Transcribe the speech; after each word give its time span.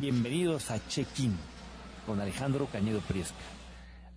Bienvenidos 0.00 0.70
a 0.70 0.80
Check-in 0.88 1.36
con 2.06 2.20
Alejandro 2.20 2.64
Cañedo 2.72 3.00
Priesca. 3.00 3.36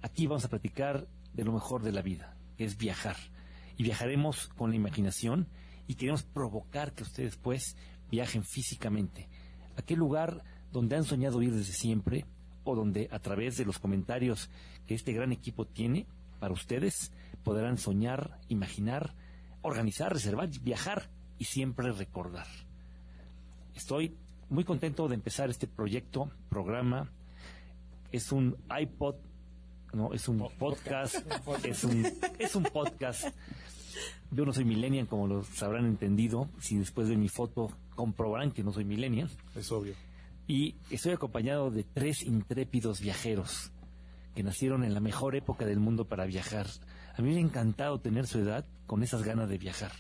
Aquí 0.01 0.27
vamos 0.27 0.45
a 0.45 0.49
platicar 0.49 1.09
de 1.33 1.43
lo 1.43 1.51
mejor 1.51 1.83
de 1.83 1.91
la 1.91 2.01
vida, 2.01 2.37
que 2.55 2.63
es 2.63 2.77
viajar. 2.77 3.17
Y 3.75 3.83
viajaremos 3.83 4.47
con 4.47 4.69
la 4.69 4.77
imaginación 4.77 5.49
y 5.85 5.95
queremos 5.95 6.23
provocar 6.23 6.93
que 6.93 7.03
ustedes 7.03 7.35
pues 7.35 7.75
viajen 8.09 8.45
físicamente. 8.45 9.27
¿A 9.75 9.81
qué 9.81 9.97
lugar 9.97 10.45
donde 10.71 10.95
han 10.95 11.03
soñado 11.03 11.41
ir 11.41 11.53
desde 11.53 11.73
siempre 11.73 12.25
o 12.63 12.77
donde 12.77 13.09
a 13.11 13.19
través 13.19 13.57
de 13.57 13.65
los 13.65 13.77
comentarios 13.77 14.49
que 14.87 14.95
este 14.95 15.11
gran 15.11 15.33
equipo 15.33 15.67
tiene 15.67 16.07
para 16.39 16.53
ustedes 16.53 17.11
podrán 17.43 17.77
soñar, 17.77 18.39
imaginar, 18.47 19.15
organizar, 19.61 20.13
reservar, 20.13 20.47
viajar 20.61 21.09
y 21.37 21.43
siempre 21.43 21.91
recordar. 21.91 22.47
Estoy 23.75 24.15
muy 24.53 24.63
contento 24.63 25.07
de 25.07 25.15
empezar 25.15 25.49
este 25.49 25.65
proyecto, 25.65 26.29
programa. 26.47 27.09
Es 28.11 28.31
un 28.31 28.55
iPod, 28.79 29.15
no, 29.93 30.13
es 30.13 30.27
un 30.29 30.47
podcast, 30.59 31.15
es 31.65 31.83
un, 31.83 32.05
es 32.37 32.55
un 32.55 32.63
podcast. 32.63 33.35
Yo 34.29 34.45
no 34.45 34.53
soy 34.53 34.65
millennial, 34.65 35.07
como 35.07 35.27
lo 35.27 35.43
habrán 35.61 35.85
entendido. 35.85 36.49
Si 36.61 36.77
después 36.77 37.07
de 37.07 37.17
mi 37.17 37.29
foto 37.29 37.71
comprobarán 37.95 38.51
que 38.51 38.63
no 38.63 38.71
soy 38.71 38.85
millennial. 38.85 39.29
Es 39.55 39.71
obvio. 39.71 39.95
Y 40.47 40.75
estoy 40.91 41.13
acompañado 41.13 41.71
de 41.71 41.83
tres 41.83 42.21
intrépidos 42.21 43.01
viajeros 43.01 43.71
que 44.35 44.43
nacieron 44.43 44.83
en 44.83 44.93
la 44.93 44.99
mejor 44.99 45.35
época 45.35 45.65
del 45.65 45.79
mundo 45.79 46.05
para 46.05 46.25
viajar. 46.25 46.67
A 47.17 47.21
mí 47.23 47.29
me 47.29 47.37
ha 47.37 47.41
encantado 47.41 47.99
tener 48.01 48.27
su 48.27 48.39
edad 48.39 48.65
con 48.85 49.01
esas 49.01 49.23
ganas 49.23 49.49
de 49.49 49.57
viajar, 49.57 49.91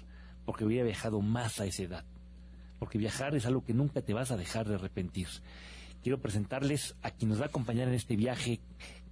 porque 0.45 0.65
hubiera 0.65 0.85
viajado 0.85 1.21
más 1.21 1.59
a 1.59 1.65
esa 1.65 1.83
edad. 1.83 2.05
Porque 2.83 2.97
viajar 2.97 3.33
es 3.33 3.45
algo 3.45 3.63
que 3.63 3.73
nunca 3.73 4.01
te 4.01 4.13
vas 4.13 4.31
a 4.31 4.35
dejar 4.35 4.67
de 4.67 4.75
arrepentir. 4.75 5.29
Quiero 6.01 6.19
presentarles 6.19 6.97
a 7.01 7.11
quien 7.11 7.29
nos 7.29 7.39
va 7.39 7.45
a 7.45 7.47
acompañar 7.47 7.87
en 7.87 7.93
este 7.93 8.17
viaje, 8.17 8.59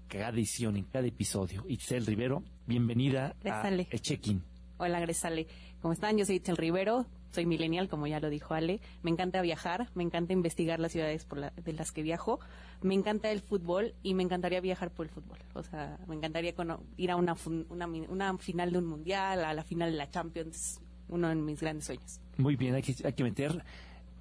cada 0.09 0.27
edición, 0.27 0.75
en 0.75 0.83
cada 0.83 1.07
episodio. 1.07 1.63
Itzel 1.69 2.05
Rivero, 2.05 2.43
bienvenida 2.67 3.27
a 3.27 3.33
Gresale. 3.41 3.87
El 3.89 4.01
Check-in. 4.01 4.43
Hola, 4.77 4.99
Gresale. 4.99 5.47
¿Cómo 5.81 5.93
están? 5.93 6.17
Yo 6.17 6.25
soy 6.25 6.35
Itzel 6.35 6.57
Rivero, 6.57 7.05
soy 7.31 7.45
millennial, 7.45 7.87
como 7.87 8.07
ya 8.07 8.19
lo 8.19 8.29
dijo 8.29 8.53
Ale. 8.55 8.81
Me 9.03 9.09
encanta 9.11 9.41
viajar, 9.41 9.87
me 9.95 10.03
encanta 10.03 10.33
investigar 10.33 10.81
las 10.81 10.91
ciudades 10.91 11.23
por 11.23 11.37
la- 11.37 11.51
de 11.51 11.71
las 11.71 11.93
que 11.93 12.03
viajo. 12.03 12.41
Me 12.81 12.93
encanta 12.93 13.31
el 13.31 13.39
fútbol 13.39 13.95
y 14.03 14.15
me 14.15 14.23
encantaría 14.23 14.59
viajar 14.59 14.91
por 14.91 15.05
el 15.05 15.13
fútbol. 15.13 15.39
O 15.53 15.63
sea, 15.63 15.97
me 16.09 16.15
encantaría 16.15 16.53
ir 16.97 17.09
a 17.11 17.15
una, 17.15 17.37
una, 17.69 17.87
una 17.87 18.37
final 18.37 18.73
de 18.73 18.77
un 18.79 18.85
mundial, 18.85 19.45
a 19.45 19.53
la 19.53 19.63
final 19.63 19.91
de 19.91 19.97
la 19.97 20.09
Champions, 20.09 20.81
uno 21.11 21.29
de 21.29 21.35
mis 21.35 21.59
grandes 21.61 21.85
sueños. 21.85 22.19
Muy 22.37 22.55
bien, 22.55 22.73
hay 22.75 22.81
que, 22.81 22.95
hay 23.05 23.13
que 23.13 23.23
meter 23.23 23.63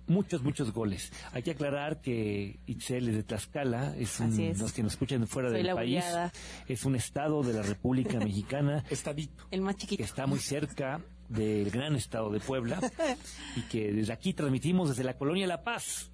muchos, 0.06 0.42
muchos 0.42 0.72
goles. 0.72 1.12
Hay 1.32 1.42
que 1.42 1.52
aclarar 1.52 2.00
que 2.00 2.58
Itzel 2.66 3.08
es 3.08 3.14
de 3.14 3.22
Tlaxcala, 3.22 3.96
es, 3.96 4.18
un- 4.20 4.32
Así 4.32 4.44
es. 4.46 4.58
los 4.58 4.72
que 4.72 4.82
nos 4.82 4.92
escuchan 4.92 5.26
fuera 5.26 5.48
Soy 5.48 5.58
del 5.58 5.66
la 5.68 5.74
país, 5.74 5.94
buleada. 6.04 6.32
es 6.66 6.84
un 6.84 6.96
estado 6.96 7.42
de 7.42 7.52
la 7.54 7.62
República 7.62 8.18
Mexicana 8.24 8.84
Estadito. 8.90 9.46
El 9.50 9.62
más 9.62 9.76
que 9.76 9.82
chiquito. 9.82 10.02
está 10.02 10.26
muy 10.26 10.40
cerca 10.40 11.00
del 11.28 11.70
gran 11.70 11.94
estado 11.94 12.28
de 12.30 12.40
Puebla 12.40 12.80
y 13.56 13.60
que 13.62 13.92
desde 13.92 14.12
aquí 14.12 14.34
transmitimos 14.34 14.88
desde 14.88 15.04
la 15.04 15.16
colonia 15.16 15.46
La 15.46 15.62
Paz, 15.62 16.09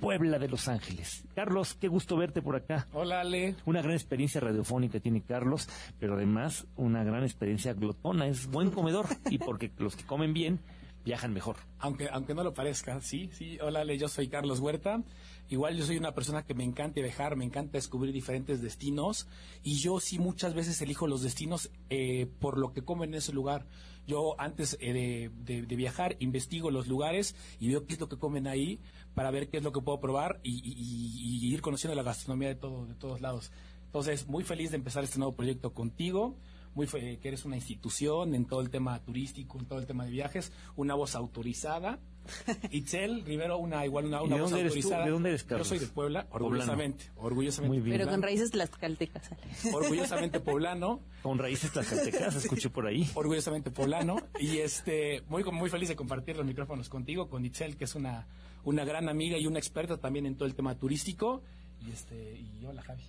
Puebla 0.00 0.38
de 0.38 0.48
Los 0.48 0.68
Ángeles. 0.68 1.24
Carlos, 1.34 1.74
qué 1.74 1.88
gusto 1.88 2.16
verte 2.16 2.42
por 2.42 2.56
acá. 2.56 2.86
Hola, 2.92 3.20
Ale. 3.20 3.54
Una 3.64 3.82
gran 3.82 3.94
experiencia 3.94 4.40
radiofónica 4.40 5.00
tiene 5.00 5.22
Carlos, 5.22 5.68
pero 5.98 6.14
además 6.14 6.66
una 6.76 7.02
gran 7.04 7.22
experiencia 7.24 7.72
glotona. 7.74 8.26
Es 8.28 8.46
buen 8.46 8.70
comedor 8.70 9.06
y 9.30 9.38
porque 9.38 9.72
los 9.78 9.96
que 9.96 10.04
comen 10.04 10.32
bien 10.32 10.60
viajan 11.04 11.32
mejor. 11.32 11.56
Aunque, 11.78 12.08
aunque 12.10 12.34
no 12.34 12.42
lo 12.42 12.52
parezca, 12.52 13.00
sí, 13.00 13.30
sí. 13.32 13.58
Hola, 13.60 13.80
Ale, 13.82 13.96
yo 13.96 14.08
soy 14.08 14.28
Carlos 14.28 14.58
Huerta. 14.58 15.02
Igual 15.48 15.76
yo 15.76 15.86
soy 15.86 15.96
una 15.96 16.12
persona 16.12 16.42
que 16.44 16.54
me 16.54 16.64
encanta 16.64 17.00
viajar, 17.00 17.36
me 17.36 17.44
encanta 17.44 17.78
descubrir 17.78 18.12
diferentes 18.12 18.60
destinos. 18.60 19.28
Y 19.62 19.76
yo 19.78 20.00
sí 20.00 20.18
muchas 20.18 20.54
veces 20.54 20.82
elijo 20.82 21.06
los 21.06 21.22
destinos 21.22 21.70
eh, 21.90 22.26
por 22.40 22.58
lo 22.58 22.72
que 22.72 22.82
comen 22.82 23.10
en 23.10 23.18
ese 23.18 23.32
lugar. 23.32 23.66
Yo 24.08 24.34
antes 24.40 24.76
eh, 24.80 24.92
de, 24.92 25.30
de- 25.44 25.62
de 25.66 25.76
viajar 25.76 26.16
investigo 26.18 26.70
los 26.72 26.88
lugares 26.88 27.36
y 27.60 27.68
veo 27.68 27.86
qué 27.86 27.94
es 27.94 28.00
lo 28.00 28.08
que 28.08 28.18
comen 28.18 28.46
ahí 28.48 28.80
para 29.16 29.30
ver 29.32 29.48
qué 29.48 29.56
es 29.56 29.62
lo 29.64 29.72
que 29.72 29.80
puedo 29.80 29.98
probar 29.98 30.38
y, 30.44 30.52
y- 30.52 30.74
y- 30.76 31.48
y 31.48 31.52
ir 31.54 31.62
conociendo 31.62 31.94
la 31.96 32.02
gastronomía 32.04 32.48
de, 32.48 32.54
todo, 32.54 32.86
de 32.86 32.94
todos 32.94 33.20
lados. 33.20 33.50
Entonces, 33.86 34.26
muy 34.28 34.44
feliz 34.44 34.70
de 34.70 34.76
empezar 34.76 35.02
este 35.02 35.18
nuevo 35.18 35.34
proyecto 35.34 35.72
contigo. 35.72 36.36
Muy 36.74 36.86
fe- 36.86 37.18
que 37.18 37.28
eres 37.28 37.46
una 37.46 37.56
institución 37.56 38.34
en 38.34 38.44
todo 38.44 38.60
el 38.60 38.68
tema 38.68 39.02
turístico, 39.02 39.58
en 39.58 39.64
todo 39.64 39.78
el 39.78 39.86
tema 39.86 40.04
de 40.04 40.10
viajes, 40.10 40.52
una 40.76 40.94
voz 40.94 41.14
autorizada. 41.14 41.98
Itzel 42.70 43.24
Rivero, 43.24 43.56
una 43.56 43.86
igual 43.86 44.04
una, 44.06 44.20
¿Y 44.20 44.26
una 44.26 44.34
de 44.36 44.42
voz 44.42 44.50
dónde 44.50 44.60
eres 44.60 44.72
tú? 44.74 44.78
autorizada. 44.80 45.04
¿De 45.06 45.10
dónde 45.12 45.28
eres, 45.30 45.42
Yo 45.44 45.48
Carlos? 45.48 45.68
soy 45.68 45.78
de 45.78 45.86
Puebla, 45.86 46.28
Poblano. 46.28 46.44
orgullosamente, 46.46 47.04
orgullosamente. 47.16 47.68
Muy 47.78 47.82
bien. 47.82 47.94
Pero 47.96 48.04
con 48.10 48.16
poblano. 48.16 48.26
raíces 48.26 48.50
tlaxcaltecas, 48.50 49.30
orgullosamente 49.72 50.40
poblano, 50.40 51.00
Con 51.22 51.38
raíces 51.38 51.70
tlaxcaltecas, 51.72 52.34
escuché 52.44 52.68
por 52.68 52.86
ahí. 52.86 53.08
orgullosamente 53.14 53.70
poblano 53.70 54.16
y 54.38 54.58
este 54.58 55.22
muy 55.28 55.44
muy 55.44 55.70
feliz 55.70 55.88
de 55.88 55.96
compartir 55.96 56.36
los 56.36 56.44
micrófonos 56.44 56.88
contigo, 56.90 57.28
con 57.30 57.44
Itzel 57.46 57.76
que 57.76 57.84
es 57.84 57.94
una 57.94 58.26
una 58.66 58.84
gran 58.84 59.08
amiga 59.08 59.38
y 59.38 59.46
una 59.46 59.58
experta 59.58 59.96
también 59.96 60.26
en 60.26 60.34
todo 60.34 60.46
el 60.46 60.54
tema 60.54 60.74
turístico 60.74 61.42
y 61.86 61.92
este 61.92 62.38
y 62.38 62.64
hola 62.66 62.82
Javi. 62.82 63.02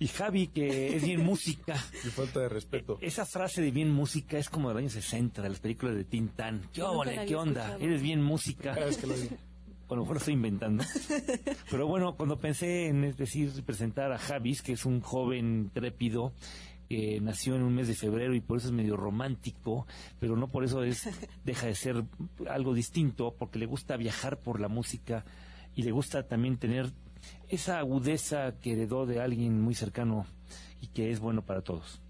Y 0.00 0.06
Javi, 0.08 0.48
que 0.48 0.96
es 0.96 1.04
bien 1.04 1.24
música. 1.24 1.74
Y 2.04 2.08
falta 2.08 2.40
de 2.40 2.48
respeto. 2.48 2.98
Esa 3.00 3.26
frase 3.26 3.62
de 3.62 3.70
bien 3.70 3.90
música 3.90 4.38
es 4.38 4.48
como 4.48 4.68
de 4.68 4.74
los 4.74 4.80
años 4.80 4.92
60, 4.92 5.42
de 5.42 5.48
las 5.48 5.58
películas 5.58 5.96
de 5.96 6.04
Tintán. 6.04 6.68
¿Qué, 6.72 6.82
la 6.82 7.26
¿Qué 7.26 7.34
onda? 7.34 7.62
escuchado. 7.62 7.84
Eres 7.84 8.02
bien 8.02 8.22
música. 8.22 8.74
Cada 8.74 8.86
vez 8.86 8.96
que 8.96 9.06
lo 9.06 9.16
digo. 9.16 9.36
A 9.88 9.94
lo 9.94 10.02
mejor 10.02 10.16
lo 10.16 10.18
estoy 10.18 10.34
inventando. 10.34 10.84
Pero 11.70 11.86
bueno, 11.86 12.14
cuando 12.14 12.38
pensé 12.38 12.88
en 12.88 13.04
es 13.04 13.16
decir, 13.16 13.50
presentar 13.64 14.12
a 14.12 14.18
Javis, 14.18 14.62
que 14.62 14.72
es 14.72 14.84
un 14.84 15.00
joven 15.00 15.70
trépido, 15.72 16.32
que 16.88 17.20
nació 17.20 17.56
en 17.56 17.62
un 17.62 17.74
mes 17.74 17.88
de 17.88 17.94
febrero 17.94 18.34
y 18.34 18.40
por 18.40 18.58
eso 18.58 18.68
es 18.68 18.72
medio 18.72 18.96
romántico, 18.96 19.86
pero 20.18 20.36
no 20.36 20.48
por 20.48 20.64
eso 20.64 20.82
es 20.82 21.08
deja 21.44 21.66
de 21.66 21.74
ser 21.74 22.04
algo 22.48 22.74
distinto, 22.74 23.34
porque 23.38 23.58
le 23.58 23.66
gusta 23.66 23.96
viajar 23.96 24.38
por 24.38 24.60
la 24.60 24.68
música 24.68 25.24
y 25.74 25.82
le 25.82 25.90
gusta 25.90 26.26
también 26.26 26.56
tener 26.56 26.90
esa 27.48 27.78
agudeza 27.78 28.54
que 28.60 28.72
heredó 28.72 29.06
de 29.06 29.20
alguien 29.20 29.60
muy 29.60 29.74
cercano 29.74 30.26
y 30.80 30.88
que 30.88 31.10
es 31.10 31.20
bueno 31.20 31.42
para 31.42 31.62
todos. 31.62 32.00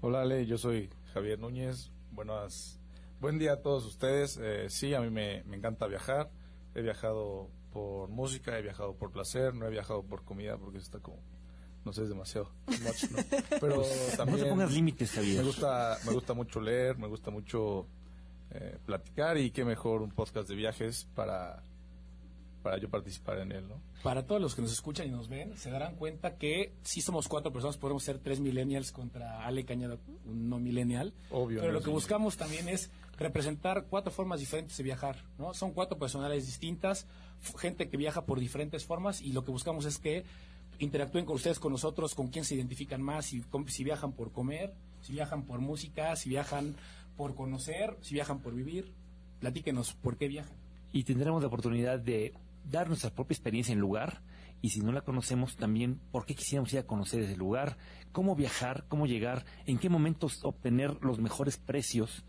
Hola 0.00 0.22
Ale, 0.22 0.46
yo 0.46 0.58
soy 0.58 0.90
Javier 1.12 1.38
Núñez. 1.38 1.90
Buenas, 2.12 2.80
buen 3.20 3.38
día 3.38 3.54
a 3.54 3.62
todos 3.62 3.84
ustedes. 3.84 4.38
Eh, 4.42 4.68
sí, 4.70 4.94
a 4.94 5.00
mí 5.00 5.10
me, 5.10 5.42
me 5.44 5.56
encanta 5.56 5.86
viajar. 5.86 6.30
He 6.74 6.82
viajado 6.82 7.48
por 7.72 8.08
música, 8.08 8.58
he 8.58 8.62
viajado 8.62 8.94
por 8.94 9.10
placer, 9.10 9.54
no 9.54 9.66
he 9.66 9.70
viajado 9.70 10.02
por 10.02 10.24
comida 10.24 10.56
porque 10.56 10.78
está 10.78 11.00
como, 11.00 11.18
no 11.84 11.92
sé, 11.92 12.02
es 12.02 12.08
demasiado. 12.08 12.50
much, 12.66 13.10
¿no? 13.10 13.18
Pero 13.60 13.76
No 13.76 14.16
también 14.16 14.40
te 14.40 14.46
pongas 14.46 14.72
límites, 14.72 15.10
Javier. 15.12 15.38
me 15.38 15.44
gusta, 15.44 15.98
me 16.06 16.12
gusta 16.12 16.34
mucho 16.34 16.60
leer, 16.60 16.96
me 16.98 17.06
gusta 17.06 17.30
mucho 17.30 17.86
eh, 18.50 18.78
platicar 18.86 19.36
y 19.38 19.50
qué 19.50 19.64
mejor 19.64 20.02
un 20.02 20.10
podcast 20.10 20.48
de 20.48 20.54
viajes 20.54 21.06
para, 21.14 21.62
para 22.62 22.78
yo 22.78 22.88
participar 22.88 23.38
en 23.40 23.52
él, 23.52 23.68
¿no? 23.68 23.80
Para 24.02 24.26
todos 24.26 24.40
los 24.40 24.54
que 24.54 24.62
nos 24.62 24.72
escuchan 24.72 25.06
y 25.06 25.10
nos 25.10 25.28
ven, 25.28 25.56
se 25.56 25.70
darán 25.70 25.96
cuenta 25.96 26.36
que 26.36 26.74
si 26.82 27.00
somos 27.00 27.26
cuatro 27.28 27.52
personas, 27.52 27.76
podemos 27.78 28.02
ser 28.02 28.18
tres 28.18 28.38
millennials 28.40 28.92
contra 28.92 29.44
Ale 29.46 29.64
Cañada, 29.64 29.96
un 30.26 30.48
no 30.48 30.58
millennial. 30.58 31.14
Obvio, 31.30 31.60
Pero 31.60 31.72
no 31.72 31.78
lo 31.78 31.84
que 31.84 31.90
buscamos 31.90 32.36
también 32.36 32.68
es 32.68 32.90
representar 33.18 33.86
cuatro 33.88 34.12
formas 34.12 34.40
diferentes 34.40 34.76
de 34.76 34.82
viajar, 34.82 35.16
¿no? 35.38 35.54
Son 35.54 35.72
cuatro 35.72 35.98
personalidades 35.98 36.46
distintas, 36.46 37.06
gente 37.58 37.88
que 37.88 37.96
viaja 37.96 38.24
por 38.26 38.40
diferentes 38.40 38.84
formas 38.84 39.20
y 39.22 39.32
lo 39.32 39.44
que 39.44 39.50
buscamos 39.50 39.84
es 39.86 39.98
que 39.98 40.24
interactúen 40.78 41.24
con 41.24 41.36
ustedes, 41.36 41.58
con 41.58 41.72
nosotros, 41.72 42.14
con 42.14 42.28
quién 42.28 42.44
se 42.44 42.54
identifican 42.54 43.02
más, 43.02 43.26
si, 43.26 43.42
viajan 43.84 44.12
por 44.12 44.32
comer, 44.32 44.74
si 45.00 45.12
viajan 45.12 45.44
por 45.44 45.60
música, 45.60 46.16
si 46.16 46.28
viajan 46.28 46.74
por 47.16 47.34
conocer, 47.34 47.96
si 48.00 48.14
viajan 48.14 48.40
por 48.40 48.54
vivir. 48.54 48.92
Platíquenos 49.40 49.92
por 49.94 50.16
qué 50.16 50.28
viajan. 50.28 50.56
y 50.92 51.04
tendremos 51.04 51.42
la 51.42 51.48
oportunidad 51.48 51.98
de 51.98 52.34
dar 52.70 52.88
nuestra 52.88 53.10
propia 53.10 53.34
experiencia 53.34 53.72
en 53.72 53.80
lugar 53.80 54.22
y 54.62 54.70
si 54.70 54.80
no 54.80 54.92
la 54.92 55.02
conocemos 55.02 55.56
también 55.56 56.00
por 56.10 56.24
qué 56.24 56.34
quisiéramos 56.34 56.72
ir 56.72 56.78
a 56.78 56.86
conocer 56.86 57.20
ese 57.20 57.36
lugar, 57.36 57.76
cómo 58.12 58.34
viajar, 58.34 58.86
cómo 58.88 59.06
llegar, 59.06 59.44
en 59.66 59.78
qué 59.78 59.90
momentos 59.90 60.42
obtener 60.42 60.96
los 61.02 61.18
mejores 61.18 61.58
precios, 61.58 62.24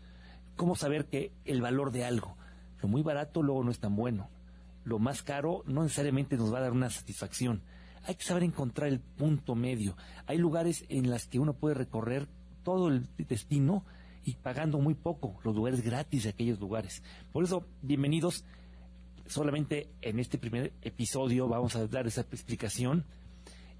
cómo 0.54 0.76
saber 0.76 1.06
que 1.06 1.32
el 1.46 1.62
valor 1.62 1.92
de 1.92 2.04
algo, 2.04 2.36
lo 2.82 2.88
muy 2.88 3.02
barato 3.02 3.42
luego 3.42 3.64
no 3.64 3.70
es 3.70 3.78
tan 3.78 3.96
bueno, 3.96 4.28
lo 4.84 4.98
más 4.98 5.22
caro 5.22 5.62
no 5.66 5.82
necesariamente 5.82 6.36
nos 6.36 6.52
va 6.52 6.58
a 6.58 6.62
dar 6.62 6.72
una 6.72 6.90
satisfacción. 6.90 7.62
Hay 8.06 8.14
que 8.14 8.24
saber 8.24 8.44
encontrar 8.44 8.88
el 8.88 9.00
punto 9.00 9.56
medio. 9.56 9.96
Hay 10.26 10.38
lugares 10.38 10.84
en 10.88 11.10
las 11.10 11.26
que 11.26 11.40
uno 11.40 11.54
puede 11.54 11.74
recorrer 11.74 12.28
todo 12.62 12.88
el 12.88 13.08
destino 13.16 13.84
y 14.24 14.34
pagando 14.34 14.78
muy 14.78 14.94
poco, 14.94 15.40
los 15.42 15.56
lugares 15.56 15.82
gratis 15.82 16.22
de 16.22 16.30
aquellos 16.30 16.60
lugares. 16.60 17.02
Por 17.32 17.42
eso, 17.42 17.66
bienvenidos. 17.82 18.44
Solamente 19.26 19.90
en 20.02 20.20
este 20.20 20.38
primer 20.38 20.72
episodio 20.82 21.48
vamos 21.48 21.74
a 21.74 21.88
dar 21.88 22.06
esa 22.06 22.20
explicación 22.20 23.04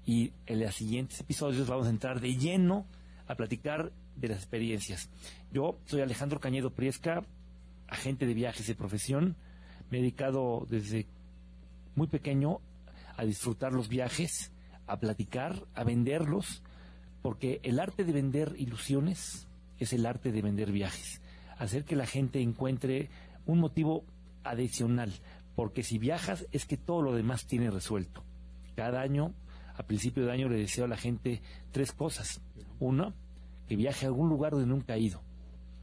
y 0.05 0.33
en 0.45 0.59
los 0.59 0.75
siguientes 0.75 1.21
episodios 1.21 1.69
vamos 1.69 1.87
a 1.87 1.91
entrar 1.91 2.19
de 2.19 2.35
lleno 2.35 2.85
a 3.27 3.35
platicar 3.35 3.93
de 4.17 4.27
las 4.27 4.39
experiencias. 4.39 5.09
Yo 5.53 5.79
soy 5.85 6.01
Alejandro 6.01 6.41
Cañedo 6.41 6.71
Priesca, 6.71 7.23
agente 7.87 8.25
de 8.25 8.33
viajes 8.33 8.67
de 8.67 8.75
profesión. 8.75 9.37
Me 9.89 9.99
he 9.99 10.01
dedicado 10.01 10.67
desde 10.69 11.07
muy 11.95 12.07
pequeño 12.07 12.59
a 13.17 13.25
disfrutar 13.25 13.73
los 13.73 13.89
viajes, 13.89 14.51
a 14.85 14.99
platicar, 14.99 15.65
a 15.75 15.83
venderlos, 15.83 16.63
porque 17.21 17.59
el 17.63 17.79
arte 17.79 18.05
de 18.05 18.13
vender 18.13 18.55
ilusiones 18.57 19.47
es 19.79 19.91
el 19.91 20.05
arte 20.05 20.31
de 20.31 20.41
vender 20.41 20.71
viajes, 20.71 21.21
hacer 21.57 21.83
que 21.83 21.95
la 21.95 22.05
gente 22.05 22.41
encuentre 22.41 23.09
un 23.45 23.59
motivo 23.59 24.05
adicional, 24.43 25.11
porque 25.55 25.83
si 25.83 25.97
viajas 25.97 26.47
es 26.51 26.65
que 26.65 26.77
todo 26.77 27.01
lo 27.01 27.15
demás 27.15 27.45
tiene 27.47 27.71
resuelto. 27.71 28.23
Cada 28.75 29.01
año, 29.01 29.33
a 29.75 29.83
principio 29.83 30.25
de 30.25 30.31
año, 30.31 30.49
le 30.49 30.59
deseo 30.59 30.85
a 30.85 30.87
la 30.87 30.97
gente 30.97 31.41
tres 31.71 31.91
cosas. 31.91 32.41
Uno, 32.79 33.13
que 33.67 33.75
viaje 33.75 34.05
a 34.05 34.09
algún 34.09 34.29
lugar 34.29 34.51
donde 34.51 34.67
nunca 34.67 34.93
ha 34.93 34.97
ido. 34.97 35.21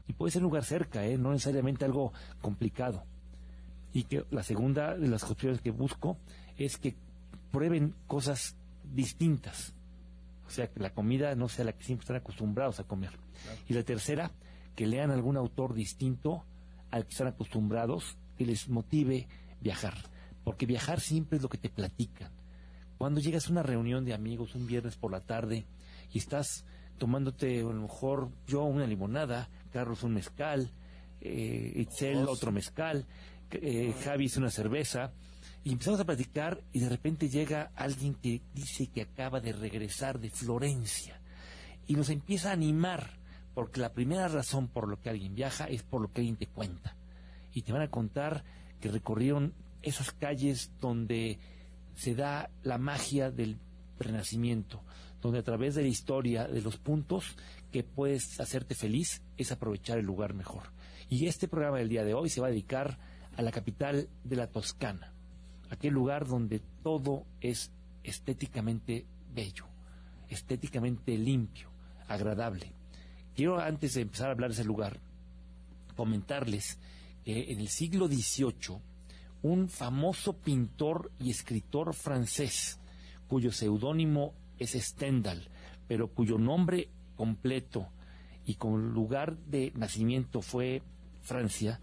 Y 0.07 0.13
puede 0.13 0.31
ser 0.31 0.41
lugar 0.41 0.63
cerca, 0.63 1.05
¿eh? 1.05 1.17
no 1.17 1.31
necesariamente 1.31 1.85
algo 1.85 2.13
complicado. 2.41 3.03
Y 3.91 4.03
que 4.03 4.25
la 4.31 4.43
segunda 4.43 4.95
de 4.95 5.07
las 5.07 5.23
opciones 5.29 5.61
que 5.61 5.71
busco 5.71 6.17
es 6.57 6.77
que 6.77 6.95
prueben 7.51 7.95
cosas 8.07 8.55
distintas. 8.83 9.73
O 10.47 10.49
sea, 10.49 10.67
que 10.67 10.79
la 10.79 10.93
comida 10.93 11.35
no 11.35 11.49
sea 11.49 11.65
la 11.65 11.73
que 11.73 11.83
siempre 11.83 12.03
están 12.03 12.17
acostumbrados 12.17 12.79
a 12.79 12.83
comer. 12.83 13.11
Y 13.67 13.73
la 13.73 13.83
tercera, 13.83 14.31
que 14.75 14.85
lean 14.85 15.11
algún 15.11 15.37
autor 15.37 15.73
distinto 15.73 16.45
al 16.91 17.05
que 17.05 17.11
están 17.11 17.27
acostumbrados, 17.27 18.17
que 18.37 18.45
les 18.45 18.69
motive 18.69 19.27
viajar. 19.61 19.95
Porque 20.43 20.65
viajar 20.65 20.99
siempre 20.99 21.37
es 21.37 21.43
lo 21.43 21.49
que 21.49 21.57
te 21.57 21.69
platican. 21.69 22.31
Cuando 22.97 23.19
llegas 23.19 23.47
a 23.47 23.51
una 23.51 23.63
reunión 23.63 24.05
de 24.05 24.13
amigos 24.13 24.55
un 24.55 24.67
viernes 24.67 24.95
por 24.95 25.11
la 25.11 25.21
tarde 25.21 25.65
y 26.11 26.19
estás 26.19 26.65
tomándote 26.97 27.59
a 27.59 27.63
lo 27.63 27.73
mejor 27.73 28.29
yo 28.47 28.63
una 28.63 28.87
limonada, 28.87 29.49
Carlos 29.71 30.03
un 30.03 30.13
mezcal, 30.13 30.71
eh, 31.19 31.73
Itzel 31.75 32.27
otro 32.27 32.51
mezcal, 32.51 33.05
eh, 33.51 33.93
Javi 34.03 34.31
una 34.37 34.49
cerveza, 34.49 35.11
y 35.65 35.71
empezamos 35.71 35.99
a 35.99 36.05
platicar 36.05 36.63
y 36.73 36.79
de 36.79 36.89
repente 36.89 37.27
llega 37.27 37.71
alguien 37.75 38.13
que 38.13 38.39
dice 38.53 38.85
que 38.85 39.01
acaba 39.01 39.41
de 39.41 39.51
regresar 39.51 40.19
de 40.19 40.29
Florencia 40.29 41.19
y 41.87 41.95
nos 41.95 42.11
empieza 42.11 42.51
a 42.51 42.53
animar, 42.53 43.17
porque 43.55 43.79
la 43.81 43.91
primera 43.91 44.27
razón 44.27 44.67
por 44.67 44.87
lo 44.87 45.01
que 45.01 45.09
alguien 45.09 45.33
viaja 45.33 45.65
es 45.65 45.81
por 45.81 46.01
lo 46.01 46.13
que 46.13 46.21
alguien 46.21 46.37
te 46.37 46.45
cuenta. 46.45 46.95
Y 47.51 47.63
te 47.63 47.73
van 47.73 47.81
a 47.81 47.89
contar 47.89 48.43
que 48.79 48.91
recorrieron 48.91 49.55
esas 49.81 50.11
calles 50.11 50.71
donde 50.79 51.39
se 51.95 52.13
da 52.13 52.51
la 52.61 52.77
magia 52.77 53.31
del 53.31 53.57
renacimiento, 53.97 54.83
donde 55.19 55.39
a 55.39 55.43
través 55.43 55.73
de 55.73 55.81
la 55.81 55.87
historia, 55.87 56.47
de 56.47 56.61
los 56.61 56.77
puntos 56.77 57.35
que 57.71 57.83
puedes 57.83 58.39
hacerte 58.39 58.75
feliz, 58.75 59.23
es 59.35 59.51
aprovechar 59.51 59.97
el 59.97 60.05
lugar 60.05 60.35
mejor. 60.35 60.65
Y 61.09 61.25
este 61.25 61.47
programa 61.47 61.79
del 61.79 61.89
día 61.89 62.03
de 62.03 62.13
hoy 62.13 62.29
se 62.29 62.39
va 62.39 62.47
a 62.47 62.51
dedicar 62.51 62.99
a 63.35 63.41
la 63.41 63.51
capital 63.51 64.09
de 64.23 64.35
la 64.35 64.47
Toscana, 64.47 65.14
aquel 65.75 65.93
lugar 65.93 66.25
donde 66.25 66.61
todo 66.81 67.25
es 67.41 67.71
estéticamente 68.03 69.05
bello, 69.33 69.65
estéticamente 70.29 71.17
limpio, 71.17 71.69
agradable. 72.07 72.71
Quiero 73.35 73.59
antes 73.59 73.93
de 73.93 74.01
empezar 74.01 74.29
a 74.29 74.31
hablar 74.31 74.49
de 74.51 74.55
ese 74.55 74.63
lugar, 74.63 74.99
comentarles 75.95 76.79
que 77.23 77.51
en 77.51 77.59
el 77.59 77.67
siglo 77.67 78.07
XVIII, 78.07 78.77
un 79.41 79.69
famoso 79.69 80.33
pintor 80.37 81.11
y 81.19 81.29
escritor 81.29 81.93
francés, 81.93 82.79
cuyo 83.27 83.51
seudónimo 83.51 84.33
es 84.57 84.71
Stendhal, 84.73 85.49
pero 85.87 86.07
cuyo 86.07 86.37
nombre 86.37 86.89
completo 87.15 87.89
y 88.45 88.55
con 88.55 88.93
lugar 88.93 89.37
de 89.37 89.71
nacimiento 89.75 90.41
fue 90.41 90.81
Francia, 91.21 91.79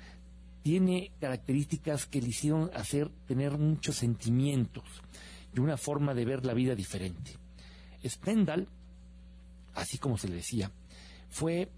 tiene 0.62 1.12
características 1.20 2.06
que 2.06 2.20
le 2.20 2.28
hicieron 2.28 2.70
hacer 2.74 3.10
tener 3.26 3.58
muchos 3.58 3.96
sentimientos 3.96 4.84
y 5.54 5.60
una 5.60 5.76
forma 5.76 6.14
de 6.14 6.24
ver 6.24 6.46
la 6.46 6.54
vida 6.54 6.74
diferente. 6.74 7.32
Stendhal, 8.04 8.68
así 9.74 9.98
como 9.98 10.18
se 10.18 10.28
le 10.28 10.36
decía, 10.36 10.70
fue 11.30 11.70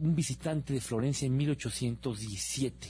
un 0.00 0.14
visitante 0.14 0.72
de 0.72 0.80
Florencia 0.80 1.26
en 1.26 1.36
1817 1.36 2.88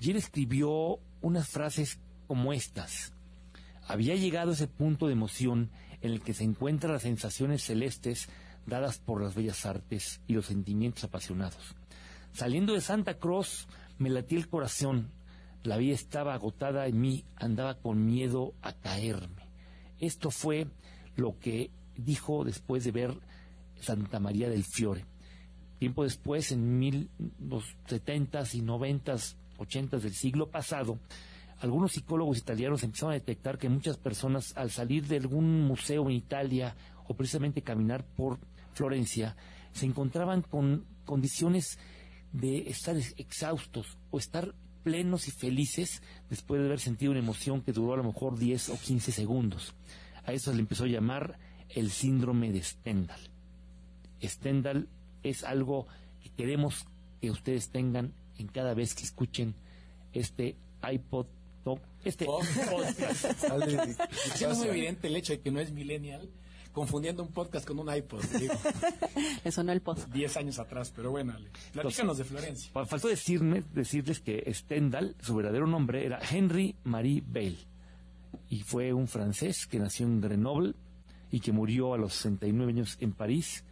y 0.00 0.10
él 0.10 0.16
escribió 0.16 0.98
unas 1.20 1.48
frases 1.48 1.98
como 2.26 2.52
estas. 2.52 3.12
Había 3.86 4.14
llegado 4.16 4.50
a 4.50 4.54
ese 4.54 4.66
punto 4.66 5.06
de 5.06 5.12
emoción 5.12 5.70
en 6.00 6.12
el 6.12 6.20
que 6.20 6.34
se 6.34 6.44
encuentran 6.44 6.92
las 6.92 7.02
sensaciones 7.02 7.62
celestes 7.62 8.28
dadas 8.66 8.98
por 8.98 9.22
las 9.22 9.34
bellas 9.34 9.64
artes 9.64 10.20
y 10.26 10.34
los 10.34 10.46
sentimientos 10.46 11.04
apasionados. 11.04 11.74
Saliendo 12.32 12.74
de 12.74 12.80
Santa 12.80 13.14
Cruz, 13.14 13.66
me 13.98 14.10
latía 14.10 14.38
el 14.38 14.48
corazón. 14.48 15.12
La 15.62 15.76
vida 15.76 15.94
estaba 15.94 16.34
agotada 16.34 16.86
en 16.86 17.00
mí, 17.00 17.24
andaba 17.36 17.78
con 17.78 18.04
miedo 18.04 18.54
a 18.62 18.72
caerme. 18.72 19.48
Esto 19.98 20.30
fue 20.30 20.68
lo 21.16 21.38
que 21.38 21.70
dijo 21.96 22.44
después 22.44 22.84
de 22.84 22.92
ver 22.92 23.18
Santa 23.80 24.20
María 24.20 24.48
del 24.48 24.64
Fiore. 24.64 25.06
Tiempo 25.78 26.04
después, 26.04 26.52
en 26.52 26.78
mil, 26.78 27.10
los 27.38 27.76
setentas 27.86 28.54
y 28.54 28.62
noventas, 28.62 29.36
ochentas 29.58 30.02
del 30.02 30.14
siglo 30.14 30.50
pasado, 30.50 30.98
algunos 31.60 31.92
psicólogos 31.92 32.38
italianos 32.38 32.82
empezaron 32.82 33.12
a 33.12 33.18
detectar 33.18 33.58
que 33.58 33.68
muchas 33.68 33.96
personas 33.96 34.56
al 34.56 34.70
salir 34.70 35.06
de 35.06 35.16
algún 35.16 35.62
museo 35.62 36.04
en 36.04 36.16
Italia 36.16 36.76
o 37.08 37.14
precisamente 37.14 37.62
caminar 37.62 38.04
por 38.04 38.38
Florencia 38.74 39.36
se 39.72 39.86
encontraban 39.86 40.42
con 40.42 40.84
condiciones 41.04 41.78
de 42.36 42.68
estar 42.68 42.96
exhaustos 43.16 43.96
o 44.10 44.18
estar 44.18 44.54
plenos 44.82 45.26
y 45.26 45.30
felices 45.30 46.02
después 46.30 46.60
de 46.60 46.66
haber 46.66 46.80
sentido 46.80 47.12
una 47.12 47.20
emoción 47.20 47.62
que 47.62 47.72
duró 47.72 47.94
a 47.94 47.96
lo 47.96 48.04
mejor 48.04 48.38
10 48.38 48.68
o 48.70 48.78
15 48.78 49.10
segundos. 49.10 49.74
A 50.24 50.32
eso 50.32 50.50
se 50.50 50.56
le 50.56 50.60
empezó 50.60 50.84
a 50.84 50.88
llamar 50.88 51.38
el 51.70 51.90
síndrome 51.90 52.52
de 52.52 52.62
Stendhal. 52.62 53.20
Stendhal 54.22 54.88
es 55.22 55.44
algo 55.44 55.86
que 56.22 56.30
queremos 56.30 56.84
que 57.20 57.30
ustedes 57.30 57.70
tengan 57.70 58.12
en 58.38 58.48
cada 58.48 58.74
vez 58.74 58.94
que 58.94 59.04
escuchen 59.04 59.54
este 60.12 60.56
iPod 60.88 61.26
este 62.04 62.26
podcast. 62.70 63.00
Haciendo 64.30 64.56
muy 64.58 64.68
evidente 64.68 65.08
el 65.08 65.16
hecho 65.16 65.32
de 65.32 65.40
que 65.40 65.50
no 65.50 65.60
es 65.60 65.72
millennial, 65.72 66.28
confundiendo 66.76 67.22
un 67.22 67.30
podcast 67.30 67.66
con 67.66 67.78
un 67.78 67.90
iPod. 67.90 68.22
Eso 69.44 69.64
no 69.64 69.72
el 69.72 69.80
pod. 69.80 69.96
Diez 70.12 70.36
años 70.36 70.58
atrás, 70.58 70.92
pero 70.94 71.10
bueno, 71.10 71.34
platícanos 71.72 72.18
de 72.18 72.24
Florencia. 72.24 72.70
Faltó 72.84 73.08
decirme, 73.08 73.64
decirles 73.72 74.20
que 74.20 74.44
Stendhal, 74.52 75.16
su 75.22 75.34
verdadero 75.34 75.66
nombre 75.66 76.04
era 76.04 76.20
Henry 76.30 76.76
Marie 76.84 77.22
Bale, 77.26 77.56
y 78.50 78.60
fue 78.60 78.92
un 78.92 79.08
francés 79.08 79.66
que 79.66 79.78
nació 79.78 80.04
en 80.04 80.20
Grenoble 80.20 80.74
y 81.30 81.40
que 81.40 81.50
murió 81.50 81.94
a 81.94 81.96
los 81.96 82.12
69 82.12 82.72
años 82.72 82.98
en 83.00 83.12
París 83.14 83.64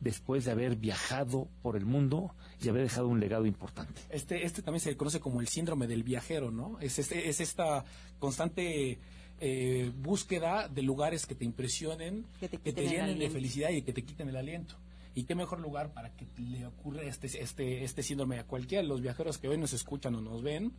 después 0.00 0.44
de 0.44 0.50
haber 0.50 0.76
viajado 0.76 1.48
por 1.62 1.74
el 1.74 1.86
mundo 1.86 2.34
y 2.62 2.68
haber 2.68 2.82
dejado 2.82 3.08
un 3.08 3.18
legado 3.18 3.46
importante. 3.46 4.02
Este, 4.10 4.44
este 4.44 4.60
también 4.60 4.80
se 4.80 4.94
conoce 4.94 5.20
como 5.20 5.40
el 5.40 5.48
síndrome 5.48 5.86
del 5.86 6.02
viajero, 6.02 6.50
¿no? 6.50 6.78
Es, 6.80 6.98
este, 6.98 7.30
es 7.30 7.40
esta 7.40 7.86
constante 8.18 8.98
eh, 9.40 9.90
búsqueda 9.94 10.68
de 10.68 10.82
lugares 10.82 11.26
que 11.26 11.34
te 11.34 11.44
impresionen, 11.44 12.24
que 12.40 12.48
te, 12.48 12.88
llenen 12.88 13.18
de 13.18 13.30
felicidad 13.30 13.70
y 13.70 13.82
que 13.82 13.92
te 13.92 14.02
quiten 14.02 14.28
el 14.28 14.36
aliento. 14.36 14.76
¿Y 15.14 15.24
qué 15.24 15.34
mejor 15.34 15.60
lugar 15.60 15.94
para 15.94 16.10
que 16.10 16.26
le 16.38 16.66
ocurra 16.66 17.02
este, 17.02 17.26
este, 17.42 17.84
este 17.84 18.02
síndrome 18.02 18.38
a 18.38 18.44
cualquiera 18.44 18.82
de 18.82 18.88
los 18.88 19.00
viajeros 19.00 19.38
que 19.38 19.48
hoy 19.48 19.56
nos 19.56 19.72
escuchan 19.72 20.14
o 20.14 20.20
nos 20.20 20.42
ven 20.42 20.72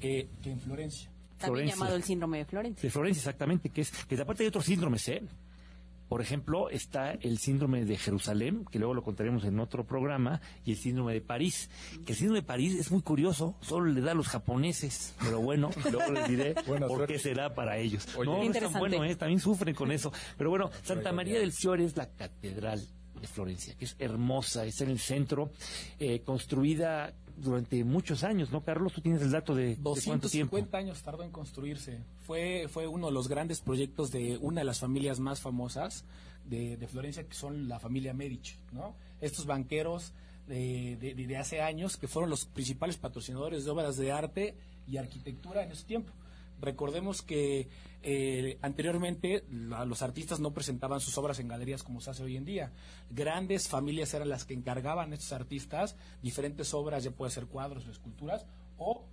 eh, 0.00 0.28
que 0.42 0.50
en 0.50 0.60
Florencia? 0.60 1.10
También 1.38 1.68
llamado 1.68 1.94
el 1.96 2.02
síndrome 2.02 2.38
de 2.38 2.44
Florencia. 2.46 2.82
De 2.82 2.90
Florencia, 2.90 3.20
exactamente, 3.20 3.68
que 3.68 3.82
es 3.82 3.90
que 4.06 4.20
aparte 4.20 4.42
hay 4.42 4.48
otros 4.48 4.64
síndromes, 4.64 5.08
¿eh? 5.08 5.22
Por 6.08 6.20
ejemplo, 6.20 6.70
está 6.70 7.12
el 7.12 7.38
síndrome 7.38 7.84
de 7.84 7.96
Jerusalén, 7.96 8.64
que 8.70 8.78
luego 8.78 8.94
lo 8.94 9.02
contaremos 9.02 9.44
en 9.44 9.58
otro 9.58 9.84
programa, 9.84 10.40
y 10.64 10.72
el 10.72 10.76
síndrome 10.76 11.14
de 11.14 11.20
París. 11.20 11.70
Que 12.04 12.12
el 12.12 12.18
síndrome 12.18 12.40
de 12.40 12.46
París 12.46 12.74
es 12.78 12.90
muy 12.90 13.02
curioso, 13.02 13.56
solo 13.60 13.86
le 13.86 14.00
da 14.00 14.12
a 14.12 14.14
los 14.14 14.28
japoneses, 14.28 15.14
pero 15.20 15.40
bueno, 15.40 15.70
luego 15.90 16.12
les 16.12 16.28
diré 16.28 16.54
por 16.64 17.06
qué 17.06 17.18
será 17.18 17.54
para 17.54 17.78
ellos. 17.78 18.06
no, 18.24 18.42
es 18.42 18.52
tan 18.52 18.72
bueno, 18.74 19.04
¿eh? 19.04 19.16
también 19.16 19.40
sufren 19.40 19.74
con 19.74 19.90
eso. 19.90 20.12
Pero 20.36 20.50
bueno, 20.50 20.70
Santa 20.82 21.12
María 21.12 21.38
del 21.38 21.52
Fiore 21.52 21.84
es 21.84 21.96
la 21.96 22.08
catedral 22.10 22.86
de 23.20 23.26
Florencia, 23.26 23.74
que 23.76 23.86
es 23.86 23.96
hermosa, 23.98 24.64
está 24.66 24.84
en 24.84 24.90
el 24.90 24.98
centro, 24.98 25.50
eh, 25.98 26.20
construida 26.20 27.14
durante 27.36 27.84
muchos 27.84 28.24
años, 28.24 28.50
¿no, 28.50 28.62
Carlos? 28.62 28.92
Tú 28.92 29.00
tienes 29.00 29.22
el 29.22 29.30
dato 29.30 29.54
de, 29.54 29.76
250 29.76 30.76
años 30.76 31.02
tardó 31.02 31.22
en 31.22 31.30
construirse. 31.30 32.00
Fue, 32.20 32.66
fue 32.68 32.86
uno 32.86 33.08
de 33.08 33.12
los 33.12 33.28
grandes 33.28 33.60
proyectos 33.60 34.10
de 34.10 34.38
una 34.38 34.60
de 34.60 34.64
las 34.64 34.80
familias 34.80 35.20
más 35.20 35.40
famosas 35.40 36.04
de, 36.44 36.86
Florencia, 36.88 37.26
que 37.26 37.34
son 37.34 37.68
la 37.68 37.78
familia 37.80 38.14
Medici, 38.14 38.56
¿no? 38.72 38.94
Estos 39.20 39.46
banqueros 39.46 40.12
de, 40.46 40.96
de, 40.96 41.36
hace 41.36 41.62
años 41.62 41.96
que 41.96 42.06
fueron 42.06 42.30
los 42.30 42.44
principales 42.44 42.96
patrocinadores 42.96 43.64
de 43.64 43.70
obras 43.70 43.96
de 43.96 44.12
arte 44.12 44.56
y 44.86 44.98
arquitectura 44.98 45.62
en 45.62 45.72
ese 45.72 45.84
tiempo. 45.84 46.12
Recordemos 46.64 47.20
que 47.20 47.68
eh, 48.02 48.58
anteriormente 48.62 49.44
los 49.50 50.02
artistas 50.02 50.40
no 50.40 50.52
presentaban 50.52 51.00
sus 51.00 51.16
obras 51.18 51.38
en 51.38 51.48
galerías 51.48 51.82
como 51.82 52.00
se 52.00 52.10
hace 52.10 52.22
hoy 52.22 52.36
en 52.36 52.44
día. 52.44 52.72
Grandes 53.10 53.68
familias 53.68 54.14
eran 54.14 54.30
las 54.30 54.44
que 54.44 54.54
encargaban 54.54 55.12
a 55.12 55.14
estos 55.14 55.32
artistas 55.32 55.96
diferentes 56.22 56.72
obras, 56.72 57.04
ya 57.04 57.10
puede 57.10 57.30
ser 57.30 57.46
cuadros 57.46 57.86
o 57.86 57.90
esculturas, 57.90 58.46
o 58.78 59.04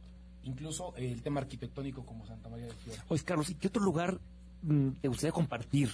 incluso 0.43 0.93
el 0.95 1.21
tema 1.21 1.41
arquitectónico 1.41 2.05
como 2.05 2.25
Santa 2.25 2.49
María 2.49 2.67
del 2.67 2.75
Fiore. 2.75 3.01
Oye, 3.09 3.23
Carlos, 3.23 3.49
¿y 3.49 3.55
qué 3.55 3.67
otro 3.67 3.83
lugar 3.83 4.19
mm, 4.61 4.91
te 5.01 5.07
gustaría 5.07 5.33
compartir 5.33 5.89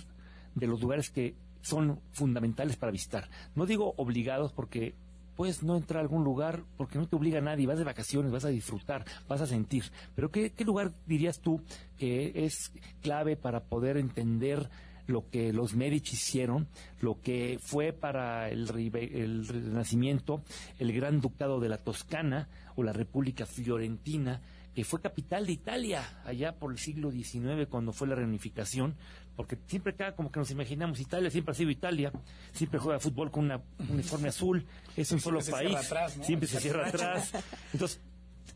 de 0.54 0.68
los 0.68 0.80
lugares 0.80 1.10
que 1.10 1.36
son 1.62 2.00
fundamentales 2.12 2.78
para 2.78 2.92
visitar? 2.92 3.30
No 3.56 3.66
digo 3.66 3.96
obligados 3.98 4.54
porque 4.54 4.96
puedes 5.38 5.64
no 5.64 5.78
entrar 5.78 6.00
a 6.00 6.02
algún 6.02 6.26
lugar 6.26 6.64
porque 6.76 6.98
no 6.98 7.08
te 7.08 7.16
obliga 7.16 7.38
a 7.38 7.42
nadie, 7.42 7.68
vas 7.68 7.78
de 7.78 7.86
vacaciones, 7.86 8.32
vas 8.32 8.44
a 8.44 8.50
disfrutar, 8.50 9.06
vas 9.30 9.40
a 9.40 9.48
sentir. 9.48 9.86
Pero 10.16 10.32
¿qué, 10.32 10.52
qué 10.52 10.66
lugar 10.66 10.92
dirías 11.06 11.40
tú 11.40 11.62
que 11.98 12.34
es 12.46 12.74
clave 13.02 13.38
para 13.38 13.64
poder 13.64 13.98
entender 13.98 14.70
lo 15.06 15.30
que 15.30 15.54
los 15.54 15.74
Medici 15.74 16.16
hicieron, 16.16 16.68
lo 17.00 17.22
que 17.22 17.60
fue 17.62 17.94
para 17.94 18.50
el, 18.50 18.70
el 18.94 19.48
Renacimiento 19.48 20.44
el 20.80 20.92
Gran 20.92 21.22
Ducado 21.22 21.60
de 21.60 21.70
la 21.70 21.78
Toscana 21.78 22.50
o 22.76 22.84
la 22.84 22.92
República 22.92 23.46
Fiorentina, 23.46 24.42
que 24.76 24.84
fue 24.84 25.02
capital 25.02 25.46
de 25.46 25.54
Italia 25.54 26.22
allá 26.26 26.60
por 26.60 26.72
el 26.72 26.78
siglo 26.78 27.10
XIX 27.10 27.68
cuando 27.70 27.94
fue 27.94 28.08
la 28.08 28.16
reunificación, 28.16 28.96
porque 29.38 29.58
siempre 29.68 29.94
acá 29.94 30.16
como 30.16 30.32
que 30.32 30.40
nos 30.40 30.52
imaginamos, 30.52 31.00
Italia 31.00 31.30
siempre 31.30 31.52
ha 31.52 31.56
sido 31.56 31.70
Italia, 31.70 32.12
siempre 32.52 32.80
juega 32.80 33.00
fútbol 33.00 33.32
con 33.32 33.46
una, 33.46 33.62
un 33.80 33.92
uniforme 33.92 34.30
azul, 34.30 34.66
es 34.98 35.12
un 35.12 35.22
solo 35.22 35.40
país, 35.50 35.78
siempre 36.22 36.50
se 36.50 36.60
cierra 36.60 36.88
atrás. 36.88 37.32
Entonces, 37.72 38.02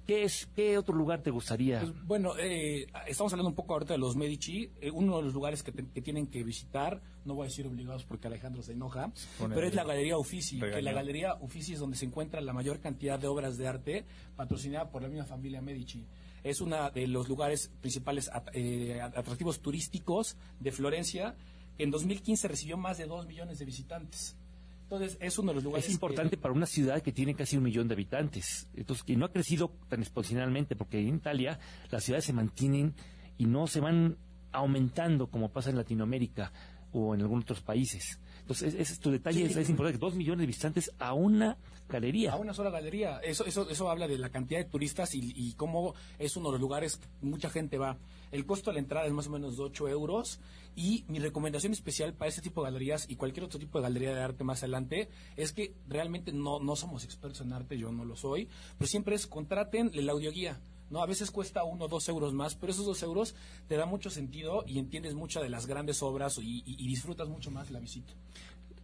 ¿Qué, 0.08 0.24
es, 0.24 0.48
¿Qué 0.56 0.78
otro 0.78 0.96
lugar 0.96 1.22
te 1.22 1.30
gustaría? 1.30 1.80
Pues, 1.80 2.06
bueno, 2.06 2.34
eh, 2.38 2.88
estamos 3.08 3.32
hablando 3.34 3.50
un 3.50 3.56
poco 3.56 3.74
ahorita 3.74 3.94
de 3.94 4.00
los 4.00 4.16
Medici. 4.16 4.72
Eh, 4.82 4.90
uno 4.92 5.18
de 5.18 5.24
los 5.24 5.34
lugares 5.34 5.62
que, 5.62 5.72
tienen 5.72 6.28
que 6.28 6.44
visitar, 6.44 7.02
no 7.24 7.36
voy 7.36 7.46
a 7.46 7.50
decir 7.50 7.68
obligados 7.68 8.04
porque 8.04 8.28
Alejandro 8.28 8.64
se 8.64 8.74
enoja, 8.74 9.12
pero 9.38 9.68
es 9.68 9.76
la 9.76 9.84
Galería 9.84 10.18
Uffizi. 10.18 10.60
Que 10.60 10.82
la 10.82 10.92
Galería 10.92 11.36
Uffizi 11.40 11.74
es 11.74 11.80
donde 11.80 11.98
se 11.98 12.06
encuentra 12.06 12.42
la 12.42 12.54
mayor 12.54 12.80
cantidad 12.80 13.20
de 13.20 13.28
obras 13.28 13.58
de 13.58 13.68
arte 13.68 14.06
patrocinada 14.36 14.90
por 14.90 15.04
la 15.04 15.08
misma 15.08 15.26
familia 15.26 15.62
Medici. 15.62 16.06
Es 16.44 16.62
uno 16.62 16.90
de 16.92 17.08
los 17.08 17.30
lugares 17.30 17.72
principales 17.82 18.30
eh, 18.54 19.00
atractivos 19.02 19.60
turísticos 19.60 20.38
de 20.60 20.72
Florencia, 20.72 21.36
que 21.78 21.84
en 21.84 21.92
2015 21.92 22.48
recibió 22.48 22.78
más 22.78 22.98
de 22.98 23.06
2 23.06 23.28
millones 23.28 23.60
de 23.60 23.66
visitantes. 23.66 24.36
Entonces, 24.84 25.18
es 25.22 25.40
uno 25.40 25.52
de 25.52 25.56
los 25.56 25.64
lugares. 25.64 25.86
Es 25.86 25.94
importante 25.94 26.36
para 26.36 26.54
una 26.54 26.66
ciudad 26.66 27.02
que 27.02 27.14
tiene 27.14 27.34
casi 27.34 27.56
un 27.56 27.64
millón 27.64 27.88
de 27.88 27.94
habitantes. 27.94 28.68
Entonces, 28.76 29.06
que 29.06 29.16
no 29.16 29.26
ha 29.26 29.32
crecido 29.32 29.72
tan 29.88 30.02
exponencialmente, 30.02 30.76
porque 30.76 31.00
en 31.00 31.16
Italia 31.16 31.60
las 31.90 32.04
ciudades 32.04 32.26
se 32.26 32.34
mantienen 32.34 32.94
y 33.38 33.46
no 33.46 33.68
se 33.68 33.80
van 33.80 34.18
aumentando 34.52 35.28
como 35.28 35.50
pasa 35.50 35.70
en 35.70 35.78
Latinoamérica 35.78 36.52
o 36.92 37.16
en 37.16 37.22
algunos 37.22 37.44
otros 37.46 37.62
países. 37.62 38.20
Entonces, 38.42 38.74
ese 38.74 38.94
es 38.94 39.00
tu 39.00 39.12
detalle, 39.12 39.46
es, 39.46 39.70
importante. 39.70 39.98
Dos 39.98 40.16
millones 40.16 40.42
de 40.42 40.48
visitantes 40.48 40.92
a 41.00 41.14
una 41.14 41.58
galería. 41.88 42.34
A 42.34 42.38
una 42.38 42.54
sola 42.54 42.70
galería. 42.70 43.20
Eso, 43.20 43.46
eso, 43.46 43.70
eso 43.70 43.90
habla 43.90 44.08
de 44.08 44.18
la 44.18 44.30
cantidad 44.30 44.60
de 44.60 44.66
turistas 44.66 45.14
y, 45.16 45.34
y 45.36 45.54
cómo 45.54 45.94
es 46.20 46.36
uno 46.36 46.50
de 46.50 46.54
los 46.54 46.62
lugares 46.62 46.98
que 46.98 47.08
mucha 47.22 47.50
gente 47.50 47.78
va. 47.78 47.98
El 48.32 48.46
costo 48.46 48.70
de 48.70 48.76
la 48.76 48.80
entrada 48.80 49.08
es 49.08 49.14
más 49.14 49.28
o 49.28 49.30
menos 49.30 49.58
de 49.58 49.64
8 49.64 49.90
euros 49.90 50.40
y 50.76 51.04
mi 51.08 51.20
recomendación 51.20 51.74
especial 51.74 52.14
para 52.14 52.30
este 52.30 52.42
tipo 52.42 52.62
de 52.62 52.72
galerías 52.72 53.06
y 53.10 53.16
cualquier 53.18 53.46
otro 53.46 53.60
tipo 53.60 53.78
de 53.78 53.84
galería 53.84 54.16
de 54.16 54.22
arte 54.22 54.44
más 54.44 54.64
adelante 54.64 55.10
es 55.36 55.52
que 55.52 55.74
realmente 55.88 56.32
no, 56.32 56.60
no 56.60 56.76
somos 56.76 57.04
expertos 57.04 57.42
en 57.42 57.52
arte, 57.52 57.78
yo 57.78 57.92
no 57.92 58.06
lo 58.06 58.16
soy, 58.16 58.48
pero 58.78 58.88
siempre 58.88 59.16
es 59.16 59.28
contraten 59.28 59.92
el 59.94 60.10
audioguía. 60.10 60.62
¿No? 60.92 61.02
A 61.02 61.06
veces 61.06 61.32
cuesta 61.32 61.64
uno 61.64 61.86
o 61.86 61.88
dos 61.88 62.08
euros 62.10 62.34
más, 62.34 62.56
pero 62.56 62.72
esos 62.72 62.86
dos 62.86 63.02
euros 63.02 63.34
te 63.68 63.78
da 63.78 63.86
mucho 63.86 64.10
sentido 64.10 64.64
y 64.68 64.78
entiendes 64.78 65.16
muchas 65.16 65.42
de 65.42 65.50
las 65.50 65.66
grandes 65.66 66.04
obras 66.04 66.38
y, 66.38 66.64
y 66.66 66.88
disfrutas 66.88 67.28
mucho 67.28 67.50
más 67.50 67.72
la 67.72 67.80
visita. 67.80 68.14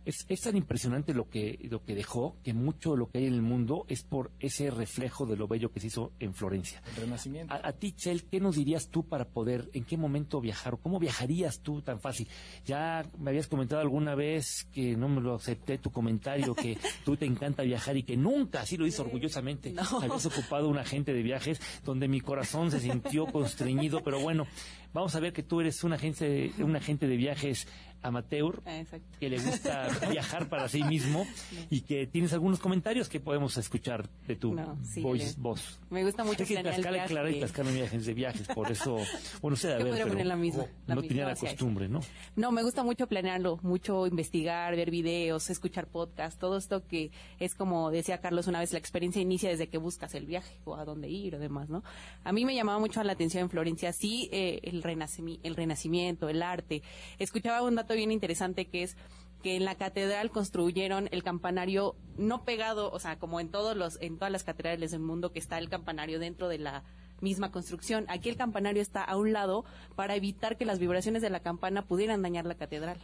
Es, 0.07 0.41
tan 0.41 0.55
impresionante 0.55 1.13
lo 1.13 1.29
que, 1.29 1.59
lo 1.69 1.83
que 1.83 1.93
dejó 1.93 2.37
que 2.41 2.53
mucho 2.53 2.91
de 2.91 2.97
lo 2.97 3.09
que 3.09 3.17
hay 3.17 3.25
en 3.25 3.33
el 3.33 3.41
mundo 3.41 3.85
es 3.89 4.03
por 4.03 4.31
ese 4.39 4.71
reflejo 4.71 5.25
de 5.25 5.35
lo 5.35 5.49
bello 5.49 5.73
que 5.73 5.81
se 5.81 5.87
hizo 5.87 6.13
en 6.19 6.33
Florencia. 6.33 6.81
El 6.95 7.01
renacimiento. 7.01 7.53
A, 7.53 7.73
ti, 7.73 7.91
Chel, 7.91 8.23
¿qué 8.23 8.39
nos 8.39 8.55
dirías 8.55 8.87
tú 8.87 9.03
para 9.03 9.25
poder, 9.25 9.69
en 9.73 9.83
qué 9.83 9.97
momento 9.97 10.39
viajar 10.39 10.75
o 10.75 10.77
cómo 10.77 10.97
viajarías 10.97 11.59
tú 11.59 11.81
tan 11.81 11.99
fácil? 11.99 12.25
Ya 12.65 13.05
me 13.17 13.31
habías 13.31 13.47
comentado 13.47 13.81
alguna 13.81 14.15
vez 14.15 14.65
que 14.71 14.95
no 14.95 15.09
me 15.09 15.19
lo 15.19 15.35
acepté 15.35 15.77
tu 15.77 15.91
comentario, 15.91 16.55
que 16.55 16.77
tú 17.03 17.17
te 17.17 17.25
encanta 17.25 17.63
viajar 17.63 17.97
y 17.97 18.03
que 18.03 18.15
nunca, 18.15 18.61
así 18.61 18.77
lo 18.77 18.87
hizo 18.87 19.01
orgullosamente, 19.01 19.75
habías 19.77 20.25
ocupado 20.25 20.69
un 20.69 20.77
agente 20.77 21.13
de 21.13 21.21
viajes 21.21 21.59
donde 21.83 22.07
mi 22.07 22.21
corazón 22.21 22.71
se 22.71 22.79
sintió 22.79 23.25
constreñido, 23.25 24.01
pero 24.05 24.21
bueno, 24.21 24.47
vamos 24.93 25.15
a 25.15 25.19
ver 25.19 25.33
que 25.33 25.43
tú 25.43 25.59
eres 25.59 25.83
un 25.83 25.91
agente, 25.91 26.53
un 26.59 26.77
agente 26.77 27.07
de 27.07 27.17
viajes 27.17 27.67
amateur 28.01 28.61
ah, 28.65 28.83
que 29.19 29.29
le 29.29 29.39
gusta 29.39 29.87
viajar 30.11 30.49
para 30.49 30.67
sí 30.69 30.83
mismo 30.83 31.25
y 31.69 31.81
que 31.81 32.07
tienes 32.07 32.33
algunos 32.33 32.59
comentarios 32.59 33.09
que 33.09 33.19
podemos 33.19 33.57
escuchar 33.57 34.09
de 34.27 34.35
tu 34.35 34.55
voice, 35.01 35.35
voz. 35.37 35.79
Me 35.89 36.03
gusta 36.03 36.23
mucho 36.23 36.43
es 36.43 36.49
que 36.49 36.57
Tlaxcala 36.57 37.05
y 37.05 37.07
Clara 37.07 37.29
y 37.29 37.39
Tlaxcala 37.39 37.71
no 37.71 37.77
de 37.77 38.13
viajes, 38.13 38.47
por 38.47 38.71
eso, 38.71 38.97
bueno, 39.41 39.57
sé, 39.57 39.73
a 39.73 39.77
ver, 39.77 40.07
pero 40.07 40.23
la 40.23 40.35
misma, 40.35 40.65
no 40.87 41.01
tenía 41.01 41.25
la 41.25 41.35
costumbre, 41.35 41.87
¿no? 41.87 42.01
No, 42.35 42.51
me 42.51 42.63
gusta 42.63 42.83
mucho 42.83 43.07
planearlo, 43.07 43.59
mucho 43.63 44.07
investigar, 44.07 44.75
ver 44.75 44.91
videos, 44.91 45.49
escuchar 45.49 45.87
podcasts, 45.87 46.39
todo 46.39 46.57
esto 46.57 46.85
que 46.85 47.11
es 47.39 47.55
como 47.55 47.91
decía 47.91 48.19
Carlos 48.19 48.47
una 48.47 48.59
vez, 48.59 48.71
la 48.73 48.79
experiencia 48.79 49.21
inicia 49.21 49.49
desde 49.49 49.67
que 49.67 49.77
buscas 49.77 50.13
el 50.15 50.25
viaje 50.25 50.59
o 50.65 50.75
a 50.75 50.85
dónde 50.85 51.09
ir 51.09 51.35
o 51.35 51.39
demás, 51.39 51.69
¿no? 51.69 51.83
A 52.23 52.31
mí 52.31 52.45
me 52.45 52.55
llamaba 52.55 52.79
mucho 52.79 53.01
la 53.03 53.13
atención 53.13 53.43
en 53.43 53.49
Florencia, 53.49 53.93
sí, 53.93 54.29
eh, 54.31 54.59
el, 54.63 54.83
renacimiento, 54.83 55.47
el 55.47 55.55
renacimiento, 55.55 56.29
el 56.29 56.41
arte. 56.41 56.83
Escuchaba 57.19 57.61
un 57.61 57.75
dato 57.75 57.86
bien 57.93 58.11
interesante 58.11 58.67
que 58.67 58.83
es 58.83 58.97
que 59.41 59.55
en 59.55 59.65
la 59.65 59.75
catedral 59.75 60.31
construyeron 60.31 61.09
el 61.11 61.23
campanario 61.23 61.95
no 62.17 62.43
pegado, 62.43 62.91
o 62.91 62.99
sea, 62.99 63.19
como 63.19 63.39
en 63.39 63.49
todos 63.49 63.77
los 63.77 64.01
en 64.01 64.17
todas 64.17 64.31
las 64.31 64.43
catedrales 64.43 64.91
del 64.91 65.01
mundo 65.01 65.31
que 65.31 65.39
está 65.39 65.57
el 65.59 65.69
campanario 65.69 66.19
dentro 66.19 66.47
de 66.47 66.57
la 66.57 66.83
misma 67.21 67.51
construcción. 67.51 68.05
Aquí 68.09 68.29
el 68.29 68.37
campanario 68.37 68.81
está 68.81 69.03
a 69.03 69.15
un 69.15 69.33
lado 69.33 69.65
para 69.95 70.15
evitar 70.15 70.57
que 70.57 70.65
las 70.65 70.79
vibraciones 70.79 71.21
de 71.21 71.29
la 71.29 71.39
campana 71.39 71.83
pudieran 71.83 72.21
dañar 72.21 72.45
la 72.45 72.55
catedral. 72.55 72.97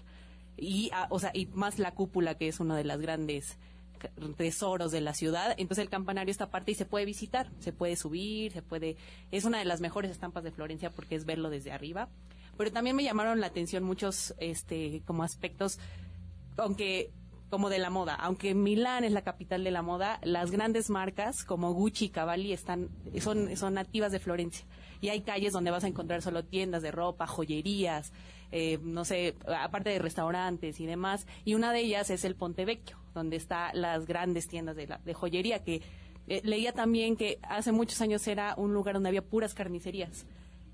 Y 0.58 0.92
o 1.10 1.20
sea, 1.20 1.32
y 1.34 1.48
más 1.48 1.80
la 1.80 1.92
cúpula 1.92 2.36
que 2.36 2.48
es 2.48 2.60
uno 2.60 2.76
de 2.76 2.84
las 2.84 3.00
grandes 3.00 3.58
tesoros 4.38 4.92
de 4.92 5.02
la 5.02 5.14
ciudad. 5.14 5.56
Entonces 5.58 5.84
el 5.84 5.90
campanario 5.90 6.32
está 6.32 6.46
aparte 6.46 6.72
y 6.72 6.76
se 6.76 6.86
puede 6.86 7.06
visitar, 7.06 7.50
se 7.60 7.74
puede 7.74 7.96
subir, 7.96 8.52
se 8.52 8.62
puede 8.62 8.98
es 9.32 9.46
una 9.46 9.60
de 9.60 9.66
las 9.66 9.82
mejores 9.82 10.12
estampas 10.12 10.44
de 10.44 10.52
Florencia 10.52 10.90
porque 10.90 11.16
es 11.16 11.26
verlo 11.26 11.50
desde 11.50 11.72
arriba 11.72 12.10
pero 12.58 12.72
también 12.72 12.96
me 12.96 13.04
llamaron 13.04 13.40
la 13.40 13.48
atención 13.48 13.84
muchos 13.84 14.34
este 14.40 15.02
como 15.06 15.24
aspectos 15.24 15.80
aunque 16.58 17.12
como 17.50 17.70
de 17.70 17.78
la 17.78 17.92
moda, 17.92 18.16
aunque 18.16 18.56
Milán 18.56 19.04
es 19.04 19.12
la 19.12 19.22
capital 19.22 19.64
de 19.64 19.70
la 19.70 19.84
moda, 19.84 20.20
las 20.24 20.50
grandes 20.50 20.90
marcas 20.90 21.44
como 21.44 21.72
Gucci 21.72 22.06
y 22.06 22.10
Cavalli 22.10 22.52
están 22.52 22.90
son 23.22 23.56
son 23.56 23.76
nativas 23.76 24.12
de 24.12 24.20
Florencia. 24.20 24.66
Y 25.02 25.10
hay 25.10 25.22
calles 25.22 25.54
donde 25.54 25.70
vas 25.70 25.84
a 25.84 25.88
encontrar 25.88 26.24
solo 26.24 26.44
tiendas 26.44 26.82
de 26.82 26.90
ropa, 26.90 27.28
joyerías, 27.28 28.12
eh, 28.52 28.80
no 28.82 29.06
sé, 29.06 29.36
aparte 29.46 29.92
de 29.92 30.00
restaurantes 30.00 30.80
y 30.80 30.88
demás, 30.88 31.28
y 31.46 31.54
una 31.54 31.72
de 31.74 31.82
ellas 31.82 32.10
es 32.10 32.26
el 32.26 32.36
Ponte 32.36 32.66
Vecchio, 32.66 32.98
donde 33.14 33.36
están 33.36 33.80
las 33.80 34.08
grandes 34.08 34.48
tiendas 34.48 34.76
de, 34.76 34.88
de 34.88 35.14
joyería 35.14 35.64
que 35.64 35.84
eh, 36.28 36.42
leía 36.44 36.72
también 36.72 37.18
que 37.18 37.38
hace 37.44 37.72
muchos 37.72 38.02
años 38.02 38.26
era 38.28 38.56
un 38.58 38.74
lugar 38.74 38.96
donde 38.96 39.10
había 39.10 39.22
puras 39.22 39.54
carnicerías 39.54 40.26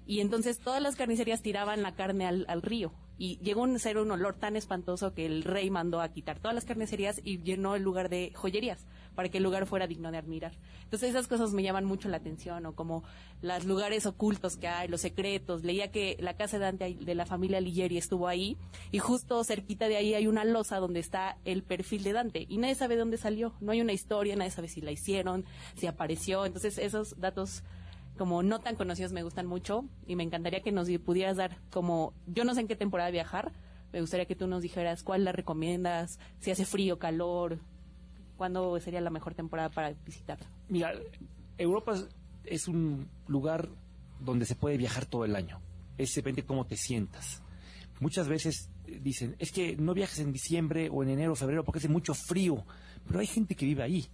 y 0.10 0.22
entonces 0.22 0.58
todas 0.58 0.82
las 0.82 0.96
carnicerías 0.96 1.44
tiraban 1.44 1.84
la 1.84 1.94
carne 1.94 2.26
al, 2.26 2.62
río 2.64 2.92
y 3.20 3.38
llegó 3.44 3.66
a 3.66 3.78
ser 3.78 4.00
un 4.00 4.10
olor 4.10 4.34
tan 4.34 4.56
espantoso 4.56 5.14
que 5.14 5.28
el 5.28 5.44
rey 5.44 5.70
mandó 5.70 6.02
a 6.02 6.10
quitar 6.10 6.40
todas 6.40 6.56
las 6.56 6.66
carnicerías 6.66 7.22
y 7.24 7.44
llenó 7.44 7.76
el 7.76 7.84
lugar 7.84 8.10
de 8.10 8.32
joyerías 8.34 8.88
para 9.14 9.30
que 9.30 9.38
el 9.38 9.44
lugar 9.44 9.68
fuera 9.68 9.86
digno 9.86 10.12
de 10.12 10.18
admirar. 10.18 10.54
Entonces 10.84 11.12
esas 11.12 11.28
cosas 11.28 11.54
me 11.54 11.62
llaman 11.62 11.86
mucho 11.86 12.10
la 12.10 12.18
atención, 12.18 12.66
o 12.66 12.74
como 12.74 13.04
los 13.44 13.66
lugares 13.66 14.08
ocultos 14.08 14.58
que 14.58 14.68
hay, 14.68 14.88
los 14.88 15.02
secretos. 15.02 15.64
Leía 15.64 15.92
que 15.92 16.18
la 16.20 16.36
casa 16.36 16.58
de 16.58 16.66
Dante 16.66 16.98
de 17.00 17.16
la 17.16 17.28
familia 17.28 17.62
Ligieri 17.62 18.00
estuvo 18.00 18.28
ahí 18.28 18.58
y 18.92 18.98
justo 18.98 19.44
cerquita 19.44 19.90
de 19.90 19.98
ahí 19.98 20.16
hay 20.16 20.26
una 20.26 20.44
losa 20.44 20.78
donde 20.78 21.02
está 21.02 21.38
el 21.46 21.62
perfil 21.62 22.02
de 22.02 22.14
Dante 22.14 22.46
y 22.50 22.58
nadie 22.58 22.74
sabe 22.74 22.96
dónde 22.96 23.18
salió. 23.18 23.54
No 23.60 23.74
hay 23.74 23.82
una 23.82 23.94
historia, 23.94 24.36
nadie 24.36 24.50
sabe 24.50 24.70
si 24.70 24.82
la 24.82 24.90
hicieron, 24.90 25.46
si 25.76 25.86
apareció. 25.86 26.48
Entonces 26.48 26.80
esos 26.80 27.20
datos 27.20 27.64
como 28.20 28.44
no 28.44 28.60
tan 28.60 28.76
conocidos 28.76 29.14
me 29.14 29.24
gustan 29.24 29.48
mucho 29.48 29.86
y 30.06 30.18
me 30.18 30.24
encantaría 30.24 30.60
que 30.62 30.74
nos 30.74 30.90
pudieras 31.06 31.38
dar 31.38 31.58
como, 31.72 32.14
yo 32.28 32.44
no 32.44 32.54
sé 32.54 32.60
en 32.60 32.68
qué 32.68 32.76
temporada 32.76 33.10
viajar, 33.12 33.54
me 33.94 34.02
gustaría 34.02 34.26
que 34.26 34.36
tú 34.36 34.46
nos 34.46 34.62
dijeras 34.62 35.04
cuál 35.04 35.24
la 35.24 35.32
recomiendas, 35.32 36.20
si 36.40 36.52
hace 36.52 36.66
frío, 36.66 37.00
calor, 37.00 37.60
cuándo 38.36 38.78
sería 38.82 39.00
la 39.00 39.10
mejor 39.10 39.36
temporada 39.36 39.70
para 39.70 39.94
visitar. 40.06 40.38
Mira, 40.68 40.92
Europa 41.58 41.94
es 42.44 42.68
un 42.68 43.08
lugar 43.26 43.70
donde 44.20 44.46
se 44.46 44.56
puede 44.56 44.76
viajar 44.76 45.06
todo 45.06 45.24
el 45.24 45.38
año. 45.38 45.62
Es 45.98 46.14
depende 46.14 46.44
cómo 46.44 46.66
te 46.66 46.76
sientas. 46.76 47.42
Muchas 48.02 48.28
veces 48.28 48.70
dicen, 49.02 49.38
es 49.40 49.54
que 49.54 49.78
no 49.78 49.94
viajes 49.94 50.20
en 50.20 50.34
diciembre 50.34 50.90
o 50.92 51.04
en 51.04 51.10
enero 51.12 51.32
o 51.32 51.36
febrero 51.38 51.64
porque 51.64 51.80
hace 51.80 51.88
mucho 51.88 52.14
frío, 52.14 52.66
pero 53.08 53.22
hay 53.22 53.28
gente 53.28 53.56
que 53.56 53.66
vive 53.66 53.82
ahí 53.82 54.10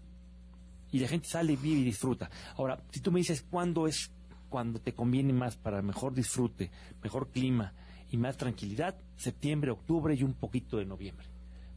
y 0.95 0.99
la 0.99 1.09
gente 1.09 1.27
sale, 1.27 1.57
vive 1.57 1.81
y 1.81 1.83
disfruta. 1.83 2.29
Ahora, 2.55 2.81
si 2.89 3.01
tú 3.01 3.11
me 3.11 3.19
dices 3.19 3.45
cuándo 3.49 3.85
es 3.85 4.13
cuando 4.47 4.79
te 4.79 4.93
conviene 4.93 5.33
más 5.33 5.57
para 5.57 5.81
mejor 5.81 6.13
disfrute, 6.13 6.71
mejor 7.03 7.31
clima 7.31 7.73
y 8.11 8.15
más 8.15 8.37
tranquilidad, 8.37 8.95
septiembre, 9.17 9.71
octubre 9.71 10.15
y 10.15 10.23
un 10.23 10.35
poquito 10.35 10.77
de 10.77 10.85
noviembre. 10.85 11.27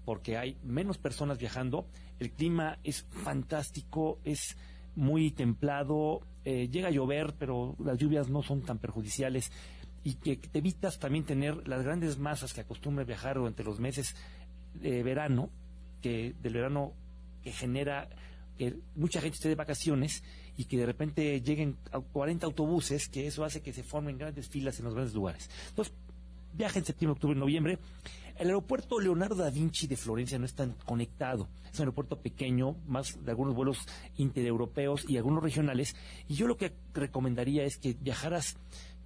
Porque 0.04 0.38
hay 0.38 0.56
menos 0.62 0.98
personas 0.98 1.36
viajando, 1.36 1.88
el 2.20 2.30
clima 2.30 2.78
es 2.84 3.06
fantástico, 3.10 4.20
es 4.22 4.56
muy 4.94 5.32
templado, 5.32 6.20
eh, 6.44 6.68
llega 6.68 6.86
a 6.86 6.92
llover, 6.92 7.34
pero 7.36 7.74
las 7.80 7.98
lluvias 7.98 8.30
no 8.30 8.44
son 8.44 8.62
tan 8.62 8.78
perjudiciales. 8.78 9.50
y 10.04 10.14
que 10.14 10.36
te 10.36 10.60
evitas 10.60 11.00
también 11.00 11.24
tener 11.24 11.66
las 11.66 11.82
grandes 11.82 12.18
masas 12.18 12.54
que 12.54 12.60
acostumbra 12.60 13.04
viajar 13.04 13.36
durante 13.36 13.64
los 13.64 13.80
meses 13.80 14.14
de 14.74 15.02
verano, 15.02 15.50
que 16.00 16.34
del 16.40 16.54
verano 16.54 16.94
que 17.42 17.50
genera 17.50 18.08
que 18.58 18.76
mucha 18.96 19.20
gente 19.20 19.36
esté 19.36 19.48
de 19.48 19.54
vacaciones 19.54 20.22
y 20.56 20.64
que 20.64 20.76
de 20.76 20.86
repente 20.86 21.40
lleguen 21.40 21.76
a 21.92 22.00
40 22.00 22.44
autobuses, 22.46 23.08
que 23.08 23.26
eso 23.26 23.44
hace 23.44 23.62
que 23.62 23.72
se 23.72 23.82
formen 23.82 24.18
grandes 24.18 24.48
filas 24.48 24.78
en 24.78 24.86
los 24.86 24.94
grandes 24.94 25.14
lugares. 25.14 25.48
Entonces, 25.68 25.94
viaja 26.52 26.78
en 26.78 26.84
septiembre, 26.84 27.14
octubre, 27.14 27.38
noviembre. 27.38 27.78
El 28.36 28.48
aeropuerto 28.48 29.00
Leonardo 29.00 29.36
da 29.36 29.50
Vinci 29.50 29.86
de 29.86 29.96
Florencia 29.96 30.38
no 30.38 30.44
está 30.44 30.68
conectado. 30.84 31.48
Es 31.72 31.78
un 31.78 31.84
aeropuerto 31.84 32.20
pequeño, 32.20 32.76
más 32.86 33.24
de 33.24 33.30
algunos 33.30 33.54
vuelos 33.54 33.78
intereuropeos 34.16 35.08
y 35.08 35.16
algunos 35.16 35.42
regionales. 35.42 35.96
Y 36.28 36.34
yo 36.34 36.46
lo 36.46 36.56
que 36.56 36.72
recomendaría 36.94 37.64
es 37.64 37.78
que 37.78 37.96
viajaras, 38.00 38.56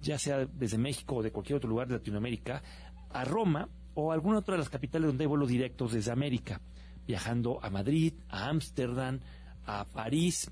ya 0.01 0.19
sea 0.19 0.45
desde 0.45 0.77
México 0.77 1.15
o 1.15 1.23
de 1.23 1.31
cualquier 1.31 1.57
otro 1.57 1.69
lugar 1.69 1.87
de 1.87 1.95
Latinoamérica, 1.95 2.61
a 3.09 3.25
Roma 3.25 3.69
o 3.95 4.11
a 4.11 4.15
alguna 4.15 4.39
otra 4.39 4.53
de 4.53 4.59
las 4.59 4.69
capitales 4.69 5.07
donde 5.07 5.23
hay 5.23 5.27
vuelos 5.27 5.49
directos 5.49 5.93
desde 5.93 6.11
América, 6.11 6.61
viajando 7.07 7.59
a 7.63 7.69
Madrid, 7.69 8.13
a 8.29 8.49
Ámsterdam, 8.49 9.19
a 9.65 9.85
París, 9.85 10.51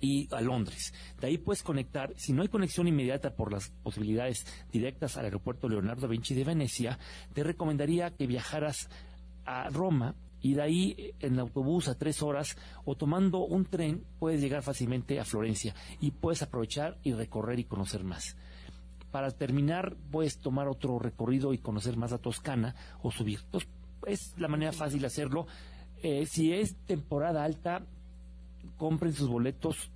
y 0.00 0.28
a 0.34 0.40
Londres. 0.40 0.92
De 1.20 1.28
ahí 1.28 1.38
puedes 1.38 1.62
conectar, 1.62 2.12
si 2.16 2.32
no 2.32 2.42
hay 2.42 2.48
conexión 2.48 2.88
inmediata 2.88 3.34
por 3.34 3.52
las 3.52 3.70
posibilidades 3.82 4.46
directas 4.72 5.16
al 5.16 5.26
aeropuerto 5.26 5.68
Leonardo 5.68 6.02
da 6.02 6.08
Vinci 6.08 6.34
de 6.34 6.44
Venecia, 6.44 6.98
te 7.34 7.42
recomendaría 7.42 8.10
que 8.10 8.26
viajaras 8.26 8.88
a 9.44 9.68
Roma 9.68 10.14
y 10.42 10.54
de 10.54 10.62
ahí 10.62 11.14
en 11.20 11.38
autobús 11.38 11.88
a 11.88 11.98
tres 11.98 12.22
horas 12.22 12.56
o 12.84 12.96
tomando 12.96 13.40
un 13.40 13.66
tren 13.66 14.04
puedes 14.18 14.40
llegar 14.40 14.62
fácilmente 14.62 15.20
a 15.20 15.24
Florencia 15.24 15.74
y 16.00 16.12
puedes 16.12 16.42
aprovechar 16.42 16.98
y 17.02 17.12
recorrer 17.12 17.58
y 17.58 17.64
conocer 17.64 18.04
más. 18.04 18.36
Para 19.10 19.30
terminar, 19.32 19.96
puedes 20.10 20.38
tomar 20.38 20.68
otro 20.68 20.98
recorrido 20.98 21.52
y 21.52 21.58
conocer 21.58 21.96
más 21.96 22.12
la 22.12 22.18
Toscana 22.18 22.74
o 23.02 23.10
subir. 23.10 23.40
Es 24.06 24.34
la 24.38 24.48
manera 24.48 24.72
fácil 24.72 25.00
de 25.00 25.08
hacerlo. 25.08 25.46
Eh, 26.02 26.26
si 26.26 26.52
es 26.52 26.76
temporada 26.86 27.44
alta, 27.44 27.84
compren 28.76 29.12
sus 29.12 29.28
boletos 29.28 29.90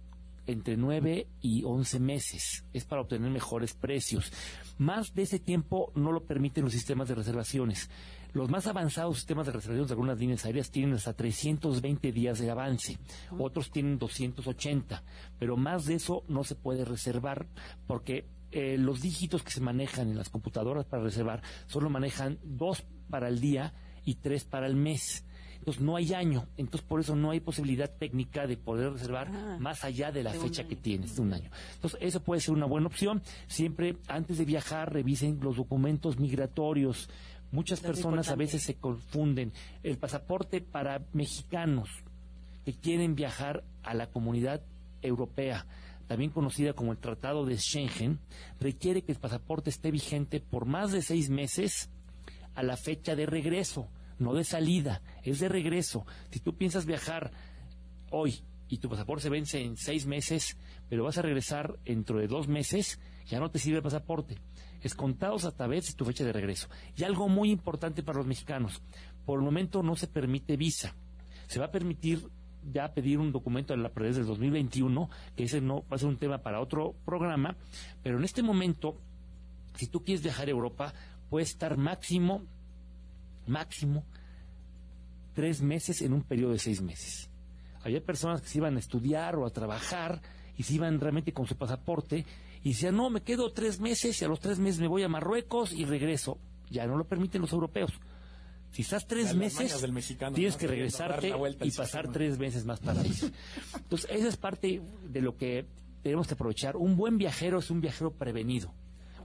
entre 0.46 0.76
9 0.76 1.26
y 1.40 1.64
11 1.64 2.00
meses. 2.00 2.64
Es 2.72 2.84
para 2.84 3.02
obtener 3.02 3.30
mejores 3.30 3.74
precios. 3.74 4.32
Más 4.78 5.14
de 5.14 5.22
ese 5.22 5.38
tiempo 5.38 5.92
no 5.94 6.12
lo 6.12 6.24
permiten 6.24 6.64
los 6.64 6.72
sistemas 6.72 7.08
de 7.08 7.14
reservaciones. 7.14 7.88
Los 8.34 8.50
más 8.50 8.66
avanzados 8.66 9.16
sistemas 9.16 9.46
de 9.46 9.52
reservaciones 9.52 9.88
de 9.88 9.92
algunas 9.92 10.18
líneas 10.18 10.44
aéreas 10.44 10.70
tienen 10.70 10.94
hasta 10.94 11.14
320 11.14 12.10
días 12.10 12.40
de 12.40 12.50
avance, 12.50 12.98
otros 13.38 13.70
tienen 13.70 13.96
280, 13.96 15.04
pero 15.38 15.56
más 15.56 15.84
de 15.84 15.94
eso 15.94 16.24
no 16.26 16.42
se 16.42 16.56
puede 16.56 16.84
reservar 16.84 17.46
porque 17.86 18.26
eh, 18.50 18.76
los 18.76 19.02
dígitos 19.02 19.44
que 19.44 19.52
se 19.52 19.60
manejan 19.60 20.10
en 20.10 20.16
las 20.16 20.30
computadoras 20.30 20.84
para 20.84 21.04
reservar 21.04 21.42
solo 21.66 21.90
manejan 21.90 22.40
dos 22.42 22.84
para 23.08 23.28
el 23.28 23.40
día 23.40 23.72
y 24.04 24.16
tres 24.16 24.42
para 24.42 24.66
el 24.66 24.74
mes. 24.74 25.24
Entonces 25.64 25.82
no 25.82 25.96
hay 25.96 26.12
año, 26.12 26.46
entonces 26.58 26.86
por 26.86 27.00
eso 27.00 27.16
no 27.16 27.30
hay 27.30 27.40
posibilidad 27.40 27.90
técnica 27.90 28.46
de 28.46 28.58
poder 28.58 28.92
reservar 28.92 29.28
Ah, 29.32 29.56
más 29.58 29.82
allá 29.82 30.12
de 30.12 30.22
la 30.22 30.30
de 30.30 30.38
fecha 30.38 30.64
que 30.64 30.76
tienes, 30.76 31.16
de 31.16 31.22
un 31.22 31.32
año. 31.32 31.50
Entonces 31.76 31.98
eso 32.02 32.22
puede 32.22 32.42
ser 32.42 32.52
una 32.52 32.66
buena 32.66 32.86
opción. 32.86 33.22
Siempre 33.46 33.96
antes 34.06 34.36
de 34.36 34.44
viajar 34.44 34.92
revisen 34.92 35.40
los 35.40 35.56
documentos 35.56 36.18
migratorios. 36.18 37.08
Muchas 37.50 37.78
Eso 37.78 37.88
personas 37.88 38.28
a 38.28 38.34
veces 38.34 38.62
se 38.62 38.74
confunden. 38.74 39.54
El 39.82 39.96
pasaporte 39.96 40.60
para 40.60 41.06
mexicanos 41.14 41.88
que 42.66 42.74
quieren 42.74 43.14
viajar 43.14 43.64
a 43.82 43.94
la 43.94 44.10
comunidad 44.10 44.60
europea, 45.00 45.64
también 46.06 46.30
conocida 46.30 46.74
como 46.74 46.92
el 46.92 46.98
Tratado 46.98 47.46
de 47.46 47.56
Schengen, 47.56 48.18
requiere 48.60 49.00
que 49.00 49.12
el 49.12 49.18
pasaporte 49.18 49.70
esté 49.70 49.90
vigente 49.90 50.40
por 50.40 50.66
más 50.66 50.92
de 50.92 51.00
seis 51.00 51.30
meses 51.30 51.88
a 52.54 52.62
la 52.62 52.76
fecha 52.76 53.16
de 53.16 53.24
regreso, 53.24 53.88
no 54.18 54.34
de 54.34 54.44
salida, 54.44 55.02
es 55.22 55.40
de 55.40 55.48
regreso. 55.48 56.06
Si 56.30 56.40
tú 56.40 56.56
piensas 56.56 56.86
viajar 56.86 57.32
hoy 58.10 58.42
y 58.68 58.78
tu 58.78 58.88
pasaporte 58.88 59.24
se 59.24 59.30
vence 59.30 59.60
en 59.60 59.76
seis 59.76 60.06
meses, 60.06 60.56
pero 60.88 61.04
vas 61.04 61.18
a 61.18 61.22
regresar 61.22 61.78
dentro 61.84 62.18
de 62.18 62.28
dos 62.28 62.48
meses, 62.48 63.00
ya 63.26 63.40
no 63.40 63.50
te 63.50 63.58
sirve 63.58 63.78
el 63.78 63.82
pasaporte. 63.82 64.36
Es 64.82 64.94
contados 64.94 65.44
hasta 65.44 65.66
vez 65.66 65.96
tu 65.96 66.04
fecha 66.04 66.24
de 66.24 66.32
regreso. 66.32 66.68
Y 66.96 67.04
algo 67.04 67.28
muy 67.28 67.50
importante 67.50 68.02
para 68.02 68.18
los 68.18 68.26
mexicanos, 68.26 68.82
por 69.24 69.38
el 69.38 69.44
momento 69.44 69.82
no 69.82 69.96
se 69.96 70.06
permite 70.06 70.56
visa. 70.56 70.94
Se 71.46 71.58
va 71.58 71.66
a 71.66 71.70
permitir 71.70 72.28
ya 72.72 72.92
pedir 72.92 73.18
un 73.18 73.32
documento 73.32 73.74
a 73.74 73.76
la 73.76 73.90
desde 73.90 74.20
el 74.20 74.26
2021, 74.26 75.10
que 75.36 75.44
ese 75.44 75.60
no 75.60 75.84
va 75.90 75.96
a 75.96 75.98
ser 75.98 76.08
un 76.08 76.16
tema 76.16 76.38
para 76.38 76.60
otro 76.60 76.94
programa, 77.04 77.56
pero 78.02 78.18
en 78.18 78.24
este 78.24 78.42
momento, 78.42 78.96
si 79.76 79.86
tú 79.86 80.02
quieres 80.02 80.22
viajar 80.22 80.48
a 80.48 80.52
Europa, 80.52 80.94
puedes 81.30 81.50
estar 81.50 81.76
máximo, 81.76 82.42
máximo, 83.46 84.04
tres 85.34 85.62
meses 85.62 86.02
en 86.02 86.12
un 86.12 86.22
periodo 86.22 86.52
de 86.52 86.58
seis 86.58 86.80
meses. 86.80 87.30
Había 87.82 88.02
personas 88.02 88.40
que 88.40 88.48
se 88.48 88.58
iban 88.58 88.76
a 88.76 88.78
estudiar 88.78 89.36
o 89.36 89.46
a 89.46 89.50
trabajar 89.50 90.22
y 90.56 90.62
se 90.62 90.74
iban 90.74 91.00
realmente 91.00 91.32
con 91.32 91.46
su 91.46 91.56
pasaporte 91.56 92.24
y 92.62 92.70
decían, 92.70 92.96
no, 92.96 93.10
me 93.10 93.22
quedo 93.22 93.52
tres 93.52 93.80
meses 93.80 94.20
y 94.20 94.24
a 94.24 94.28
los 94.28 94.40
tres 94.40 94.58
meses 94.58 94.80
me 94.80 94.88
voy 94.88 95.02
a 95.02 95.08
Marruecos 95.08 95.72
y 95.72 95.84
regreso. 95.84 96.38
Ya 96.70 96.86
no 96.86 96.96
lo 96.96 97.04
permiten 97.04 97.42
los 97.42 97.52
europeos. 97.52 97.92
Si 98.72 98.82
estás 98.82 99.06
tres 99.06 99.26
Las 99.26 99.36
meses, 99.36 99.58
mañas 99.60 99.82
del 99.82 99.92
mexicano, 99.92 100.34
tienes 100.34 100.54
¿no? 100.54 100.58
que 100.58 100.66
regresarte 100.66 101.32
y 101.62 101.70
pasar 101.70 102.10
tres 102.10 102.38
meses 102.38 102.64
más 102.64 102.80
para 102.80 103.06
ir. 103.06 103.32
Entonces, 103.76 104.10
esa 104.10 104.28
es 104.28 104.36
parte 104.36 104.82
de 105.08 105.20
lo 105.20 105.36
que 105.36 105.66
tenemos 106.02 106.26
que 106.26 106.34
aprovechar. 106.34 106.76
Un 106.76 106.96
buen 106.96 107.16
viajero 107.16 107.58
es 107.60 107.70
un 107.70 107.80
viajero 107.80 108.10
prevenido. 108.10 108.74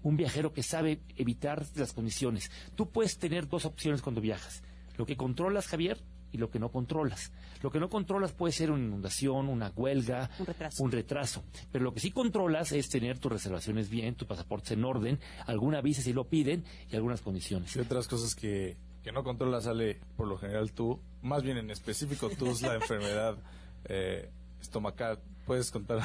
Un 0.04 0.18
viajero 0.18 0.54
que 0.54 0.64
sabe 0.64 1.02
evitar 1.16 1.66
las 1.76 1.94
condiciones. 1.94 2.52
Tú 2.76 2.90
puedes 2.90 3.18
tener 3.18 3.48
dos 3.48 3.66
opciones 3.66 4.02
cuando 4.02 4.22
viajas. 4.22 4.64
Lo 4.98 5.06
que 5.06 5.18
controlas, 5.18 5.68
Javier, 5.68 6.02
y 6.32 6.38
lo 6.38 6.50
que 6.50 6.60
no 6.60 6.70
controlas. 6.70 7.32
Lo 7.62 7.72
que 7.72 7.80
no 7.80 7.90
controlas 7.90 8.34
puede 8.34 8.54
ser 8.54 8.72
una 8.72 8.84
inundación, 8.84 9.50
una 9.50 9.72
huelga, 9.76 10.30
Un 10.40 10.46
retraso. 10.46 10.84
un 10.84 10.92
retraso. 10.92 11.44
Pero 11.72 11.84
lo 11.84 11.94
que 11.94 12.00
sí 12.00 12.12
controlas 12.12 12.72
es 12.72 12.90
tener 12.90 13.20
tus 13.20 13.32
reservaciones 13.32 13.90
bien, 13.90 14.16
tu 14.16 14.26
pasaporte 14.28 14.74
en 14.74 14.86
orden, 14.86 15.20
alguna 15.46 15.82
visa 15.82 16.02
si 16.02 16.14
lo 16.14 16.26
piden 16.26 16.64
y 16.90 16.96
algunas 16.96 17.22
condiciones. 17.22 17.76
Y 17.76 17.80
otras 17.80 18.08
cosas 18.08 18.36
que, 18.36 18.78
que 19.04 19.12
no 19.12 19.24
controla 19.24 19.62
sale 19.62 20.00
por 20.16 20.28
lo 20.28 20.38
general 20.38 20.72
tú, 20.72 21.00
más 21.22 21.44
bien 21.44 21.58
en 21.58 21.72
específico 21.72 22.30
tú 22.30 22.48
es 22.52 22.62
la 22.62 22.76
enfermedad 22.76 23.38
eh, 23.86 24.30
estomacal. 24.62 25.20
Puedes 25.46 25.72
contar. 25.72 26.00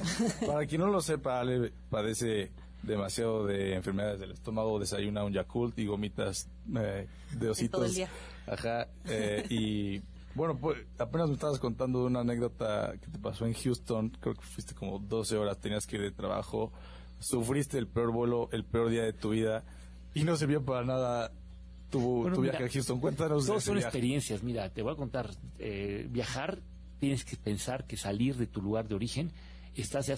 Para 0.46 0.66
quien 0.66 0.82
no 0.82 0.88
lo 0.88 1.00
sepa, 1.00 1.40
Ale 1.40 1.72
padece 1.88 2.50
demasiado 2.82 3.46
de 3.46 3.74
enfermedades 3.74 4.20
del 4.20 4.32
estómago, 4.32 4.78
desayuna 4.78 5.24
un 5.24 5.32
Yakult 5.32 5.78
y 5.78 5.86
gomitas 5.86 6.48
eh, 6.76 7.06
de 7.38 7.48
ositos. 7.50 7.78
todo 7.80 7.84
el 7.86 7.94
día. 7.94 8.08
Ajá. 8.46 8.88
eh, 9.06 9.44
y 9.50 10.00
bueno, 10.34 10.56
pues 10.58 10.78
apenas 10.98 11.28
me 11.28 11.34
estabas 11.34 11.58
contando 11.58 12.04
una 12.06 12.20
anécdota 12.20 12.94
que 13.00 13.08
te 13.08 13.18
pasó 13.18 13.46
en 13.46 13.54
Houston. 13.54 14.10
Creo 14.20 14.34
que 14.34 14.42
fuiste 14.42 14.74
como 14.74 14.98
12 14.98 15.36
horas, 15.36 15.58
tenías 15.58 15.86
que 15.86 15.96
ir 15.96 16.02
de 16.02 16.10
trabajo. 16.10 16.72
Sufriste 17.18 17.76
el 17.78 17.86
peor 17.86 18.12
vuelo, 18.12 18.48
el 18.52 18.64
peor 18.64 18.88
día 18.88 19.02
de 19.02 19.12
tu 19.12 19.30
vida 19.30 19.62
y 20.14 20.24
no 20.24 20.36
sirvió 20.36 20.64
para 20.64 20.84
nada 20.84 21.32
tu, 21.90 22.00
Bueno, 22.22 22.34
tu 22.36 22.40
mira, 22.40 22.52
viaje 22.52 22.64
a 22.64 22.72
Houston. 22.72 22.98
Cuéntanos 23.00 23.44
de 23.44 23.48
Todos 23.50 23.64
son 23.64 23.74
viaje. 23.74 23.88
experiencias. 23.88 24.42
Mira, 24.42 24.70
te 24.70 24.80
voy 24.82 24.94
a 24.94 24.96
contar. 24.96 25.30
eh, 25.58 26.06
viajar, 26.10 26.60
tienes 26.98 27.24
que 27.24 27.36
pensar 27.36 27.86
que 27.86 27.96
salir 27.98 28.36
de 28.36 28.46
tu 28.46 28.62
lugar 28.62 28.88
de 28.88 28.94
origen 28.94 29.30
estás 29.76 30.06
ya 30.06 30.16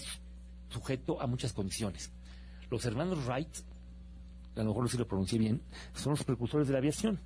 sujeto 0.69 1.21
a 1.21 1.27
muchas 1.27 1.51
condiciones. 1.53 2.11
Los 2.73 2.85
hermanos 2.85 3.27
Wright, 3.27 3.55
a 4.55 4.63
lo 4.63 4.69
mejor 4.69 4.81
no 4.81 4.87
sé 4.87 4.93
si 4.93 4.97
lo 4.97 5.07
pronuncié 5.07 5.37
bien, 5.37 5.61
son 5.93 6.13
los 6.13 6.23
precursores 6.23 6.65
de 6.65 6.73
la 6.73 6.79
aviación. 6.79 7.19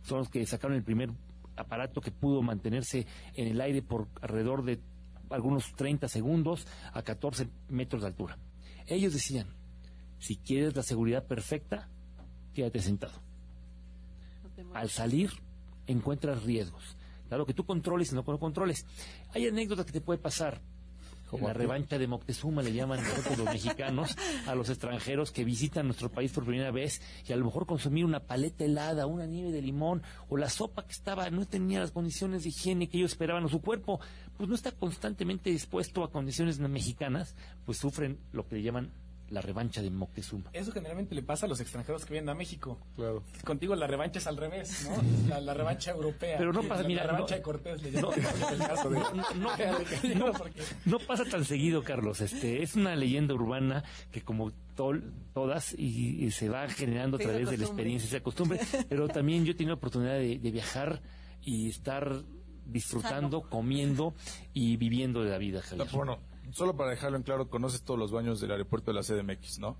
Son 0.00 0.20
los 0.20 0.30
que 0.30 0.46
sacaron 0.46 0.74
el 0.74 0.84
primer 0.84 1.10
aparato 1.54 2.00
que 2.00 2.10
pudo 2.10 2.40
mantenerse 2.40 3.06
en 3.34 3.48
el 3.48 3.60
aire 3.60 3.82
por 3.82 4.08
alrededor 4.22 4.64
de 4.64 4.80
algunos 5.28 5.70
30 5.74 6.08
segundos 6.08 6.66
a 6.94 7.02
14 7.02 7.46
metros 7.68 8.00
de 8.00 8.08
altura. 8.08 8.38
Ellos 8.86 9.12
decían, 9.12 9.48
si 10.18 10.36
quieres 10.36 10.74
la 10.74 10.82
seguridad 10.82 11.26
perfecta, 11.26 11.90
quédate 12.54 12.80
sentado 12.80 13.20
No 14.56 14.74
al 14.74 14.88
salir 14.88 15.30
encuentras 15.86 16.42
riesgos. 16.42 16.96
Claro 17.28 17.44
que 17.44 17.52
tú 17.52 17.66
controles 17.66 18.12
y 18.12 18.14
no 18.14 18.24
controles. 18.24 18.86
Hay 19.34 19.46
anécdotas 19.46 19.84
que 19.84 19.92
te 19.92 20.00
puede 20.00 20.18
pasar. 20.18 20.62
Como 21.28 21.48
la 21.48 21.54
revancha 21.54 21.98
de 21.98 22.06
Moctezuma 22.06 22.62
le 22.62 22.72
llaman 22.72 23.02
nosotros 23.02 23.38
los 23.38 23.46
mexicanos 23.46 24.16
a 24.46 24.54
los 24.54 24.68
extranjeros 24.70 25.32
que 25.32 25.44
visitan 25.44 25.86
nuestro 25.86 26.08
país 26.08 26.32
por 26.32 26.44
primera 26.44 26.70
vez 26.70 27.00
y 27.26 27.32
a 27.32 27.36
lo 27.36 27.44
mejor 27.44 27.66
consumir 27.66 28.04
una 28.04 28.20
paleta 28.20 28.64
helada, 28.64 29.06
una 29.06 29.26
nieve 29.26 29.50
de 29.50 29.62
limón 29.62 30.02
o 30.28 30.36
la 30.36 30.48
sopa 30.48 30.86
que 30.86 30.92
estaba 30.92 31.30
no 31.30 31.46
tenía 31.46 31.80
las 31.80 31.90
condiciones 31.90 32.44
de 32.44 32.50
higiene 32.50 32.88
que 32.88 32.98
ellos 32.98 33.12
esperaban 33.12 33.44
o 33.44 33.48
su 33.48 33.60
cuerpo 33.60 34.00
pues 34.36 34.48
no 34.48 34.54
está 34.54 34.70
constantemente 34.72 35.50
dispuesto 35.50 36.04
a 36.04 36.10
condiciones 36.10 36.58
mexicanas, 36.58 37.34
pues 37.64 37.78
sufren 37.78 38.18
lo 38.32 38.46
que 38.46 38.56
le 38.56 38.62
llaman 38.62 38.92
la 39.28 39.40
revancha 39.40 39.82
de 39.82 39.90
Moctezuma. 39.90 40.50
Eso 40.52 40.70
generalmente 40.72 41.14
le 41.14 41.22
pasa 41.22 41.46
a 41.46 41.48
los 41.48 41.60
extranjeros 41.60 42.04
que 42.04 42.12
vienen 42.12 42.28
a 42.28 42.34
México. 42.34 42.78
Claro. 42.94 43.24
Contigo 43.44 43.74
la 43.74 43.86
revancha 43.86 44.18
es 44.20 44.26
al 44.26 44.36
revés, 44.36 44.88
¿no? 44.88 45.28
La, 45.28 45.40
la 45.40 45.54
revancha 45.54 45.90
europea. 45.90 46.38
Pero 46.38 46.52
no 46.52 46.62
pasa, 46.62 46.82
la, 46.82 46.88
mira, 46.88 47.04
La 47.04 47.12
revancha 47.12 47.34
no- 47.34 47.36
de 47.38 47.42
Cortés 47.42 47.82
le 47.82 47.90
no- 48.00 48.12
llaman 48.14 48.52
el 48.52 48.58
caso 48.58 48.90
de... 48.90 48.98
no- 49.00 49.14
no- 49.34 50.14
no, 50.26 50.32
porque- 50.32 50.62
No 50.84 50.98
pasa 51.00 51.24
tan 51.24 51.44
seguido, 51.44 51.82
Carlos. 51.82 52.20
Este 52.20 52.62
es 52.62 52.76
una 52.76 52.94
leyenda 52.96 53.34
urbana 53.34 53.82
que 54.12 54.22
como 54.22 54.52
tol- 54.76 55.12
todas 55.34 55.74
y, 55.76 56.24
y 56.24 56.30
se 56.30 56.48
va 56.48 56.68
generando 56.68 57.16
a 57.16 57.20
través 57.20 57.50
de 57.50 57.56
la 57.58 57.64
experiencia, 57.64 58.08
se 58.08 58.16
acostumbre. 58.18 58.60
Pero 58.88 59.08
también 59.08 59.44
yo 59.44 59.52
he 59.52 59.54
tenido 59.54 59.74
la 59.74 59.78
oportunidad 59.78 60.14
de, 60.14 60.38
de 60.38 60.50
viajar 60.50 61.02
y 61.42 61.68
estar 61.70 62.22
disfrutando, 62.64 63.42
comiendo 63.42 64.14
y 64.52 64.76
viviendo 64.76 65.22
de 65.22 65.30
la 65.30 65.38
vida, 65.38 65.62
Javier. 65.62 65.88
Bueno, 65.92 66.18
solo 66.56 66.74
para 66.76 66.90
dejarlo 66.90 67.16
en 67.18 67.22
claro, 67.22 67.48
conoces 67.50 67.82
todos 67.82 68.00
los 68.00 68.10
baños 68.12 68.40
del 68.40 68.50
aeropuerto 68.52 68.90
de 68.90 68.94
la 68.94 69.02
CDMX, 69.02 69.58
¿no? 69.58 69.76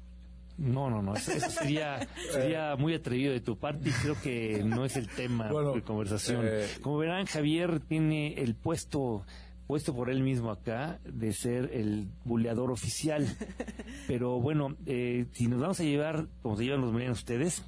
No, 0.58 0.90
no, 0.90 1.02
no. 1.02 1.14
Eso, 1.14 1.32
eso 1.32 1.50
sería, 1.50 2.06
sería 2.32 2.76
muy 2.76 2.94
atrevido 2.94 3.32
de 3.32 3.40
tu 3.40 3.58
parte 3.58 3.88
y 3.88 3.92
creo 3.92 4.20
que 4.22 4.62
no 4.64 4.84
es 4.84 4.96
el 4.96 5.08
tema 5.08 5.48
Bueno, 5.52 5.72
de 5.72 5.82
conversación. 5.82 6.42
eh, 6.46 6.66
Como 6.82 6.98
verán, 6.98 7.26
Javier 7.26 7.80
tiene 7.80 8.34
el 8.34 8.54
puesto 8.54 9.24
puesto 9.66 9.92
por 9.96 10.10
él 10.10 10.22
mismo 10.22 10.52
acá 10.52 11.00
de 11.04 11.32
ser 11.32 11.70
el 11.72 12.06
buleador 12.24 12.70
oficial. 12.70 13.26
Pero 14.06 14.38
bueno, 14.40 14.76
eh, 14.86 15.26
si 15.32 15.48
nos 15.48 15.60
vamos 15.60 15.80
a 15.80 15.82
llevar, 15.82 16.28
como 16.42 16.56
se 16.56 16.64
llevan 16.64 16.82
los 16.82 16.92
miren 16.92 17.10
ustedes, 17.10 17.64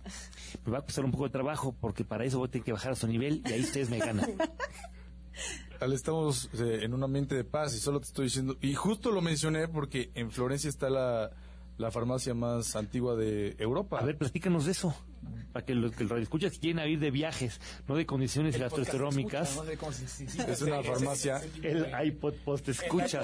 me 0.65 0.71
va 0.73 0.79
a 0.79 0.83
costar 0.83 1.05
un 1.05 1.11
poco 1.11 1.25
de 1.25 1.31
trabajo 1.31 1.75
porque 1.81 2.05
para 2.05 2.25
eso 2.25 2.39
voy 2.39 2.49
a 2.49 2.51
tener 2.53 2.65
que 2.65 2.73
bajar 2.73 2.93
a 2.93 2.95
su 2.95 3.09
nivel 3.09 3.43
y 3.45 3.53
ahí 3.53 3.61
ustedes 3.63 3.91
me 3.91 3.99
ganan. 3.99 4.31
Estamos 5.81 6.51
eh, 6.55 6.81
en 6.83 6.93
un 6.95 7.03
ambiente 7.05 7.35
de 7.35 7.45
paz 7.45 7.75
y 7.75 7.79
solo 7.79 8.01
te 8.01 8.07
estoy 8.07 8.25
diciendo, 8.27 8.57
y 8.61 8.75
justo 8.75 9.11
lo 9.13 9.21
mencioné 9.21 9.69
porque 9.69 10.11
en 10.15 10.31
Florencia 10.31 10.69
está 10.69 10.91
la, 10.91 11.31
la 11.77 11.91
farmacia 11.91 12.35
más 12.35 12.75
antigua 12.77 13.15
de 13.17 13.55
Europa. 13.59 13.99
A 14.01 14.05
ver, 14.05 14.17
platícanos 14.19 14.65
de 14.65 14.73
eso. 14.73 14.95
Para 15.53 15.65
que 15.65 15.75
los 15.75 15.93
que 15.93 16.05
los 16.05 16.21
escuchas 16.21 16.59
quieren 16.59 16.87
ir 16.89 16.99
de 17.01 17.11
viajes, 17.11 17.61
no 17.87 17.97
de 17.97 18.07
condiciones 18.07 18.55
el 18.55 18.63
escucha, 18.63 18.93
no 18.99 19.11
se- 19.13 20.51
Es 20.53 20.63
una 20.63 20.83
farmacia. 20.83 21.41
El 21.63 21.83
de- 21.85 22.07
iPod 22.07 22.35
Post 22.45 22.69
escucha. 22.69 23.23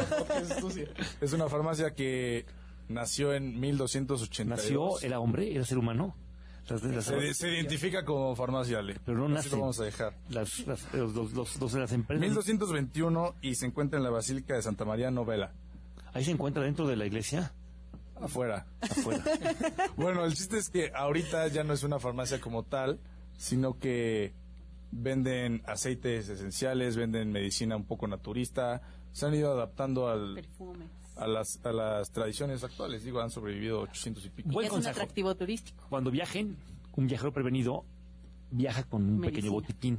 Es 1.20 1.32
una 1.32 1.48
farmacia 1.48 1.94
que 1.94 2.46
nació 2.88 3.34
en 3.34 3.58
1282. 3.60 4.46
Nació, 4.48 5.00
era 5.06 5.20
hombre, 5.20 5.54
era 5.54 5.64
ser 5.64 5.78
humano. 5.78 6.16
Las- 6.68 6.82
las- 6.82 7.04
Se, 7.04 7.34
se 7.34 7.48
identifica 7.52 8.04
como 8.04 8.34
farmacia, 8.34 8.78
Ale. 8.78 8.96
pero 9.04 9.18
no 9.18 9.28
nace. 9.28 9.50
lo 9.50 9.60
vamos 9.60 9.78
a 9.80 9.84
dejar. 9.84 10.14
Las, 10.30 10.66
las- 10.66 10.92
los, 10.94 11.14
los, 11.14 11.32
los- 11.32 11.60
los 11.60 11.72
de 11.72 11.80
las 11.80 11.92
empresas. 11.92 12.20
1221 12.20 13.34
y 13.42 13.54
se 13.54 13.66
encuentra 13.66 13.98
en 13.98 14.04
la 14.04 14.10
Basílica 14.10 14.54
de 14.54 14.62
Santa 14.62 14.84
María 14.84 15.10
Novela. 15.10 15.52
Ahí 16.14 16.24
se 16.24 16.30
encuentra 16.30 16.62
dentro 16.62 16.86
de 16.86 16.96
la 16.96 17.04
iglesia, 17.06 17.52
Afuera. 18.20 18.66
afuera. 18.80 19.22
Bueno, 19.96 20.24
el 20.24 20.34
chiste 20.34 20.58
es 20.58 20.70
que 20.70 20.90
ahorita 20.94 21.48
ya 21.48 21.64
no 21.64 21.72
es 21.74 21.82
una 21.82 21.98
farmacia 21.98 22.40
como 22.40 22.62
tal, 22.62 22.98
sino 23.36 23.78
que 23.78 24.32
venden 24.92 25.62
aceites 25.66 26.28
esenciales, 26.28 26.96
venden 26.96 27.32
medicina 27.32 27.76
un 27.76 27.84
poco 27.84 28.06
naturista, 28.06 28.80
se 29.12 29.26
han 29.26 29.34
ido 29.34 29.52
adaptando 29.52 30.08
al, 30.08 30.34
Perfumes. 30.36 30.88
A, 31.16 31.26
las, 31.26 31.60
a 31.64 31.72
las 31.72 32.10
tradiciones 32.10 32.64
actuales. 32.64 33.04
Digo, 33.04 33.20
han 33.20 33.30
sobrevivido 33.30 33.80
800 33.82 34.24
y 34.24 34.30
pico. 34.30 34.50
Buen 34.50 34.66
es 34.66 34.72
un 34.72 34.86
atractivo 34.86 35.34
turístico. 35.34 35.86
Cuando 35.88 36.10
viajen, 36.10 36.56
un 36.96 37.06
viajero 37.06 37.32
prevenido 37.32 37.84
viaja 38.54 38.84
con 38.84 39.02
un 39.02 39.20
pequeño 39.20 39.52
botiquín. 39.52 39.98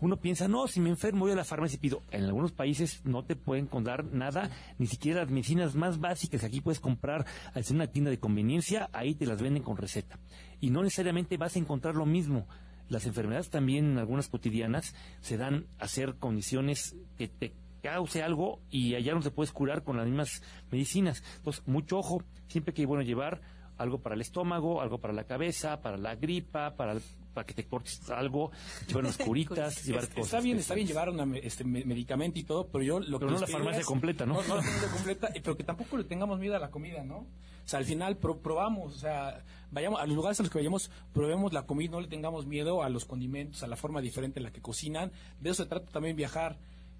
Uno 0.00 0.16
piensa, 0.16 0.48
no, 0.48 0.68
si 0.68 0.80
me 0.80 0.90
enfermo 0.90 1.20
voy 1.20 1.32
a 1.32 1.36
la 1.36 1.44
farmacia 1.44 1.76
y 1.76 1.80
pido. 1.80 2.02
En 2.10 2.24
algunos 2.24 2.52
países 2.52 3.00
no 3.04 3.24
te 3.24 3.36
pueden 3.36 3.68
dar 3.82 4.04
nada, 4.04 4.50
ni 4.78 4.86
siquiera 4.86 5.20
las 5.22 5.30
medicinas 5.30 5.74
más 5.74 5.98
básicas 5.98 6.40
que 6.40 6.46
aquí 6.46 6.60
puedes 6.60 6.80
comprar 6.80 7.26
al 7.52 7.64
ser 7.64 7.76
una 7.76 7.88
tienda 7.88 8.10
de 8.10 8.18
conveniencia, 8.18 8.88
ahí 8.92 9.14
te 9.14 9.26
las 9.26 9.42
venden 9.42 9.62
con 9.62 9.76
receta. 9.76 10.18
Y 10.60 10.70
no 10.70 10.82
necesariamente 10.82 11.36
vas 11.36 11.56
a 11.56 11.58
encontrar 11.58 11.94
lo 11.94 12.06
mismo. 12.06 12.46
Las 12.88 13.06
enfermedades 13.06 13.50
también, 13.50 13.98
algunas 13.98 14.28
cotidianas, 14.28 14.94
se 15.20 15.36
dan 15.36 15.66
a 15.78 15.88
ser 15.88 16.16
condiciones 16.16 16.94
que 17.18 17.26
te 17.26 17.52
cause 17.82 18.22
algo 18.22 18.60
y 18.70 18.94
allá 18.94 19.14
no 19.14 19.20
te 19.20 19.30
puedes 19.30 19.52
curar 19.52 19.82
con 19.84 19.96
las 19.96 20.06
mismas 20.06 20.42
medicinas. 20.70 21.22
Entonces, 21.36 21.62
mucho 21.66 21.98
ojo, 21.98 22.22
siempre 22.48 22.74
que 22.74 22.86
bueno 22.86 23.02
llevar 23.02 23.40
algo 23.78 23.98
para 24.00 24.14
el 24.14 24.22
estómago, 24.22 24.80
algo 24.80 24.98
para 24.98 25.12
la 25.12 25.24
cabeza, 25.24 25.82
para 25.82 25.98
la 25.98 26.14
gripa, 26.14 26.74
para, 26.76 26.96
para 27.34 27.46
que 27.46 27.52
te 27.52 27.66
cortes 27.66 28.08
algo, 28.10 28.50
llevar 28.88 29.04
unas 29.04 29.18
curitas, 29.24 29.84
llevar 29.84 30.08
cosas. 30.08 30.24
está 30.24 30.40
bien, 30.40 30.56
está 30.58 30.74
bien 30.74 30.86
llevar 30.88 31.10
un 31.10 31.34
este, 31.36 31.62
me- 31.62 31.84
medicamento 31.84 32.38
y 32.38 32.44
todo, 32.44 32.66
pero 32.68 32.82
yo 32.82 33.00
lo 33.00 33.18
Pero 33.18 33.28
que 33.28 33.34
no 33.34 33.40
la 33.40 33.46
farmacia 33.46 33.80
es- 33.80 33.86
completa, 33.86 34.24
¿no? 34.24 34.34
No, 34.42 34.48
no 34.48 34.56
la 34.56 34.62
farmacia 34.62 34.90
completa, 34.90 35.28
y- 35.34 35.40
pero 35.40 35.56
que 35.58 35.64
tampoco 35.64 35.98
le 35.98 36.04
tengamos 36.04 36.38
miedo 36.40 36.56
a 36.56 36.58
la 36.58 36.70
comida, 36.70 37.04
¿no? 37.04 37.18
O 37.18 37.68
sea, 37.68 37.78
al 37.80 37.84
final 37.84 38.16
pro- 38.16 38.38
probamos, 38.38 38.94
o 38.94 38.98
sea, 38.98 39.44
vayamos 39.70 40.00
a 40.00 40.06
los 40.06 40.16
lugares 40.16 40.40
a 40.40 40.44
los 40.44 40.50
que 40.50 40.58
vayamos, 40.58 40.90
probemos 41.12 41.52
la 41.52 41.66
comida, 41.66 41.90
no 41.90 42.00
le 42.00 42.08
tengamos 42.08 42.46
miedo 42.46 42.82
a 42.82 42.88
los 42.88 43.04
condimentos, 43.04 43.62
a 43.62 43.66
la 43.66 43.76
forma 43.76 44.00
diferente 44.00 44.38
en 44.38 44.44
la 44.44 44.52
que 44.52 44.62
cocinan. 44.62 45.12
De 45.40 45.50
eso 45.50 45.64
se 45.64 45.68
trata 45.68 45.90
también 45.92 46.16
viajar. 46.16 46.56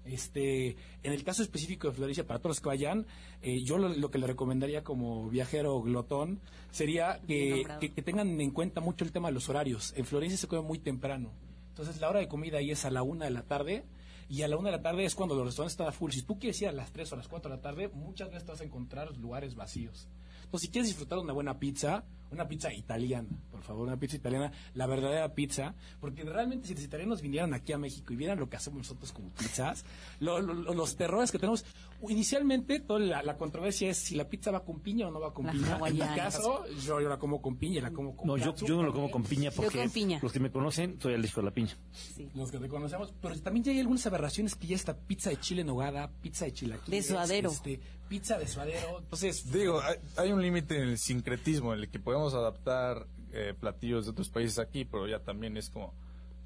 Este, 0.07 0.77
en 1.03 1.13
el 1.13 1.23
caso 1.23 1.43
específico 1.43 1.87
de 1.87 1.93
Florencia, 1.93 2.25
para 2.25 2.39
todos 2.39 2.57
los 2.57 2.61
que 2.61 2.69
vayan, 2.69 3.05
eh, 3.41 3.63
yo 3.63 3.77
lo, 3.77 3.89
lo 3.89 4.09
que 4.09 4.17
le 4.17 4.27
recomendaría 4.27 4.83
como 4.83 5.29
viajero 5.29 5.81
glotón 5.81 6.39
sería 6.71 7.19
que, 7.27 7.51
nombrado. 7.51 7.79
que, 7.79 7.93
que 7.93 8.01
tengan 8.01 8.39
en 8.39 8.51
cuenta 8.51 8.81
mucho 8.81 9.05
el 9.05 9.11
tema 9.11 9.27
de 9.29 9.33
los 9.33 9.49
horarios. 9.49 9.93
En 9.95 10.05
Florencia 10.05 10.37
se 10.37 10.47
come 10.47 10.61
muy 10.61 10.79
temprano. 10.79 11.31
Entonces 11.69 12.01
la 12.01 12.09
hora 12.09 12.19
de 12.19 12.27
comida 12.27 12.57
ahí 12.57 12.71
es 12.71 12.85
a 12.85 12.89
la 12.89 13.03
una 13.03 13.25
de 13.25 13.31
la 13.31 13.43
tarde 13.43 13.85
y 14.29 14.41
a 14.41 14.47
la 14.47 14.57
una 14.57 14.71
de 14.71 14.77
la 14.77 14.83
tarde 14.83 15.05
es 15.05 15.15
cuando 15.15 15.35
los 15.35 15.45
restaurantes 15.45 15.73
están 15.73 15.87
a 15.87 15.91
full. 15.91 16.11
Si 16.11 16.23
tú 16.23 16.39
quieres 16.39 16.61
ir 16.61 16.67
a 16.67 16.71
las 16.71 16.91
tres 16.91 17.11
o 17.11 17.15
a 17.15 17.17
las 17.17 17.27
cuatro 17.27 17.51
de 17.51 17.57
la 17.57 17.61
tarde, 17.61 17.87
muchas 17.89 18.29
veces 18.29 18.45
te 18.45 18.51
vas 18.51 18.61
a 18.61 18.63
encontrar 18.63 19.15
lugares 19.17 19.55
vacíos. 19.55 20.07
Entonces 20.43 20.67
si 20.67 20.71
quieres 20.71 20.89
disfrutar 20.89 21.17
de 21.19 21.23
una 21.23 21.33
buena 21.33 21.59
pizza, 21.59 22.03
una 22.31 22.47
pizza 22.47 22.73
italiana, 22.73 23.27
por 23.51 23.61
favor, 23.63 23.87
una 23.87 23.97
pizza 23.97 24.15
italiana, 24.17 24.51
la 24.73 24.85
verdadera 24.85 25.33
pizza, 25.33 25.73
porque 25.99 26.23
realmente 26.23 26.67
si 26.67 26.73
los 26.75 26.83
italianos 26.83 27.21
vinieran 27.21 27.53
aquí 27.53 27.73
a 27.73 27.77
México 27.77 28.13
y 28.13 28.15
vieran 28.17 28.37
lo 28.39 28.49
que 28.49 28.57
hacemos 28.57 28.79
nosotros 28.79 29.11
como 29.13 29.29
pizzas, 29.29 29.85
lo- 30.19 30.41
lo- 30.41 30.53
lo- 30.53 30.73
los 30.73 30.95
terrores 30.95 31.31
que 31.31 31.39
tenemos, 31.39 31.63
inicialmente 32.07 32.79
toda 32.79 32.99
la, 32.99 33.23
la 33.23 33.37
controversia 33.37 33.89
es 33.89 33.97
si 33.97 34.15
la 34.15 34.27
pizza 34.29 34.51
va 34.51 34.63
con 34.63 34.79
piña 34.79 35.07
o 35.07 35.11
no 35.11 35.19
va 35.19 35.33
con 35.33 35.45
La 35.45 35.51
piña. 35.51 35.77
En 35.87 35.93
mi 35.93 35.99
caso, 36.15 36.65
yo, 36.85 36.99
yo 37.01 37.09
la 37.09 37.17
como 37.17 37.41
con 37.41 37.55
piña, 37.57 37.79
y 37.79 37.81
la 37.81 37.91
como 37.91 38.15
con 38.15 38.27
No, 38.27 38.37
yo, 38.37 38.55
yo 38.55 38.75
no 38.77 38.83
lo 38.83 38.93
como 38.93 39.09
con 39.11 39.23
piña 39.23 39.51
porque 39.51 39.79
con 39.79 39.89
piña. 39.89 40.19
los 40.21 40.31
que 40.31 40.39
me 40.39 40.51
conocen 40.51 40.99
soy 41.01 41.13
alérgico 41.15 41.41
a 41.41 41.43
la 41.43 41.51
piña. 41.51 41.77
Sí. 41.93 42.29
los 42.35 42.51
que 42.51 42.59
te 42.59 42.67
conocemos, 42.67 43.13
pero 43.21 43.37
también 43.39 43.63
ya 43.63 43.71
hay 43.71 43.79
algunas 43.79 44.05
aberraciones 44.05 44.55
que 44.55 44.67
ya 44.67 44.75
está 44.75 44.95
pizza 44.97 45.29
de 45.29 45.39
chile 45.39 45.61
en 45.61 45.67
nogada, 45.67 46.11
pizza 46.21 46.45
de 46.45 46.53
chilaquiles, 46.53 47.07
De 47.07 47.13
suadero. 47.13 47.51
este, 47.51 47.79
pizza 48.07 48.37
de 48.37 48.47
suadero, 48.47 48.99
entonces 48.99 49.51
Digo, 49.51 49.81
hay, 49.81 49.95
hay 50.17 50.31
un 50.31 50.41
límite 50.41 50.75
en 50.77 50.89
el 50.89 50.97
sincretismo 50.97 51.73
en 51.73 51.79
el 51.81 51.89
que 51.89 51.99
podemos 51.99 52.33
adaptar 52.33 53.05
eh, 53.33 53.53
platillos 53.59 54.05
de 54.05 54.11
otros 54.11 54.29
países 54.29 54.59
aquí, 54.59 54.85
pero 54.85 55.07
ya 55.07 55.19
también 55.19 55.57
es 55.57 55.69
como, 55.69 55.93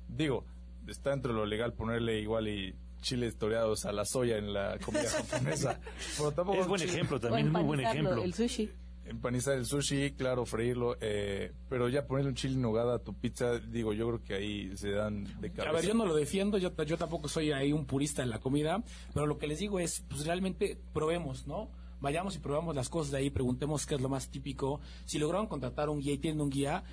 digo, 0.07 0.45
está 0.87 1.11
dentro 1.11 1.33
de 1.33 1.39
lo 1.39 1.45
legal 1.45 1.73
ponerle 1.73 2.19
igual 2.19 2.47
y 2.47 2.75
chiles 3.01 3.35
toreados 3.37 3.85
a 3.85 3.91
la 3.91 4.05
soya 4.05 4.37
en 4.37 4.53
la 4.53 4.77
comida 4.79 5.09
japonesa. 5.09 5.79
Pero 6.17 6.31
tampoco 6.31 6.61
Es 6.61 6.67
buen 6.67 6.81
chile- 6.81 6.93
ejemplo 6.93 7.19
también, 7.19 7.47
es 7.47 7.53
muy 7.53 7.63
buen 7.63 7.79
ejemplo. 7.81 8.23
El 8.23 8.33
sushi. 8.33 8.69
Empanizar 9.11 9.57
el 9.57 9.65
sushi, 9.65 10.11
claro, 10.11 10.45
freírlo, 10.45 10.95
eh, 11.01 11.51
pero 11.67 11.89
ya 11.89 12.07
ponerle 12.07 12.29
un 12.29 12.35
chile 12.35 12.53
en 12.53 12.61
nogada 12.61 12.95
a 12.95 12.99
tu 12.99 13.13
pizza, 13.13 13.59
digo, 13.59 13.91
yo 13.91 14.07
creo 14.07 14.23
que 14.23 14.35
ahí 14.35 14.77
se 14.77 14.91
dan 14.91 15.25
de 15.41 15.51
cabeza. 15.51 15.69
A 15.69 15.73
ver, 15.73 15.85
yo 15.85 15.93
no 15.93 16.05
lo 16.05 16.15
defiendo, 16.15 16.57
yo, 16.57 16.73
yo 16.85 16.97
tampoco 16.97 17.27
soy 17.27 17.51
ahí 17.51 17.73
un 17.73 17.85
purista 17.85 18.23
en 18.23 18.29
la 18.29 18.39
comida, 18.39 18.81
pero 19.13 19.27
lo 19.27 19.37
que 19.37 19.47
les 19.47 19.59
digo 19.59 19.81
es, 19.81 20.05
pues 20.07 20.25
realmente 20.25 20.79
probemos, 20.93 21.45
¿no? 21.45 21.69
Vayamos 21.99 22.37
y 22.37 22.39
probamos 22.39 22.73
las 22.73 22.87
cosas 22.87 23.11
de 23.11 23.17
ahí, 23.17 23.29
preguntemos 23.29 23.85
qué 23.85 23.95
es 23.95 24.01
lo 24.01 24.07
más 24.07 24.29
típico. 24.29 24.79
Si 25.03 25.19
lograron 25.19 25.47
contratar 25.47 25.89
un 25.89 25.99
guía 25.99 26.13
y 26.13 26.17
tienen 26.17 26.39
un 26.39 26.49
guía, 26.49 26.85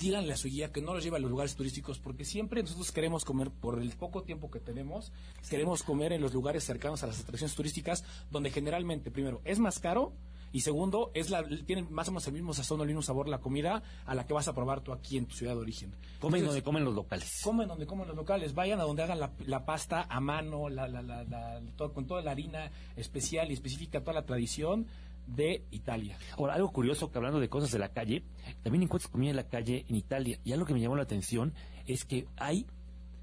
díganle 0.00 0.32
a 0.32 0.36
su 0.36 0.46
guía 0.46 0.70
que 0.70 0.80
no 0.80 0.94
los 0.94 1.02
lleve 1.02 1.16
a 1.16 1.20
los 1.20 1.30
lugares 1.30 1.56
turísticos, 1.56 1.98
porque 1.98 2.24
siempre 2.24 2.62
nosotros 2.62 2.92
queremos 2.92 3.24
comer, 3.24 3.50
por 3.50 3.82
el 3.82 3.90
poco 3.96 4.22
tiempo 4.22 4.48
que 4.48 4.60
tenemos, 4.60 5.12
queremos 5.50 5.82
comer 5.82 6.12
en 6.12 6.20
los 6.20 6.32
lugares 6.32 6.62
cercanos 6.62 7.02
a 7.02 7.08
las 7.08 7.18
atracciones 7.18 7.56
turísticas, 7.56 8.04
donde 8.30 8.50
generalmente, 8.50 9.10
primero, 9.10 9.42
es 9.44 9.58
más 9.58 9.80
caro, 9.80 10.12
y 10.54 10.60
segundo, 10.60 11.10
es 11.12 11.28
la, 11.28 11.44
tienen 11.66 11.92
más 11.92 12.08
o 12.08 12.12
menos 12.12 12.26
el 12.28 12.32
mismo 12.32 12.54
sazón 12.54 12.80
o 12.80 12.84
el 12.84 12.86
mismo 12.88 13.02
sabor 13.02 13.28
la 13.28 13.38
comida 13.40 13.82
a 14.06 14.14
la 14.14 14.26
que 14.26 14.32
vas 14.32 14.48
a 14.48 14.54
probar 14.54 14.80
tú 14.80 14.92
aquí 14.92 15.18
en 15.18 15.26
tu 15.26 15.34
ciudad 15.34 15.54
de 15.54 15.60
origen. 15.60 15.90
Comen 16.20 16.38
Entonces, 16.40 16.46
donde 16.46 16.62
comen 16.62 16.84
los 16.84 16.94
locales. 16.94 17.40
comen 17.44 17.68
donde 17.68 17.86
comen 17.86 18.06
los 18.06 18.16
locales, 18.16 18.54
vayan 18.54 18.80
a 18.80 18.84
donde 18.84 19.02
hagan 19.02 19.20
la, 19.20 19.32
la 19.46 19.66
pasta 19.66 20.06
a 20.08 20.20
mano, 20.20 20.70
la, 20.70 20.88
la, 20.88 21.02
la, 21.02 21.24
la- 21.24 21.60
todo- 21.76 21.92
con 21.92 22.06
toda 22.06 22.22
la 22.22 22.30
harina 22.30 22.70
especial 22.96 23.50
y 23.50 23.54
específica, 23.54 24.00
toda 24.00 24.14
la 24.14 24.24
tradición 24.24 24.86
de 25.26 25.64
Italia. 25.70 26.16
Ahora, 26.38 26.54
algo 26.54 26.70
curioso 26.70 27.10
que 27.10 27.18
hablando 27.18 27.40
de 27.40 27.48
cosas 27.48 27.70
de 27.72 27.78
la 27.78 27.88
calle, 27.92 28.22
también 28.62 28.82
encuentras 28.84 29.10
comida 29.10 29.30
en 29.30 29.36
la 29.36 29.48
calle 29.48 29.84
en 29.88 29.96
Italia. 29.96 30.38
Y 30.44 30.52
algo 30.52 30.66
que 30.66 30.74
me 30.74 30.80
llamó 30.80 30.96
la 30.96 31.02
atención 31.02 31.52
es 31.86 32.04
que 32.04 32.26
hay 32.36 32.66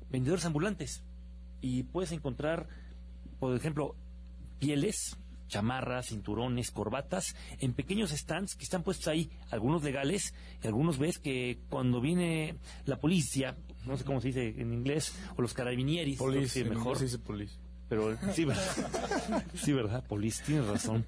vendedores 0.10 0.44
ambulantes. 0.46 1.04
Y 1.62 1.84
puedes 1.84 2.12
encontrar, 2.12 2.68
por 3.40 3.56
ejemplo, 3.56 3.96
pieles, 4.60 5.16
chamarras, 5.52 6.08
cinturones, 6.08 6.72
corbatas, 6.72 7.36
en 7.60 7.74
pequeños 7.74 8.12
stands 8.12 8.56
que 8.56 8.64
están 8.64 8.84
puestos 8.84 9.10
ahí, 9.10 9.30
algunos 9.52 9.84
legales, 9.84 10.34
y 10.64 10.68
algunos 10.68 10.98
ves 10.98 11.20
que 11.20 11.60
cuando 11.70 12.00
viene 12.00 12.56
la 12.86 12.98
policía, 12.98 13.58
no 13.86 13.98
sé 13.98 14.06
cómo 14.06 14.22
se 14.22 14.30
dice 14.30 14.56
en 14.58 14.74
inglés, 14.74 15.14
o 15.36 15.42
los 15.42 15.54
carabinieris, 15.54 16.18
Police, 16.18 16.64
mejor, 16.64 16.78
inglés 16.78 16.98
se 16.98 17.06
dice 17.06 17.20
police. 17.20 17.56
pero 17.90 18.18
sí, 18.34 18.46
¿verdad? 18.46 19.46
sí, 19.56 19.74
¿verdad? 19.74 20.04
Police, 20.08 20.42
tienes 20.46 20.66
razón. 20.66 21.06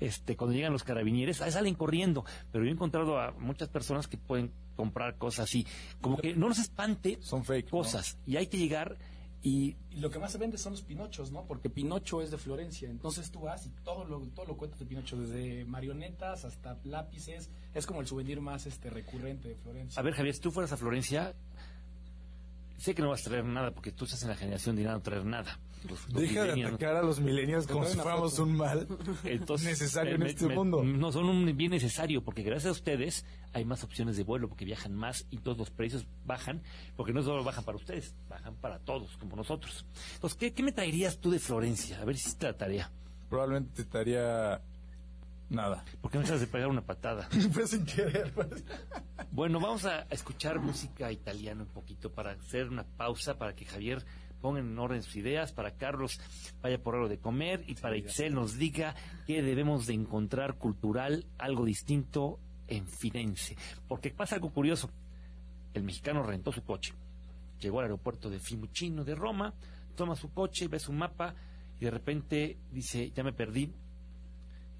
este, 0.00 0.36
cuando 0.36 0.56
llegan 0.56 0.72
los 0.72 0.82
carabinieres, 0.82 1.42
ahí 1.42 1.52
salen 1.52 1.74
corriendo. 1.74 2.24
Pero 2.50 2.64
yo 2.64 2.70
he 2.70 2.72
encontrado 2.72 3.20
a 3.20 3.32
muchas 3.32 3.68
personas 3.68 4.08
que 4.08 4.16
pueden 4.16 4.50
comprar 4.74 5.18
cosas 5.18 5.44
así. 5.44 5.66
Como 6.00 6.16
que 6.16 6.34
no 6.34 6.48
nos 6.48 6.58
espante 6.58 7.18
Son 7.20 7.44
fake, 7.44 7.66
¿no? 7.66 7.70
cosas. 7.70 8.16
Y 8.26 8.36
hay 8.36 8.46
que 8.46 8.56
llegar 8.56 8.96
y 9.42 9.76
lo 9.92 10.10
que 10.10 10.18
más 10.18 10.32
se 10.32 10.38
vende 10.38 10.58
son 10.58 10.72
los 10.72 10.82
Pinochos, 10.82 11.32
¿no? 11.32 11.46
Porque 11.46 11.70
Pinocho 11.70 12.20
es 12.20 12.30
de 12.30 12.36
Florencia. 12.36 12.90
Entonces 12.90 13.30
tú 13.30 13.40
vas 13.40 13.66
y 13.66 13.70
todo 13.84 14.04
lo, 14.04 14.20
todo 14.28 14.44
lo 14.44 14.56
cuentas 14.56 14.78
de 14.80 14.86
Pinocho, 14.86 15.16
desde 15.16 15.64
marionetas 15.64 16.44
hasta 16.44 16.78
lápices. 16.84 17.50
Es 17.72 17.86
como 17.86 18.02
el 18.02 18.06
souvenir 18.06 18.40
más 18.42 18.66
este 18.66 18.90
recurrente 18.90 19.48
de 19.48 19.56
Florencia. 19.56 19.98
A 19.98 20.02
ver, 20.02 20.12
Javier, 20.12 20.34
si 20.34 20.40
tú 20.42 20.50
fueras 20.50 20.72
a 20.72 20.76
Florencia, 20.76 21.34
sé 22.80 22.94
que 22.94 23.02
no 23.02 23.10
vas 23.10 23.26
a 23.26 23.30
traer 23.30 23.44
nada 23.44 23.70
porque 23.72 23.92
tú 23.92 24.04
estás 24.06 24.22
en 24.22 24.30
la 24.30 24.36
generación 24.36 24.74
de 24.76 24.82
ir 24.82 24.88
a 24.88 24.92
no 24.92 25.00
traer 25.02 25.24
nada. 25.24 25.58
Los- 25.88 26.08
los 26.12 26.22
Deja 26.22 26.44
de 26.44 26.64
atacar 26.66 26.96
a 26.96 27.02
los 27.02 27.20
millennials 27.20 27.66
como 27.66 27.84
si 27.86 27.96
fuéramos 27.96 28.38
un 28.38 28.54
mal 28.56 28.86
Entonces, 29.24 29.68
necesario 29.68 30.14
en 30.14 30.20
me- 30.20 30.26
este 30.30 30.46
me- 30.46 30.54
mundo. 30.54 30.82
No, 30.82 31.10
son 31.12 31.26
un 31.28 31.56
bien 31.56 31.70
necesario 31.70 32.22
porque 32.22 32.42
gracias 32.42 32.68
a 32.68 32.72
ustedes 32.72 33.24
hay 33.52 33.64
más 33.64 33.82
opciones 33.84 34.16
de 34.16 34.24
vuelo 34.24 34.48
porque 34.48 34.64
viajan 34.64 34.94
más 34.94 35.26
y 35.30 35.38
todos 35.38 35.56
los 35.58 35.70
precios 35.70 36.06
bajan 36.26 36.62
porque 36.96 37.12
no 37.12 37.22
solo 37.22 37.44
bajan 37.44 37.64
para 37.64 37.76
ustedes, 37.76 38.14
bajan 38.28 38.56
para 38.56 38.78
todos 38.80 39.16
como 39.18 39.36
nosotros. 39.36 39.86
Entonces, 40.14 40.38
¿qué, 40.38 40.52
qué 40.52 40.62
me 40.62 40.72
traerías 40.72 41.18
tú 41.18 41.30
de 41.30 41.38
Florencia? 41.38 42.00
A 42.00 42.04
ver 42.04 42.16
si 42.16 42.28
hiciste 42.28 42.46
la 42.46 42.56
tarea. 42.56 42.90
Probablemente 43.28 43.84
te 43.84 43.96
daría 43.98 44.60
nada. 45.50 45.84
¿Por 46.00 46.10
qué 46.10 46.18
me 46.18 46.24
dejas 46.24 46.40
de 46.40 46.46
pegar 46.46 46.68
una 46.68 46.82
patada? 46.82 47.28
Fue 47.52 47.66
sin 47.66 47.84
querer. 47.84 48.32
pues. 48.32 48.64
Bueno, 49.30 49.60
vamos 49.60 49.84
a 49.84 50.06
escuchar 50.10 50.60
música 50.60 51.12
italiana 51.12 51.62
un 51.62 51.68
poquito 51.68 52.12
para 52.12 52.32
hacer 52.32 52.68
una 52.68 52.84
pausa 52.84 53.36
para 53.36 53.54
que 53.54 53.64
Javier 53.64 54.04
ponga 54.40 54.60
en 54.60 54.78
orden 54.78 55.02
sus 55.02 55.16
ideas, 55.16 55.52
para 55.52 55.76
Carlos 55.76 56.18
vaya 56.62 56.82
por 56.82 56.94
algo 56.94 57.08
de 57.08 57.18
comer 57.18 57.62
y 57.66 57.74
para 57.74 57.96
Itzel 57.96 58.34
nos 58.34 58.56
diga 58.56 58.94
qué 59.26 59.42
debemos 59.42 59.86
de 59.86 59.94
encontrar 59.94 60.56
cultural, 60.56 61.26
algo 61.38 61.64
distinto 61.64 62.40
en 62.66 62.86
Firenze. 62.86 63.56
Porque 63.86 64.10
pasa 64.10 64.36
algo 64.36 64.50
curioso. 64.50 64.90
El 65.74 65.82
mexicano 65.82 66.22
rentó 66.22 66.52
su 66.52 66.64
coche. 66.64 66.94
Llegó 67.60 67.80
al 67.80 67.86
aeropuerto 67.86 68.30
de 68.30 68.40
Fiumicino 68.40 69.04
de 69.04 69.14
Roma, 69.14 69.54
toma 69.94 70.16
su 70.16 70.32
coche, 70.32 70.68
ve 70.68 70.78
su 70.78 70.92
mapa 70.92 71.34
y 71.78 71.84
de 71.84 71.90
repente 71.90 72.58
dice, 72.72 73.10
ya 73.10 73.22
me 73.22 73.32
perdí, 73.32 73.72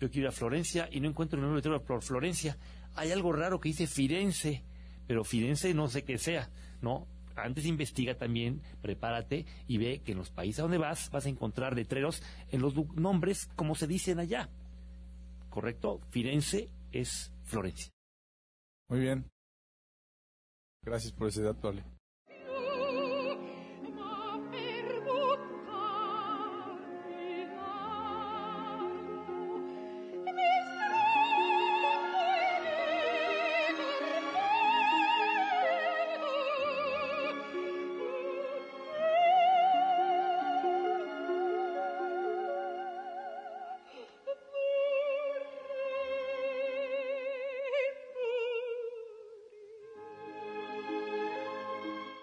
yo 0.01 0.11
quiero 0.11 0.27
ir 0.27 0.29
a 0.29 0.33
Florencia 0.33 0.89
y 0.91 1.01
no 1.01 1.09
encuentro 1.09 1.39
ningún 1.39 1.57
letrero 1.57 1.85
por 1.85 2.03
Florencia. 2.03 2.57
Hay 2.95 3.13
algo 3.13 3.33
raro 3.33 3.61
que 3.61 3.69
dice 3.69 3.87
Firenze, 3.87 4.65
pero 5.07 5.25
Firenze 5.25 5.75
no 5.75 5.89
sé 5.89 6.03
qué 6.05 6.19
sea, 6.19 6.51
¿no? 6.81 7.07
Antes 7.37 7.67
investiga 7.67 8.17
también, 8.17 8.61
prepárate 8.83 9.47
y 9.69 9.79
ve 9.79 10.03
que 10.05 10.13
en 10.13 10.19
los 10.19 10.31
países 10.31 10.61
a 10.61 10.63
donde 10.63 10.79
vas 10.79 11.11
vas 11.11 11.27
a 11.27 11.29
encontrar 11.29 11.75
letreros 11.75 12.23
en 12.51 12.61
los 12.61 12.75
nombres 12.97 13.47
como 13.55 13.75
se 13.75 13.87
dicen 13.87 14.19
allá. 14.19 14.49
¿Correcto? 15.49 16.01
Firenze 16.11 16.71
es 16.93 17.33
Florencia. 17.45 17.91
Muy 18.89 19.01
bien. 19.01 19.31
Gracias 20.83 21.13
por 21.13 21.29
ese 21.29 21.43
dato, 21.43 21.69
Ale. 21.69 21.85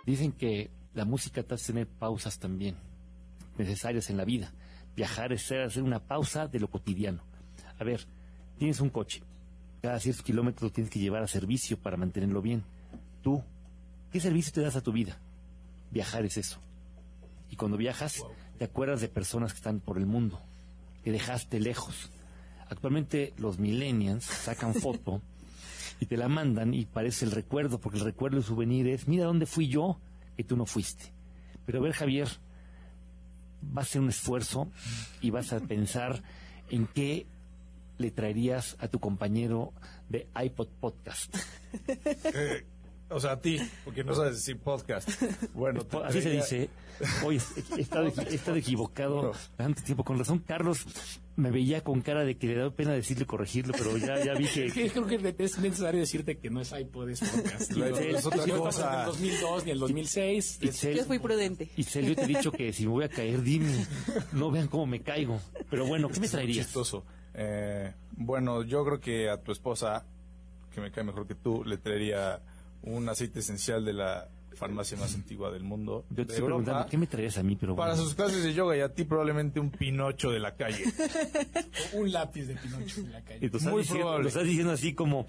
Dicen 0.08 0.32
que 0.32 0.72
la 0.94 1.04
música 1.04 1.44
te 1.44 1.54
hace 1.54 1.74
tener 1.74 1.86
pausas 1.86 2.40
también, 2.40 2.78
necesarias 3.58 4.10
en 4.10 4.16
la 4.16 4.24
vida. 4.24 4.54
Viajar 4.96 5.34
es 5.34 5.52
hacer 5.52 5.84
una 5.84 6.00
pausa 6.00 6.48
de 6.48 6.62
lo 6.62 6.70
cotidiano. 6.70 7.22
A 7.78 7.84
ver, 7.84 8.08
tienes 8.58 8.80
un 8.80 8.90
coche. 8.90 9.22
Cada 9.82 10.00
ciertos 10.00 10.24
kilómetros 10.24 10.64
lo 10.64 10.72
tienes 10.72 10.90
que 10.90 11.00
llevar 11.00 11.24
a 11.24 11.28
servicio 11.28 11.78
para 11.78 11.98
mantenerlo 11.98 12.42
bien. 12.42 12.64
Tú, 13.22 13.44
¿qué 14.10 14.22
servicio 14.22 14.54
te 14.54 14.62
das 14.62 14.78
a 14.78 14.82
tu 14.82 14.94
vida? 14.94 15.20
Viajar 15.92 16.24
es 16.24 16.38
eso. 16.38 16.58
Y 17.52 17.58
cuando 17.58 17.76
viajas, 17.76 18.24
te 18.58 18.64
acuerdas 18.64 19.02
de 19.02 19.10
personas 19.10 19.52
que 19.52 19.58
están 19.58 19.82
por 19.82 19.98
el 19.98 20.06
mundo, 20.06 20.40
que 21.04 21.12
dejaste 21.12 21.60
lejos. 21.60 22.12
Actualmente 22.70 23.34
los 23.38 23.60
millennials 23.60 24.24
sacan 24.24 24.74
foto 24.82 25.22
y 26.00 26.06
te 26.06 26.18
la 26.18 26.28
mandan 26.28 26.74
y 26.74 26.86
parece 26.86 27.26
el 27.26 27.32
recuerdo, 27.32 27.80
porque 27.80 28.00
el 28.00 28.06
recuerdo, 28.06 28.38
el 28.38 28.44
souvenir 28.44 28.88
es, 28.88 29.08
mira 29.08 29.26
dónde 29.26 29.46
fui 29.46 29.68
yo, 29.68 30.00
que 30.36 30.44
tú 30.44 30.56
no 30.56 30.66
fuiste. 30.66 31.14
Pero 31.66 31.80
a 31.80 31.82
ver, 31.82 31.94
Javier, 31.94 32.28
va 33.76 33.82
a 33.82 33.86
ser 33.86 34.02
un 34.02 34.10
esfuerzo 34.10 34.70
y 35.22 35.32
vas 35.32 35.54
a 35.54 35.60
pensar 35.60 36.22
en 36.70 36.88
qué 36.88 37.26
le 37.98 38.12
traerías 38.12 38.78
a 38.80 38.88
tu 38.88 39.00
compañero 39.00 39.74
de 40.10 40.28
iPod 40.36 40.68
Podcast. 40.80 41.36
Eh, 41.88 42.66
o 43.10 43.20
sea, 43.20 43.32
a 43.34 43.42
ti, 43.42 43.58
porque 43.86 44.04
no 44.04 44.14
sabes 44.14 44.36
decir 44.36 44.58
podcast. 44.60 45.10
Bueno, 45.54 45.84
te 45.86 45.98
Así 46.04 46.22
se 46.22 46.30
traería- 46.30 46.42
dice. 46.44 46.70
Oye, 47.24 47.40
he 47.78 47.82
estado, 47.82 48.08
he 48.08 48.34
estado 48.34 48.58
equivocado 48.58 49.32
tanto 49.56 49.84
tiempo. 49.84 50.04
Con 50.04 50.18
razón, 50.18 50.40
Carlos 50.40 50.84
me 51.36 51.52
veía 51.52 51.84
con 51.84 52.02
cara 52.02 52.24
de 52.26 52.38
que 52.40 52.48
le 52.48 52.56
da 52.56 52.72
pena 52.72 52.92
decirle 52.94 53.28
corregirlo, 53.28 53.76
pero 53.78 53.96
ya, 53.98 54.18
ya 54.26 54.34
vi 54.34 54.46
que, 54.74 54.90
creo 54.90 55.06
que 55.06 55.36
es 55.38 55.60
necesario 55.60 56.00
decirte 56.00 56.40
que 56.40 56.50
no 56.50 56.60
es 56.60 56.72
iPod, 56.72 57.08
es 57.12 57.20
podcast. 57.20 57.72
IPod 57.72 58.00
es 58.00 58.26
otra 58.26 58.46
no 58.48 58.58
cosa. 58.58 58.94
en 58.94 59.00
el 59.02 59.06
2002 59.06 59.66
ni 59.66 59.72
el 59.72 59.80
2006. 59.80 60.58
Es- 60.64 60.84
Itzel- 60.84 60.96
Yo 60.96 61.06
fui 61.06 61.20
prudente. 61.20 61.70
Itzel, 61.78 62.08
yo 62.08 62.16
te 62.16 62.24
he 62.24 62.28
dicho 62.28 62.52
que 62.52 62.74
si 62.74 62.86
me 62.88 62.90
voy 62.94 63.04
a 63.06 63.10
caer, 63.10 63.44
dime. 63.44 63.86
No 64.32 64.50
vean 64.50 64.68
cómo 64.68 64.88
me 64.88 65.02
caigo. 65.02 65.40
Pero 65.70 65.86
bueno, 65.86 66.10
¿qué 66.10 66.20
me 66.20 66.28
traerías? 66.28 66.66
Chistoso. 66.66 67.06
Eh, 67.36 67.94
bueno, 68.14 68.64
yo 68.64 68.84
creo 68.84 69.00
que 69.00 69.30
a 69.30 69.38
tu 69.40 69.52
esposa, 69.52 70.04
que 70.74 70.82
me 70.82 70.90
cae 70.92 71.04
mejor 71.04 71.28
que 71.28 71.36
tú, 71.36 71.64
le 71.64 71.78
traería 71.78 72.42
un 72.84 73.10
aceite 73.10 73.40
esencial 73.40 73.84
de 73.86 73.94
la 73.94 74.30
farmacia 74.56 74.98
más 74.98 75.14
antigua 75.14 75.52
del 75.52 75.64
mundo. 75.64 76.06
Yo 76.10 76.16
te 76.16 76.16
de 76.16 76.22
estoy 76.24 76.38
Europa, 76.40 76.64
preguntando, 76.64 76.90
¿qué 76.90 76.98
me 76.98 77.06
traerías 77.08 77.38
a 77.38 77.44
mí? 77.44 77.56
Pero 77.56 77.76
Para 77.76 77.92
bueno. 77.92 78.04
sus 78.04 78.16
clases 78.16 78.44
de 78.44 78.54
yoga 78.54 78.76
y 78.76 78.80
a 78.82 78.92
ti 78.94 79.04
probablemente 79.04 79.60
un 79.60 79.70
pinocho 79.70 80.32
de 80.32 80.40
la 80.40 80.56
calle. 80.56 80.84
un 81.94 82.12
lápiz 82.12 82.46
de 82.46 82.56
Pinocho 82.56 83.02
en 83.02 83.12
la 83.12 83.22
calle. 83.24 83.46
Y 83.46 83.50
tú 83.50 83.58
estás 83.58 83.72
Muy 83.72 83.82
diciendo, 83.84 84.04
probable. 84.06 84.24
lo 84.24 84.28
estás 84.30 84.44
diciendo 84.46 84.72
así 84.72 84.94
como, 84.94 85.28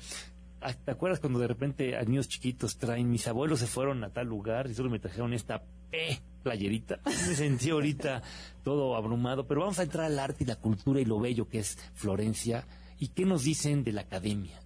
ah, 0.62 0.72
¿te 0.72 0.90
acuerdas 0.90 1.20
cuando 1.20 1.38
de 1.38 1.46
repente 1.46 1.96
a 1.96 2.02
niños 2.04 2.28
chiquitos 2.28 2.78
traen, 2.78 3.10
mis 3.10 3.26
abuelos 3.28 3.60
se 3.60 3.66
fueron 3.66 4.02
a 4.02 4.10
tal 4.10 4.26
lugar 4.28 4.70
y 4.70 4.74
solo 4.74 4.88
me 4.88 4.98
trajeron 4.98 5.34
esta 5.34 5.62
P 5.90 6.20
playerita? 6.42 7.00
Me 7.04 7.12
sentí 7.34 7.68
ahorita 7.70 8.22
todo 8.64 8.96
abrumado, 8.96 9.46
pero 9.46 9.60
vamos 9.60 9.78
a 9.78 9.82
entrar 9.82 10.06
al 10.06 10.18
arte 10.18 10.44
y 10.44 10.46
la 10.46 10.56
cultura 10.56 11.00
y 11.00 11.04
lo 11.04 11.20
bello 11.20 11.48
que 11.48 11.58
es 11.58 11.76
Florencia. 11.92 12.64
¿Y 12.98 13.08
qué 13.08 13.26
nos 13.26 13.44
dicen 13.44 13.84
de 13.84 13.92
la 13.92 14.00
academia? 14.02 14.58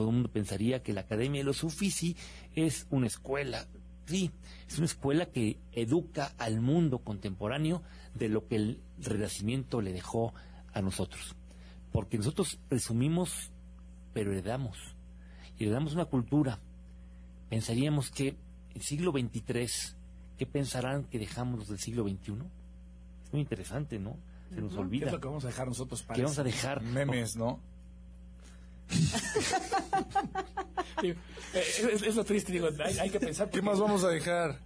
Todo 0.00 0.08
el 0.08 0.14
mundo 0.14 0.32
pensaría 0.32 0.82
que 0.82 0.94
la 0.94 1.02
Academia 1.02 1.42
de 1.42 1.44
los 1.44 1.62
Uffizi 1.62 2.16
es 2.56 2.86
una 2.88 3.06
escuela. 3.06 3.66
Sí, 4.06 4.30
es 4.66 4.78
una 4.78 4.86
escuela 4.86 5.26
que 5.26 5.58
educa 5.72 6.32
al 6.38 6.62
mundo 6.62 7.00
contemporáneo 7.00 7.82
de 8.14 8.30
lo 8.30 8.46
que 8.46 8.56
el 8.56 8.80
Renacimiento 8.96 9.82
le 9.82 9.92
dejó 9.92 10.32
a 10.72 10.80
nosotros. 10.80 11.36
Porque 11.92 12.16
nosotros 12.16 12.58
presumimos, 12.70 13.50
pero 14.14 14.32
heredamos. 14.32 14.78
Y 15.58 15.64
heredamos 15.64 15.92
una 15.92 16.06
cultura. 16.06 16.60
Pensaríamos 17.50 18.08
que 18.10 18.36
el 18.74 18.80
siglo 18.80 19.12
XXIII, 19.12 19.96
¿qué 20.38 20.46
pensarán 20.46 21.04
que 21.04 21.18
dejamos 21.18 21.58
los 21.58 21.68
del 21.68 21.78
siglo 21.78 22.04
XXI? 22.04 22.36
Es 23.26 23.32
muy 23.32 23.42
interesante, 23.42 23.98
¿no? 23.98 24.16
Se 24.48 24.62
nos 24.62 24.72
¿Qué 24.72 24.78
olvida. 24.78 25.06
es 25.08 25.12
lo 25.12 25.20
que 25.20 25.28
vamos 25.28 25.44
a 25.44 25.48
dejar 25.48 25.68
nosotros 25.68 26.02
para 26.04 26.16
¿Qué 26.16 26.22
vamos 26.22 26.38
a 26.38 26.42
dejar? 26.42 26.80
Memes, 26.80 27.36
¿no? 27.36 27.60
Eh, 31.02 31.16
es, 31.54 32.02
es 32.02 32.16
lo 32.16 32.24
triste, 32.24 32.52
digo, 32.52 32.68
hay, 32.84 32.98
hay 32.98 33.10
que 33.10 33.20
pensar. 33.20 33.48
¿Qué 33.50 33.62
más 33.62 33.78
vamos 33.80 34.04
a 34.04 34.08
dejar? 34.08 34.58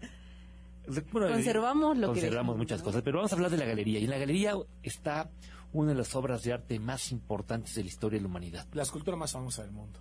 Bueno, 1.12 1.28
Conservamos 1.32 1.96
lo 1.96 2.12
que 2.12 2.20
conservamos 2.20 2.56
muchas 2.56 2.82
cosas, 2.82 3.02
pero 3.02 3.18
vamos 3.18 3.32
a 3.32 3.36
hablar 3.36 3.50
de 3.50 3.56
la 3.56 3.64
galería. 3.64 3.98
Y 4.00 4.04
en 4.04 4.10
la 4.10 4.18
galería 4.18 4.54
está 4.82 5.30
una 5.72 5.92
de 5.92 5.98
las 5.98 6.14
obras 6.14 6.42
de 6.42 6.52
arte 6.52 6.78
más 6.78 7.10
importantes 7.10 7.74
de 7.74 7.82
la 7.82 7.88
historia 7.88 8.18
de 8.18 8.22
la 8.22 8.28
humanidad. 8.28 8.66
La 8.72 8.82
escultura 8.82 9.16
más 9.16 9.32
famosa 9.32 9.62
del 9.62 9.72
mundo. 9.72 9.98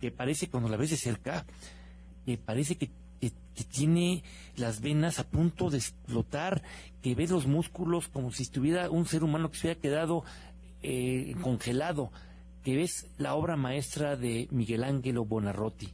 Que 0.00 0.10
parece, 0.10 0.48
cuando 0.50 0.68
la 0.68 0.76
ves 0.76 0.90
de 0.90 0.96
cerca, 0.96 1.46
que 2.26 2.36
parece 2.36 2.76
que, 2.76 2.88
que- 3.20 3.32
que 3.54 3.64
tiene 3.64 4.24
las 4.56 4.80
venas 4.80 5.18
a 5.20 5.24
punto 5.28 5.70
de 5.70 5.78
explotar, 5.78 6.62
que 7.00 7.14
ves 7.14 7.30
los 7.30 7.46
músculos 7.46 8.08
como 8.08 8.32
si 8.32 8.42
estuviera 8.42 8.90
un 8.90 9.06
ser 9.06 9.22
humano 9.22 9.50
que 9.50 9.56
se 9.58 9.66
hubiera 9.68 9.80
quedado 9.80 10.24
eh, 10.82 11.34
congelado, 11.40 12.10
que 12.64 12.74
ves 12.76 13.06
la 13.18 13.34
obra 13.34 13.56
maestra 13.56 14.16
de 14.16 14.48
Miguel 14.50 14.82
Ángel 14.84 15.18
Bonarroti, 15.20 15.90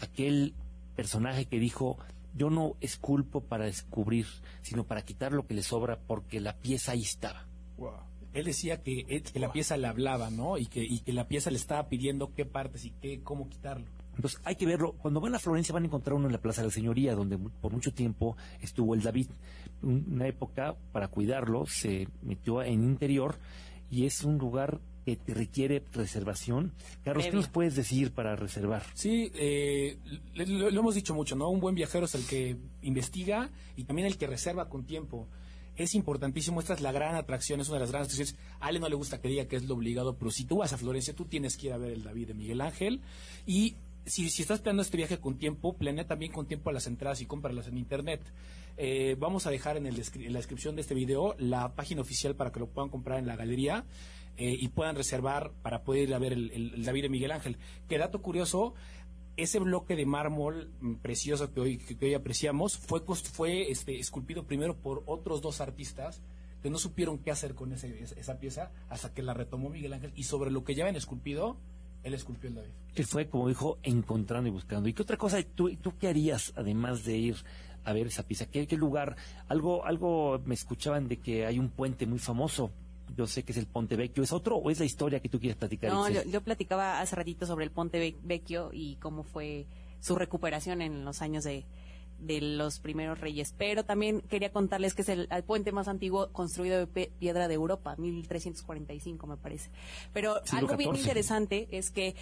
aquel 0.00 0.54
personaje 0.94 1.46
que 1.46 1.58
dijo, 1.58 1.96
yo 2.36 2.50
no 2.50 2.76
esculpo 2.80 3.40
para 3.40 3.64
descubrir, 3.64 4.26
sino 4.62 4.84
para 4.84 5.02
quitar 5.04 5.32
lo 5.32 5.46
que 5.46 5.54
le 5.54 5.62
sobra 5.62 5.98
porque 6.06 6.40
la 6.40 6.56
pieza 6.56 6.92
ahí 6.92 7.02
estaba. 7.02 7.46
Wow. 7.78 7.92
él 8.34 8.44
decía 8.44 8.82
que, 8.82 9.06
él- 9.08 9.22
que 9.24 9.40
la 9.40 9.50
pieza 9.50 9.76
le 9.76 9.88
hablaba, 9.88 10.30
¿no? 10.30 10.56
Y 10.58 10.66
que, 10.66 10.84
y 10.84 11.00
que 11.00 11.12
la 11.12 11.26
pieza 11.26 11.50
le 11.50 11.56
estaba 11.56 11.88
pidiendo 11.88 12.32
qué 12.34 12.44
partes 12.44 12.84
y 12.84 12.90
qué, 12.90 13.22
cómo 13.22 13.48
quitarlo. 13.48 13.86
Entonces 14.14 14.40
hay 14.44 14.54
que 14.56 14.66
verlo. 14.66 14.92
Cuando 14.92 15.20
van 15.20 15.34
a 15.34 15.38
Florencia 15.38 15.72
van 15.72 15.84
a 15.84 15.86
encontrar 15.86 16.14
uno 16.14 16.26
en 16.26 16.32
la 16.32 16.40
Plaza 16.40 16.60
de 16.60 16.68
la 16.68 16.72
Señoría, 16.74 17.14
donde 17.16 17.38
por 17.38 17.72
mucho 17.72 17.92
tiempo 17.92 18.36
estuvo 18.60 18.94
el 18.94 19.02
David. 19.02 19.28
Un- 19.82 20.06
Una 20.12 20.26
época, 20.28 20.76
para 20.92 21.08
cuidarlo, 21.08 21.64
se 21.66 22.06
metió 22.22 22.62
en 22.62 22.84
interior 22.84 23.36
y 23.90 24.04
es 24.04 24.22
un 24.22 24.36
lugar 24.38 24.78
que 25.16 25.24
te 25.24 25.34
requiere 25.34 25.82
reservación. 25.92 26.72
Carlos, 27.04 27.26
¿qué 27.26 27.32
nos 27.32 27.48
puedes 27.48 27.74
decir 27.74 28.12
para 28.12 28.36
reservar? 28.36 28.84
Sí, 28.94 29.32
eh, 29.34 29.98
lo, 30.34 30.70
lo 30.70 30.80
hemos 30.80 30.94
dicho 30.94 31.14
mucho, 31.14 31.34
¿no? 31.34 31.48
Un 31.48 31.60
buen 31.60 31.74
viajero 31.74 32.04
es 32.04 32.14
el 32.14 32.24
que 32.26 32.56
investiga 32.82 33.50
y 33.76 33.84
también 33.84 34.06
el 34.06 34.16
que 34.16 34.26
reserva 34.26 34.68
con 34.68 34.84
tiempo. 34.84 35.26
Es 35.76 35.94
importantísimo, 35.94 36.60
esta 36.60 36.74
es 36.74 36.80
la 36.80 36.92
gran 36.92 37.14
atracción, 37.14 37.60
es 37.60 37.68
una 37.68 37.78
de 37.78 37.80
las 37.80 37.90
grandes 37.90 38.12
atracciones. 38.12 38.44
A 38.60 38.66
Ale 38.66 38.78
no 38.78 38.88
le 38.88 38.94
gusta 38.94 39.20
que 39.20 39.28
diga 39.28 39.46
que 39.46 39.56
es 39.56 39.64
lo 39.64 39.74
obligado, 39.74 40.16
pero 40.16 40.30
si 40.30 40.44
tú 40.44 40.58
vas 40.58 40.72
a 40.72 40.78
Florencia, 40.78 41.14
tú 41.14 41.24
tienes 41.24 41.56
que 41.56 41.68
ir 41.68 41.72
a 41.72 41.78
ver 41.78 41.92
el 41.92 42.02
David 42.02 42.28
de 42.28 42.34
Miguel 42.34 42.60
Ángel. 42.60 43.00
Y 43.46 43.76
si, 44.04 44.30
si 44.30 44.42
estás 44.42 44.60
planeando 44.60 44.82
este 44.82 44.96
viaje 44.96 45.18
con 45.18 45.38
tiempo, 45.38 45.74
planea 45.74 46.06
también 46.06 46.32
con 46.32 46.46
tiempo 46.46 46.70
a 46.70 46.72
las 46.72 46.86
entradas 46.86 47.20
y 47.20 47.26
cómpralas 47.26 47.66
en 47.66 47.78
internet. 47.78 48.20
Eh, 48.76 49.16
vamos 49.18 49.46
a 49.46 49.50
dejar 49.50 49.76
en, 49.76 49.86
el 49.86 49.96
descri- 49.96 50.26
en 50.26 50.32
la 50.32 50.38
descripción 50.38 50.74
de 50.74 50.82
este 50.82 50.94
video 50.94 51.34
la 51.38 51.74
página 51.74 52.00
oficial 52.00 52.34
para 52.34 52.50
que 52.50 52.60
lo 52.60 52.66
puedan 52.66 52.88
comprar 52.88 53.18
en 53.18 53.26
la 53.26 53.36
galería 53.36 53.84
eh, 54.40 54.56
y 54.58 54.68
puedan 54.68 54.96
reservar 54.96 55.52
para 55.60 55.82
poder 55.84 56.08
ir 56.08 56.14
a 56.14 56.18
ver 56.18 56.32
el, 56.32 56.82
David 56.82 57.02
de 57.02 57.08
Miguel 57.10 57.30
Ángel. 57.30 57.58
Que 57.90 57.98
dato 57.98 58.22
curioso, 58.22 58.72
ese 59.36 59.58
bloque 59.58 59.96
de 59.96 60.06
mármol 60.06 60.72
mm, 60.80 60.94
precioso 60.94 61.52
que 61.52 61.60
hoy, 61.60 61.76
que, 61.76 61.98
que 61.98 62.06
hoy 62.06 62.14
apreciamos 62.14 62.78
fue, 62.78 63.02
fue 63.34 63.70
este, 63.70 63.98
esculpido 63.98 64.46
primero 64.46 64.78
por 64.78 65.02
otros 65.04 65.42
dos 65.42 65.60
artistas 65.60 66.22
que 66.62 66.70
no 66.70 66.78
supieron 66.78 67.18
qué 67.18 67.30
hacer 67.30 67.54
con 67.54 67.74
esa, 67.74 68.38
pieza 68.38 68.70
hasta 68.88 69.12
que 69.12 69.22
la 69.22 69.34
retomó 69.34 69.68
Miguel 69.68 69.92
Ángel 69.92 70.12
y 70.14 70.22
sobre 70.22 70.50
lo 70.50 70.64
que 70.64 70.74
ya 70.74 70.84
habían 70.84 70.96
esculpido, 70.96 71.58
él 72.02 72.14
esculpió 72.14 72.48
el 72.48 72.54
David. 72.54 72.70
Él 72.94 73.04
fue, 73.04 73.28
como 73.28 73.46
dijo, 73.46 73.78
encontrando 73.82 74.48
y 74.48 74.52
buscando. 74.52 74.88
¿Y 74.88 74.94
qué 74.94 75.02
otra 75.02 75.18
cosa 75.18 75.42
tú, 75.54 75.76
tú 75.76 75.98
qué 75.98 76.08
harías 76.08 76.54
además 76.56 77.04
de 77.04 77.18
ir 77.18 77.36
a 77.84 77.92
ver 77.92 78.06
esa 78.06 78.26
pieza? 78.26 78.46
¿Qué, 78.46 78.66
qué 78.66 78.78
lugar? 78.78 79.16
Algo, 79.48 79.84
algo 79.84 80.40
me 80.46 80.54
escuchaban 80.54 81.08
de 81.08 81.18
que 81.18 81.44
hay 81.44 81.58
un 81.58 81.68
puente 81.68 82.06
muy 82.06 82.18
famoso. 82.18 82.70
Yo 83.20 83.26
sé 83.26 83.42
que 83.42 83.52
es 83.52 83.58
el 83.58 83.66
Ponte 83.66 83.96
Vecchio. 83.96 84.22
¿Es 84.22 84.32
otro 84.32 84.56
o 84.56 84.70
es 84.70 84.78
la 84.78 84.86
historia 84.86 85.20
que 85.20 85.28
tú 85.28 85.38
quieres 85.38 85.58
platicar? 85.58 85.90
No, 85.92 86.08
yo, 86.08 86.40
platicaba 86.40 87.00
hace 87.02 87.14
ratito 87.16 87.44
sobre 87.44 87.66
el 87.66 87.70
Ponte 87.70 87.98
Ve- 87.98 88.16
Vecchio 88.22 88.70
y 88.72 88.96
cómo 88.96 89.24
fue 89.24 89.66
su 90.00 90.16
recuperación 90.16 90.80
en 90.80 91.04
los 91.04 91.20
años 91.20 91.44
de, 91.44 91.66
de 92.18 92.40
los 92.40 92.80
primeros 92.80 93.20
reyes. 93.20 93.54
Pero 93.58 93.84
también 93.84 94.22
quería 94.22 94.50
contarles 94.52 94.94
que 94.94 95.02
es 95.02 95.10
el, 95.10 95.28
el 95.30 95.44
puente 95.44 95.70
más 95.70 95.86
antiguo 95.86 96.32
construido 96.32 96.78
de 96.78 96.86
pe- 96.86 97.12
piedra 97.18 97.46
de 97.46 97.52
Europa, 97.54 97.94
1345 97.98 99.26
me 99.26 99.36
parece. 99.36 99.68
Pero 100.14 100.36
Siglo 100.44 100.58
algo 100.60 100.76
bien 100.78 100.96
interesante 100.96 101.68
es 101.72 101.90
que 101.90 102.14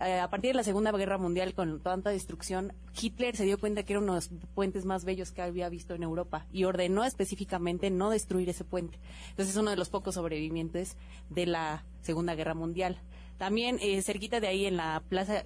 eh, 0.00 0.20
a 0.20 0.30
partir 0.30 0.50
de 0.50 0.56
la 0.56 0.62
Segunda 0.62 0.92
Guerra 0.92 1.18
Mundial, 1.18 1.54
con 1.54 1.80
tanta 1.80 2.10
destrucción, 2.10 2.72
Hitler 3.00 3.36
se 3.36 3.44
dio 3.44 3.58
cuenta 3.58 3.82
que 3.82 3.94
eran 3.94 4.04
unos 4.04 4.30
puentes 4.54 4.84
más 4.84 5.04
bellos 5.04 5.32
que 5.32 5.42
había 5.42 5.68
visto 5.68 5.94
en 5.94 6.04
Europa 6.04 6.46
y 6.52 6.64
ordenó 6.64 7.04
específicamente 7.04 7.90
no 7.90 8.10
destruir 8.10 8.48
ese 8.48 8.64
puente. 8.64 8.98
Entonces 9.30 9.54
es 9.54 9.60
uno 9.60 9.70
de 9.70 9.76
los 9.76 9.88
pocos 9.88 10.14
sobrevivientes 10.14 10.96
de 11.30 11.46
la 11.46 11.84
Segunda 12.02 12.36
Guerra 12.36 12.54
Mundial. 12.54 13.00
También 13.38 13.78
eh, 13.80 14.00
cerquita 14.02 14.40
de 14.40 14.48
ahí 14.48 14.66
en 14.66 14.76
la 14.76 15.02
plaza, 15.08 15.44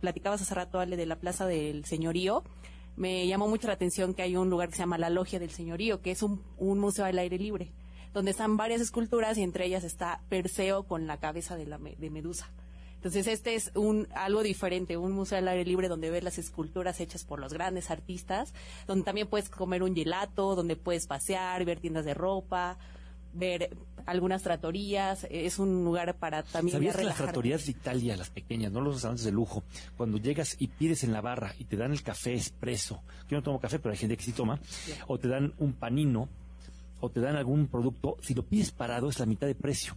platicabas 0.00 0.42
hace 0.42 0.54
rato, 0.54 0.78
Ale, 0.78 0.96
de 0.96 1.06
la 1.06 1.16
Plaza 1.16 1.46
del 1.46 1.84
Señorío, 1.84 2.44
me 2.96 3.26
llamó 3.26 3.48
mucho 3.48 3.66
la 3.66 3.74
atención 3.74 4.12
que 4.14 4.22
hay 4.22 4.36
un 4.36 4.50
lugar 4.50 4.68
que 4.68 4.74
se 4.76 4.82
llama 4.82 4.98
la 4.98 5.08
Logia 5.10 5.38
del 5.38 5.50
Señorío, 5.50 6.02
que 6.02 6.10
es 6.10 6.22
un, 6.22 6.42
museo 6.58 7.06
al 7.06 7.18
aire 7.18 7.38
libre, 7.38 7.72
donde 8.12 8.32
están 8.32 8.58
varias 8.58 8.82
esculturas 8.82 9.38
y 9.38 9.42
entre 9.42 9.64
ellas 9.64 9.84
está 9.84 10.20
Perseo 10.28 10.82
con 10.82 11.06
la 11.06 11.18
cabeza 11.18 11.56
de, 11.56 11.66
la, 11.66 11.78
de 11.78 12.10
Medusa. 12.10 12.50
Entonces 13.00 13.28
este 13.28 13.54
es 13.54 13.72
un 13.74 14.08
algo 14.14 14.42
diferente, 14.42 14.98
un 14.98 15.12
museo 15.12 15.38
al 15.38 15.48
aire 15.48 15.64
libre 15.64 15.88
donde 15.88 16.10
ves 16.10 16.22
las 16.22 16.36
esculturas 16.36 17.00
hechas 17.00 17.24
por 17.24 17.40
los 17.40 17.54
grandes 17.54 17.90
artistas, 17.90 18.52
donde 18.86 19.04
también 19.04 19.26
puedes 19.26 19.48
comer 19.48 19.82
un 19.82 19.94
gelato, 19.94 20.54
donde 20.54 20.76
puedes 20.76 21.06
pasear, 21.06 21.64
ver 21.64 21.80
tiendas 21.80 22.04
de 22.04 22.12
ropa, 22.12 22.76
ver 23.32 23.74
algunas 24.04 24.42
tratorías, 24.42 25.26
es 25.30 25.58
un 25.58 25.82
lugar 25.82 26.14
para 26.18 26.42
también 26.42 26.76
¿Sabías 26.76 26.96
que 26.96 27.04
las 27.04 27.16
tratorías 27.16 27.64
de 27.64 27.70
Italia, 27.70 28.18
las 28.18 28.28
pequeñas, 28.28 28.70
no 28.70 28.82
los 28.82 28.96
restaurantes 28.96 29.24
de 29.24 29.32
lujo, 29.32 29.62
cuando 29.96 30.18
llegas 30.18 30.56
y 30.58 30.68
pides 30.68 31.02
en 31.02 31.14
la 31.14 31.22
barra 31.22 31.54
y 31.58 31.64
te 31.64 31.78
dan 31.78 31.92
el 31.92 32.02
café 32.02 32.34
expreso, 32.34 33.02
yo 33.30 33.38
no 33.38 33.42
tomo 33.42 33.60
café, 33.60 33.78
pero 33.78 33.92
hay 33.92 33.98
gente 33.98 34.18
que 34.18 34.24
sí 34.24 34.32
toma, 34.32 34.60
o 35.06 35.18
te 35.18 35.28
dan 35.28 35.54
un 35.56 35.72
panino, 35.72 36.28
o 37.00 37.08
te 37.08 37.20
dan 37.20 37.36
algún 37.36 37.68
producto, 37.68 38.18
si 38.20 38.34
lo 38.34 38.42
pides 38.42 38.72
parado 38.72 39.08
es 39.08 39.18
la 39.18 39.24
mitad 39.24 39.46
de 39.46 39.54
precio. 39.54 39.96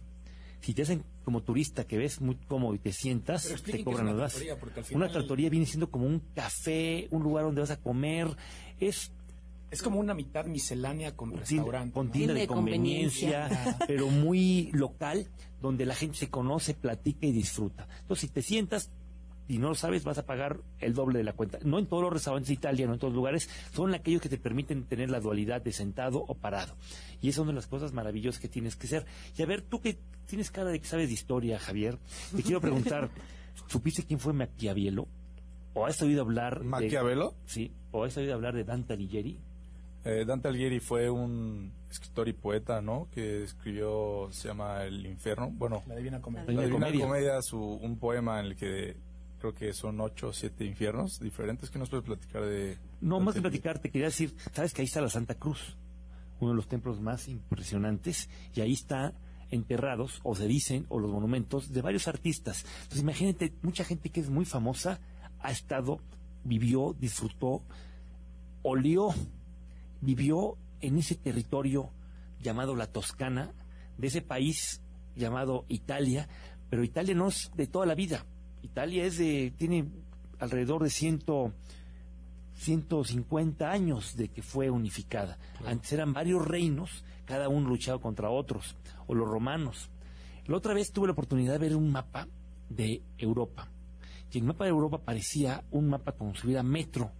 Si 0.64 0.72
te 0.72 0.80
hacen 0.80 1.04
como 1.26 1.42
turista 1.42 1.86
que 1.86 1.98
ves 1.98 2.22
muy 2.22 2.36
cómodo 2.36 2.74
y 2.74 2.78
te 2.78 2.90
sientas, 2.90 3.46
Pero 3.48 3.62
te 3.76 3.84
cobran 3.84 4.08
una 4.08 4.22
los 4.22 4.34
al 4.34 4.96
Una 4.96 5.08
tratoría 5.10 5.50
viene 5.50 5.66
siendo 5.66 5.90
como 5.90 6.06
un 6.06 6.20
café, 6.34 7.06
un 7.10 7.22
lugar 7.22 7.44
donde 7.44 7.60
vas 7.60 7.70
a 7.70 7.76
comer, 7.76 8.34
es 8.80 9.12
Es 9.70 9.82
como 9.82 10.00
una 10.00 10.14
mitad 10.14 10.46
miscelánea 10.46 11.14
con 11.14 11.36
restaurante. 11.36 11.92
con 11.92 12.10
tienda 12.10 12.32
de 12.32 12.40
de 12.40 12.46
conveniencia, 12.46 13.48
conveniencia. 13.48 13.86
pero 13.86 14.08
muy 14.08 14.70
local, 14.72 15.26
donde 15.60 15.84
la 15.84 15.94
gente 15.94 16.16
se 16.16 16.30
conoce, 16.30 16.72
platica 16.72 17.26
y 17.26 17.32
disfruta. 17.32 17.86
Entonces, 18.00 18.22
si 18.22 18.28
te 18.28 18.40
sientas 18.40 18.90
y 19.46 19.58
no 19.58 19.68
lo 19.68 19.74
sabes, 19.74 20.04
vas 20.04 20.18
a 20.18 20.26
pagar 20.26 20.60
el 20.80 20.94
doble 20.94 21.18
de 21.18 21.24
la 21.24 21.34
cuenta. 21.34 21.58
No 21.62 21.78
en 21.78 21.86
todos 21.86 22.02
los 22.02 22.12
restaurantes 22.12 22.48
de 22.48 22.54
Italia, 22.54 22.86
no 22.86 22.94
en 22.94 22.98
todos 22.98 23.12
los 23.12 23.18
lugares, 23.18 23.50
son 23.72 23.94
aquellos 23.94 24.22
que 24.22 24.28
te 24.28 24.38
permiten 24.38 24.84
tener 24.84 25.10
la 25.10 25.20
dualidad 25.20 25.60
de 25.60 25.72
sentado 25.72 26.24
o 26.26 26.34
parado. 26.34 26.74
Y 27.20 27.28
es 27.28 27.38
una 27.38 27.48
de 27.48 27.56
las 27.56 27.66
cosas 27.66 27.92
maravillosas 27.92 28.40
que 28.40 28.48
tienes 28.48 28.76
que 28.76 28.86
ser. 28.86 29.04
Y 29.36 29.42
a 29.42 29.46
ver, 29.46 29.62
tú 29.62 29.80
que 29.80 29.98
tienes 30.26 30.50
cara 30.50 30.70
de 30.70 30.80
que 30.80 30.86
sabes 30.86 31.08
de 31.08 31.14
historia, 31.14 31.58
Javier, 31.58 31.98
te 32.34 32.42
quiero 32.42 32.60
preguntar, 32.60 33.10
¿supiste 33.68 34.04
quién 34.04 34.18
fue 34.18 34.32
Maquiavelo? 34.32 35.06
¿O 35.74 35.86
has 35.86 36.00
oído 36.00 36.22
hablar 36.22 36.60
de... 36.60 36.64
¿Maquiavelo? 36.64 37.34
Sí, 37.46 37.72
¿o 37.90 38.04
has 38.04 38.16
oído 38.16 38.34
hablar 38.34 38.54
de 38.54 38.64
Dante 38.64 38.94
Alighieri? 38.94 39.38
Eh, 40.04 40.24
Dante 40.26 40.48
Alighieri 40.48 40.80
fue 40.80 41.10
un 41.10 41.72
escritor 41.90 42.28
y 42.28 42.32
poeta, 42.32 42.80
¿no? 42.80 43.08
Que 43.10 43.42
escribió, 43.42 44.28
se 44.30 44.48
llama 44.48 44.84
El 44.84 45.04
Infierno. 45.06 45.50
Bueno, 45.50 45.82
La 45.86 45.96
Divina 45.96 46.20
Comedia. 46.20 46.46
La 46.46 46.52
La 46.54 46.62
Divina 46.66 46.86
Divina 46.86 47.06
Comedia. 47.06 47.26
Comedia, 47.26 47.42
su, 47.42 47.58
un 47.58 47.98
poema 47.98 48.40
en 48.40 48.46
el 48.46 48.56
que 48.56 48.96
creo 49.44 49.54
que 49.54 49.74
son 49.74 50.00
ocho 50.00 50.28
o 50.28 50.32
siete 50.32 50.64
infiernos 50.64 51.20
diferentes. 51.20 51.68
que 51.68 51.78
nos 51.78 51.90
puedes 51.90 52.06
platicar 52.06 52.42
de...? 52.44 52.78
No, 53.02 53.20
más 53.20 53.34
que 53.34 53.42
platicar, 53.42 53.78
te 53.78 53.90
quería 53.90 54.06
decir, 54.06 54.34
sabes 54.52 54.72
que 54.72 54.80
ahí 54.80 54.86
está 54.86 55.02
la 55.02 55.10
Santa 55.10 55.34
Cruz, 55.34 55.76
uno 56.40 56.52
de 56.52 56.56
los 56.56 56.66
templos 56.66 56.98
más 57.00 57.28
impresionantes, 57.28 58.30
y 58.54 58.62
ahí 58.62 58.72
está 58.72 59.12
enterrados, 59.50 60.20
o 60.22 60.34
se 60.34 60.46
dicen, 60.46 60.86
o 60.88 60.98
los 60.98 61.10
monumentos 61.10 61.70
de 61.72 61.82
varios 61.82 62.08
artistas. 62.08 62.64
Entonces 62.84 63.02
imagínate, 63.02 63.52
mucha 63.60 63.84
gente 63.84 64.08
que 64.08 64.20
es 64.20 64.30
muy 64.30 64.46
famosa 64.46 64.98
ha 65.40 65.50
estado, 65.50 66.00
vivió, 66.42 66.96
disfrutó, 66.98 67.62
olió, 68.62 69.10
vivió 70.00 70.56
en 70.80 70.96
ese 70.96 71.16
territorio 71.16 71.90
llamado 72.40 72.74
la 72.74 72.86
Toscana, 72.86 73.52
de 73.98 74.06
ese 74.06 74.22
país 74.22 74.80
llamado 75.14 75.66
Italia, 75.68 76.28
pero 76.70 76.82
Italia 76.82 77.14
no 77.14 77.28
es 77.28 77.50
de 77.54 77.66
toda 77.66 77.84
la 77.84 77.94
vida. 77.94 78.24
Italia 78.74 79.04
es 79.04 79.18
de, 79.18 79.52
tiene 79.56 79.88
alrededor 80.40 80.82
de 80.82 80.90
ciento, 80.90 81.52
150 82.56 83.70
años 83.70 84.16
de 84.16 84.30
que 84.30 84.42
fue 84.42 84.68
unificada. 84.68 85.38
Antes 85.64 85.92
eran 85.92 86.12
varios 86.12 86.44
reinos, 86.44 87.04
cada 87.24 87.48
uno 87.48 87.68
luchaba 87.68 88.00
contra 88.00 88.30
otros, 88.30 88.74
o 89.06 89.14
los 89.14 89.28
romanos. 89.28 89.90
La 90.46 90.56
otra 90.56 90.74
vez 90.74 90.90
tuve 90.90 91.06
la 91.06 91.12
oportunidad 91.12 91.52
de 91.52 91.58
ver 91.60 91.76
un 91.76 91.92
mapa 91.92 92.26
de 92.68 93.00
Europa. 93.16 93.68
Y 94.32 94.38
el 94.38 94.44
mapa 94.44 94.64
de 94.64 94.70
Europa 94.70 94.98
parecía 94.98 95.62
un 95.70 95.88
mapa 95.88 96.10
como 96.10 96.34
si 96.34 96.44
hubiera 96.44 96.64
metro. 96.64 97.12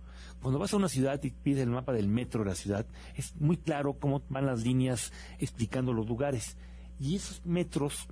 Cuando 0.43 0.59
vas 0.59 0.75
a 0.75 0.77
una 0.77 0.88
ciudad 0.88 1.23
y 1.23 1.31
pides 1.31 1.62
el 1.62 1.71
mapa 1.71 1.93
del 1.93 2.09
metro 2.09 2.43
de 2.43 2.51
la 2.51 2.57
ciudad, 2.57 2.85
es 3.14 3.33
muy 3.37 3.59
claro 3.59 4.01
cómo 4.01 4.25
van 4.29 4.47
las 4.47 4.64
líneas 4.64 5.12
explicando 5.38 5.93
los 5.93 6.09
lugares. 6.09 6.57
Y 6.99 7.14
esos 7.14 7.47
metros, 7.47 8.09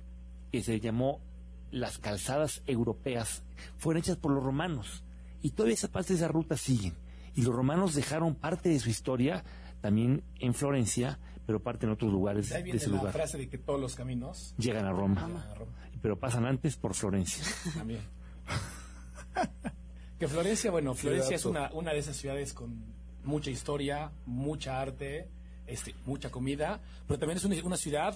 que 0.49 0.63
se 0.63 0.79
llamó 0.79 1.19
las 1.73 1.97
calzadas 1.97 2.61
europeas, 2.67 3.41
fueron 3.77 4.01
hechas 4.01 4.17
por 4.17 4.31
los 4.31 4.43
romanos. 4.43 5.03
Y 5.41 5.49
todavía 5.51 5.73
esa 5.73 5.89
parte 5.91 6.13
de 6.13 6.19
esa 6.19 6.27
ruta 6.27 6.55
siguen. 6.55 6.93
Y 7.35 7.41
los 7.41 7.53
romanos 7.53 7.95
dejaron 7.95 8.35
parte 8.35 8.69
de 8.69 8.79
su 8.79 8.89
historia 8.89 9.43
también 9.81 10.23
en 10.39 10.53
Florencia, 10.53 11.19
pero 11.45 11.61
parte 11.61 11.85
en 11.85 11.91
otros 11.91 12.11
lugares 12.11 12.49
De 12.49 12.55
ahí 12.55 12.61
de 12.61 12.65
viene 12.65 12.77
ese 12.77 12.89
la 12.89 12.97
lugar. 12.97 13.11
frase 13.13 13.37
de 13.37 13.49
que 13.49 13.57
todos 13.57 13.81
los 13.81 13.95
caminos 13.95 14.53
Llegan 14.57 14.85
a 14.85 14.91
Roma, 14.91 15.25
llegan 15.27 15.41
a 15.49 15.55
Roma. 15.55 15.71
pero 16.01 16.17
pasan 16.19 16.45
antes 16.45 16.77
por 16.77 16.93
Florencia. 16.93 17.43
También. 17.73 18.01
que 20.19 20.27
Florencia, 20.27 20.71
bueno, 20.71 20.93
Florencia 20.93 21.35
es 21.35 21.45
una, 21.45 21.71
una 21.73 21.91
de 21.91 21.99
esas 21.99 22.15
ciudades 22.15 22.53
con 22.53 22.85
mucha 23.23 23.49
historia, 23.49 24.11
mucha 24.25 24.79
arte, 24.79 25.27
este, 25.67 25.95
mucha 26.05 26.29
comida, 26.29 26.79
pero 27.07 27.19
también 27.19 27.37
es 27.37 27.45
una, 27.45 27.55
una 27.63 27.77
ciudad 27.77 28.15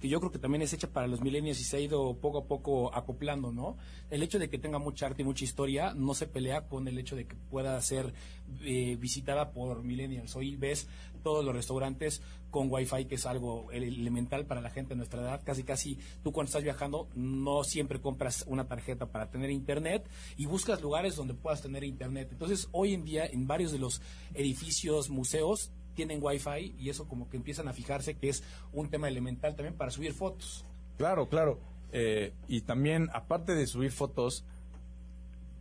que 0.00 0.08
yo 0.08 0.18
creo 0.18 0.32
que 0.32 0.38
también 0.38 0.62
es 0.62 0.72
hecha 0.72 0.88
para 0.88 1.06
los 1.06 1.20
millennials 1.20 1.60
y 1.60 1.64
se 1.64 1.76
ha 1.76 1.80
ido 1.80 2.14
poco 2.14 2.38
a 2.38 2.44
poco 2.44 2.94
acoplando, 2.94 3.52
¿no? 3.52 3.76
El 4.10 4.22
hecho 4.22 4.38
de 4.38 4.48
que 4.48 4.58
tenga 4.58 4.78
mucha 4.78 5.06
arte 5.06 5.22
y 5.22 5.24
mucha 5.24 5.44
historia 5.44 5.94
no 5.94 6.14
se 6.14 6.26
pelea 6.26 6.66
con 6.66 6.88
el 6.88 6.98
hecho 6.98 7.16
de 7.16 7.26
que 7.26 7.36
pueda 7.36 7.80
ser 7.82 8.12
eh, 8.62 8.96
visitada 8.98 9.52
por 9.52 9.82
millennials. 9.82 10.34
Hoy 10.36 10.56
ves 10.56 10.88
todos 11.22 11.44
los 11.44 11.54
restaurantes 11.54 12.22
con 12.50 12.68
wifi, 12.70 13.04
que 13.04 13.14
es 13.14 13.26
algo 13.26 13.70
elemental 13.70 14.46
para 14.46 14.60
la 14.60 14.70
gente 14.70 14.90
de 14.90 14.96
nuestra 14.96 15.20
edad. 15.20 15.42
Casi, 15.44 15.62
casi 15.62 15.98
tú 16.22 16.32
cuando 16.32 16.48
estás 16.48 16.64
viajando 16.64 17.08
no 17.14 17.62
siempre 17.62 18.00
compras 18.00 18.44
una 18.48 18.66
tarjeta 18.66 19.06
para 19.06 19.30
tener 19.30 19.50
internet 19.50 20.08
y 20.36 20.46
buscas 20.46 20.80
lugares 20.80 21.14
donde 21.16 21.34
puedas 21.34 21.62
tener 21.62 21.84
internet. 21.84 22.28
Entonces, 22.32 22.68
hoy 22.72 22.94
en 22.94 23.04
día, 23.04 23.26
en 23.26 23.46
varios 23.46 23.70
de 23.70 23.78
los 23.78 24.02
edificios, 24.34 25.10
museos, 25.10 25.70
tienen 25.94 26.20
wifi 26.22 26.74
y 26.78 26.90
eso 26.90 27.08
como 27.08 27.28
que 27.28 27.36
empiezan 27.36 27.68
a 27.68 27.72
fijarse 27.72 28.16
que 28.16 28.28
es 28.28 28.42
un 28.72 28.88
tema 28.88 29.08
elemental 29.08 29.56
también 29.56 29.74
para 29.74 29.90
subir 29.90 30.12
fotos. 30.12 30.64
Claro, 30.96 31.28
claro. 31.28 31.58
Eh, 31.92 32.32
y 32.46 32.60
también, 32.62 33.08
aparte 33.12 33.54
de 33.54 33.66
subir 33.66 33.90
fotos, 33.90 34.44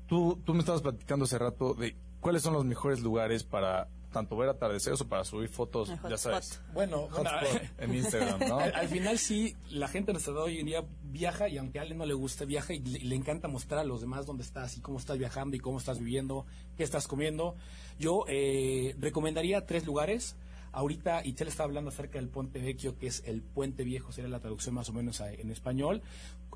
tú, 0.07 0.39
tú 0.45 0.53
me 0.53 0.59
estabas 0.59 0.81
platicando 0.81 1.25
hace 1.25 1.37
rato 1.37 1.73
de 1.73 1.95
cuáles 2.19 2.41
son 2.41 2.53
los 2.53 2.65
mejores 2.65 3.01
lugares 3.01 3.43
para 3.43 3.87
tanto 4.11 4.35
ver 4.35 4.49
atardeceres 4.49 5.01
o 5.01 5.07
para 5.07 5.23
subir 5.23 5.49
fotos, 5.49 5.91
ya 6.09 6.17
sabes. 6.17 6.61
Bueno, 6.73 7.07
en 7.77 7.95
Instagram, 7.95 8.39
¿no? 8.47 8.59
Al, 8.59 8.73
al 8.75 8.87
final 8.87 9.17
sí, 9.17 9.55
la 9.69 9.87
gente 9.87 10.07
de 10.07 10.13
nuestra 10.13 10.33
edad 10.33 10.43
hoy 10.43 10.59
en 10.59 10.65
día 10.65 10.83
viaja 11.03 11.47
y 11.47 11.57
aunque 11.57 11.79
a 11.79 11.83
Ale 11.83 11.95
no 11.95 12.05
le 12.05 12.13
guste, 12.13 12.45
viaja 12.45 12.73
y 12.73 12.79
le, 12.79 12.99
le 12.99 13.15
encanta 13.15 13.47
mostrar 13.47 13.81
a 13.81 13.83
los 13.83 14.01
demás 14.01 14.25
dónde 14.25 14.43
estás 14.43 14.77
y 14.77 14.81
cómo 14.81 14.97
estás 14.97 15.17
viajando 15.17 15.55
y 15.55 15.59
cómo 15.59 15.77
estás 15.77 15.99
viviendo, 15.99 16.45
qué 16.77 16.83
estás 16.83 17.07
comiendo. 17.07 17.55
Yo 17.99 18.25
eh, 18.27 18.95
recomendaría 18.99 19.65
tres 19.65 19.85
lugares. 19.85 20.35
Ahorita 20.71 21.25
Itzel 21.25 21.47
está 21.47 21.63
hablando 21.63 21.89
acerca 21.89 22.19
del 22.19 22.29
Puente 22.29 22.59
Vecchio, 22.59 22.97
que 22.97 23.07
es 23.07 23.23
el 23.25 23.41
Puente 23.41 23.83
Viejo, 23.83 24.11
sería 24.11 24.29
la 24.29 24.39
traducción 24.39 24.75
más 24.75 24.87
o 24.89 24.93
menos 24.93 25.19
en 25.19 25.49
español. 25.49 26.03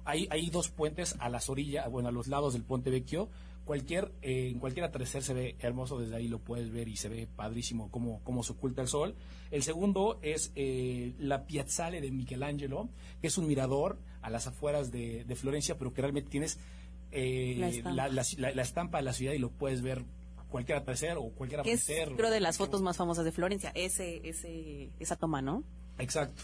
Hay, 0.05 0.27
hay 0.29 0.49
dos 0.51 0.69
puentes 0.69 1.15
a 1.19 1.29
las 1.29 1.49
orillas, 1.49 1.89
bueno, 1.89 2.09
a 2.09 2.11
los 2.11 2.27
lados 2.27 2.53
del 2.53 2.63
Puente 2.63 2.91
Vecchio. 2.91 3.29
Cualquier, 3.65 4.11
eh, 4.21 4.49
en 4.51 4.59
cualquier 4.59 4.85
atardecer 4.85 5.23
se 5.23 5.33
ve 5.33 5.55
hermoso, 5.59 5.97
desde 5.99 6.15
ahí 6.17 6.27
lo 6.27 6.39
puedes 6.39 6.69
ver 6.71 6.89
y 6.89 6.97
se 6.97 7.07
ve 7.07 7.27
padrísimo 7.33 7.89
cómo, 7.91 8.19
cómo 8.23 8.43
se 8.43 8.51
oculta 8.51 8.81
el 8.81 8.89
sol. 8.89 9.15
El 9.51 9.63
segundo 9.63 10.19
es 10.21 10.51
eh, 10.55 11.13
la 11.17 11.45
Piazzale 11.45 12.01
de 12.01 12.11
Michelangelo, 12.11 12.89
que 13.21 13.27
es 13.27 13.37
un 13.37 13.47
mirador 13.47 13.97
a 14.21 14.29
las 14.29 14.47
afueras 14.47 14.91
de, 14.91 15.23
de 15.23 15.35
Florencia, 15.35 15.77
pero 15.77 15.93
que 15.93 16.01
realmente 16.01 16.29
tienes 16.29 16.59
eh, 17.11 17.55
La 17.57 17.69
estampa. 17.69 18.07
la, 18.09 18.51
la- 18.53 18.61
estampa 18.61 18.97
de 18.97 19.03
la 19.05 19.13
ciudad 19.13 19.33
y 19.33 19.37
lo 19.39 19.49
puedes 19.49 19.81
ver 19.81 20.03
cualquier 20.49 20.79
atardecer 20.79 21.17
o 21.17 21.29
cualquier 21.29 21.61
Que 21.61 21.71
es, 21.73 21.85
creo, 22.17 22.29
de 22.31 22.39
las 22.41 22.57
fotos 22.57 22.81
más 22.81 22.97
famosas 22.97 23.23
de 23.23 23.31
Florencia, 23.31 23.71
ese, 23.75 24.27
ese, 24.27 24.89
esa 24.99 25.15
toma, 25.15 25.41
¿no? 25.41 25.63
Exacto. 25.99 26.43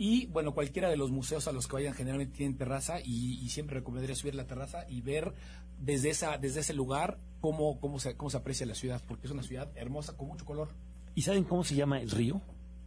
Y 0.00 0.26
bueno, 0.26 0.54
cualquiera 0.54 0.88
de 0.88 0.96
los 0.96 1.10
museos 1.10 1.48
a 1.48 1.52
los 1.52 1.66
que 1.66 1.72
vayan 1.74 1.92
generalmente 1.94 2.36
tienen 2.36 2.56
terraza 2.56 3.00
y, 3.00 3.40
y 3.42 3.48
siempre 3.48 3.74
recomendaría 3.78 4.14
subir 4.14 4.36
la 4.36 4.46
terraza 4.46 4.84
y 4.88 5.00
ver 5.00 5.32
desde 5.78 6.10
esa 6.10 6.38
desde 6.38 6.60
ese 6.60 6.74
lugar 6.74 7.18
cómo 7.40 7.80
cómo 7.80 7.98
se 7.98 8.16
cómo 8.16 8.30
se 8.30 8.36
aprecia 8.36 8.66
la 8.66 8.74
ciudad, 8.74 9.02
porque 9.06 9.26
es 9.26 9.32
una 9.32 9.42
ciudad 9.42 9.70
hermosa 9.76 10.16
con 10.16 10.28
mucho 10.28 10.44
color. 10.44 10.68
¿Y 11.14 11.22
saben 11.22 11.44
cómo 11.44 11.64
se 11.64 11.74
llama 11.74 12.00
el 12.00 12.10
río 12.10 12.40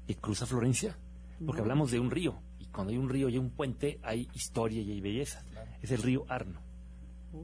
que 0.07 0.15
cruza 0.15 0.45
Florencia? 0.45 0.97
Porque 1.45 1.61
hablamos 1.61 1.91
de 1.91 1.99
un 1.99 2.11
río. 2.11 2.41
Y 2.59 2.67
cuando 2.67 2.91
hay 2.91 2.97
un 2.97 3.09
río 3.09 3.27
y 3.27 3.33
hay 3.33 3.39
un 3.39 3.49
puente, 3.49 3.99
hay 4.03 4.29
historia 4.33 4.81
y 4.81 4.91
hay 4.91 5.01
belleza. 5.01 5.43
Es 5.81 5.91
el 5.91 6.01
río 6.01 6.25
Arno. 6.29 6.61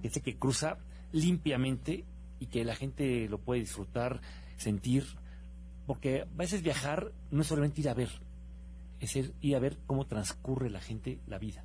Ese 0.03 0.21
que 0.21 0.37
cruza 0.37 0.77
limpiamente 1.11 2.05
y 2.39 2.47
que 2.47 2.63
la 2.63 2.75
gente 2.75 3.27
lo 3.27 3.39
puede 3.39 3.61
disfrutar, 3.61 4.21
sentir. 4.57 5.05
Porque 5.87 6.21
a 6.21 6.25
veces 6.25 6.61
viajar 6.61 7.11
no 7.31 7.41
es 7.41 7.47
solamente 7.47 7.81
ir 7.81 7.89
a 7.89 7.93
ver, 7.93 8.09
es 8.99 9.15
ir 9.15 9.55
a 9.55 9.59
ver 9.59 9.79
cómo 9.87 10.05
transcurre 10.05 10.69
la 10.69 10.81
gente 10.81 11.19
la 11.27 11.39
vida. 11.39 11.63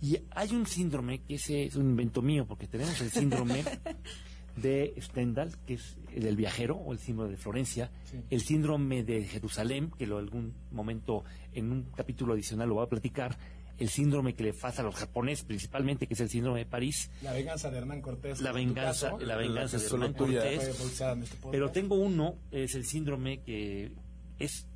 Y 0.00 0.18
hay 0.30 0.50
un 0.54 0.66
síndrome, 0.66 1.20
que 1.22 1.36
ese 1.36 1.64
es 1.64 1.76
un 1.76 1.86
invento 1.90 2.20
mío, 2.22 2.46
porque 2.46 2.66
tenemos 2.66 3.00
el 3.00 3.10
síndrome 3.10 3.64
de 4.56 4.94
Stendhal, 5.00 5.56
que 5.66 5.74
es 5.74 5.96
el 6.14 6.22
del 6.24 6.36
viajero, 6.36 6.76
o 6.76 6.92
el 6.92 6.98
síndrome 6.98 7.30
de 7.30 7.36
Florencia, 7.36 7.90
Sí. 8.10 8.18
el 8.30 8.40
síndrome 8.42 9.04
de 9.04 9.24
Jerusalén, 9.24 9.90
que 9.98 10.06
lo 10.06 10.18
algún 10.18 10.54
momento 10.70 11.24
en 11.52 11.72
un 11.72 11.82
capítulo 11.94 12.34
adicional 12.34 12.68
lo 12.68 12.76
voy 12.76 12.84
a 12.84 12.88
platicar, 12.88 13.38
el 13.78 13.90
síndrome 13.90 14.34
que 14.34 14.42
le 14.44 14.54
pasa 14.54 14.80
a 14.80 14.84
los 14.86 14.94
japoneses 14.94 15.44
principalmente, 15.44 16.06
que 16.06 16.14
es 16.14 16.20
el 16.20 16.30
síndrome 16.30 16.60
de 16.60 16.66
París, 16.66 17.10
La 17.22 17.32
venganza 17.34 17.70
de 17.70 17.76
Hernán 17.76 18.00
Cortés. 18.00 18.40
la 18.40 18.52
venganza, 18.52 19.10
caso, 19.10 19.18
la 19.24 19.36
venganza 19.36 19.76
de 19.78 19.86
Hernán 19.86 20.14
Cortés, 20.14 20.62
este 20.80 21.36
pero 21.50 21.70
tengo 21.70 21.96
uno, 21.96 22.36
es 22.50 22.74
el 22.74 22.86
síndrome 22.86 23.42
que 23.42 23.92
es 24.38 24.66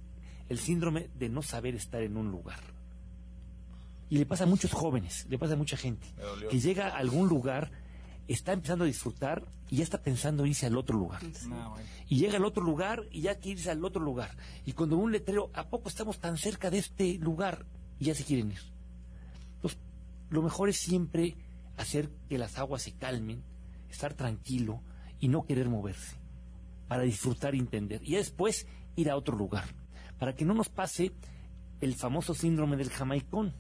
el 0.51 0.59
síndrome 0.59 1.09
de 1.14 1.31
no 1.31 1.41
saber 1.41 1.75
estar 1.77 2.03
en 2.03 2.18
un 2.18 2.31
lugar. 2.31 2.61
Y 4.11 4.19
le 4.19 4.27
pasa 4.27 4.45
a 4.45 4.47
muchos 4.47 4.73
jóvenes, 4.73 5.27
le 5.31 5.39
pasa 5.39 5.55
a 5.55 5.57
mucha 5.57 5.77
gente, 5.77 6.07
que 6.51 6.59
llega 6.59 6.89
a 6.89 6.99
algún 6.99 7.29
lugar, 7.29 7.71
está 8.27 8.53
empezando 8.53 8.85
a 8.85 8.89
disfrutar 8.89 9.47
y 9.69 9.77
ya 9.77 9.85
está 9.85 10.03
pensando 10.03 10.45
irse 10.45 10.67
al 10.67 10.77
otro 10.77 10.99
lugar. 10.99 11.23
No, 11.47 11.71
bueno. 11.71 11.87
Y 12.09 12.19
llega 12.19 12.37
al 12.37 12.45
otro 12.45 12.65
lugar 12.65 13.05
y 13.13 13.21
ya 13.23 13.37
quiere 13.37 13.61
irse 13.61 13.71
al 13.71 13.85
otro 13.85 14.03
lugar. 14.03 14.37
Y 14.67 14.73
cuando 14.73 14.97
un 14.97 15.13
letrero, 15.13 15.51
¿a 15.55 15.69
poco 15.69 15.89
estamos 15.89 16.19
tan 16.19 16.37
cerca 16.37 16.71
de 16.71 16.79
este 16.79 17.19
lugar? 17.19 17.67
Y 18.01 18.07
ya 18.07 18.15
se 18.17 18.25
quieren 18.25 18.51
ir. 18.51 18.61
Entonces, 19.55 19.79
lo 20.29 20.43
mejor 20.43 20.69
es 20.69 20.77
siempre 20.77 21.37
hacer 21.77 22.11
que 22.29 22.37
las 22.37 22.59
aguas 22.59 22.83
se 22.83 22.93
calmen, 22.93 23.45
estar 23.91 24.15
tranquilo 24.15 24.83
y 25.21 25.29
no 25.29 25.45
querer 25.45 25.69
moverse. 25.69 26.17
Para 26.89 27.05
disfrutar 27.05 27.55
y 27.55 27.61
entender. 27.61 28.01
Y 28.03 28.17
después 28.17 28.67
ir 28.97 29.09
a 29.09 29.17
otro 29.17 29.37
lugar. 29.37 29.65
Para 30.19 30.35
que 30.35 30.45
no 30.45 30.53
nos 30.53 30.69
pase 30.69 31.13
el 31.81 31.95
famoso 31.95 32.35
síndrome 32.35 32.76
del 32.76 32.91
jamaicón. 32.91 33.53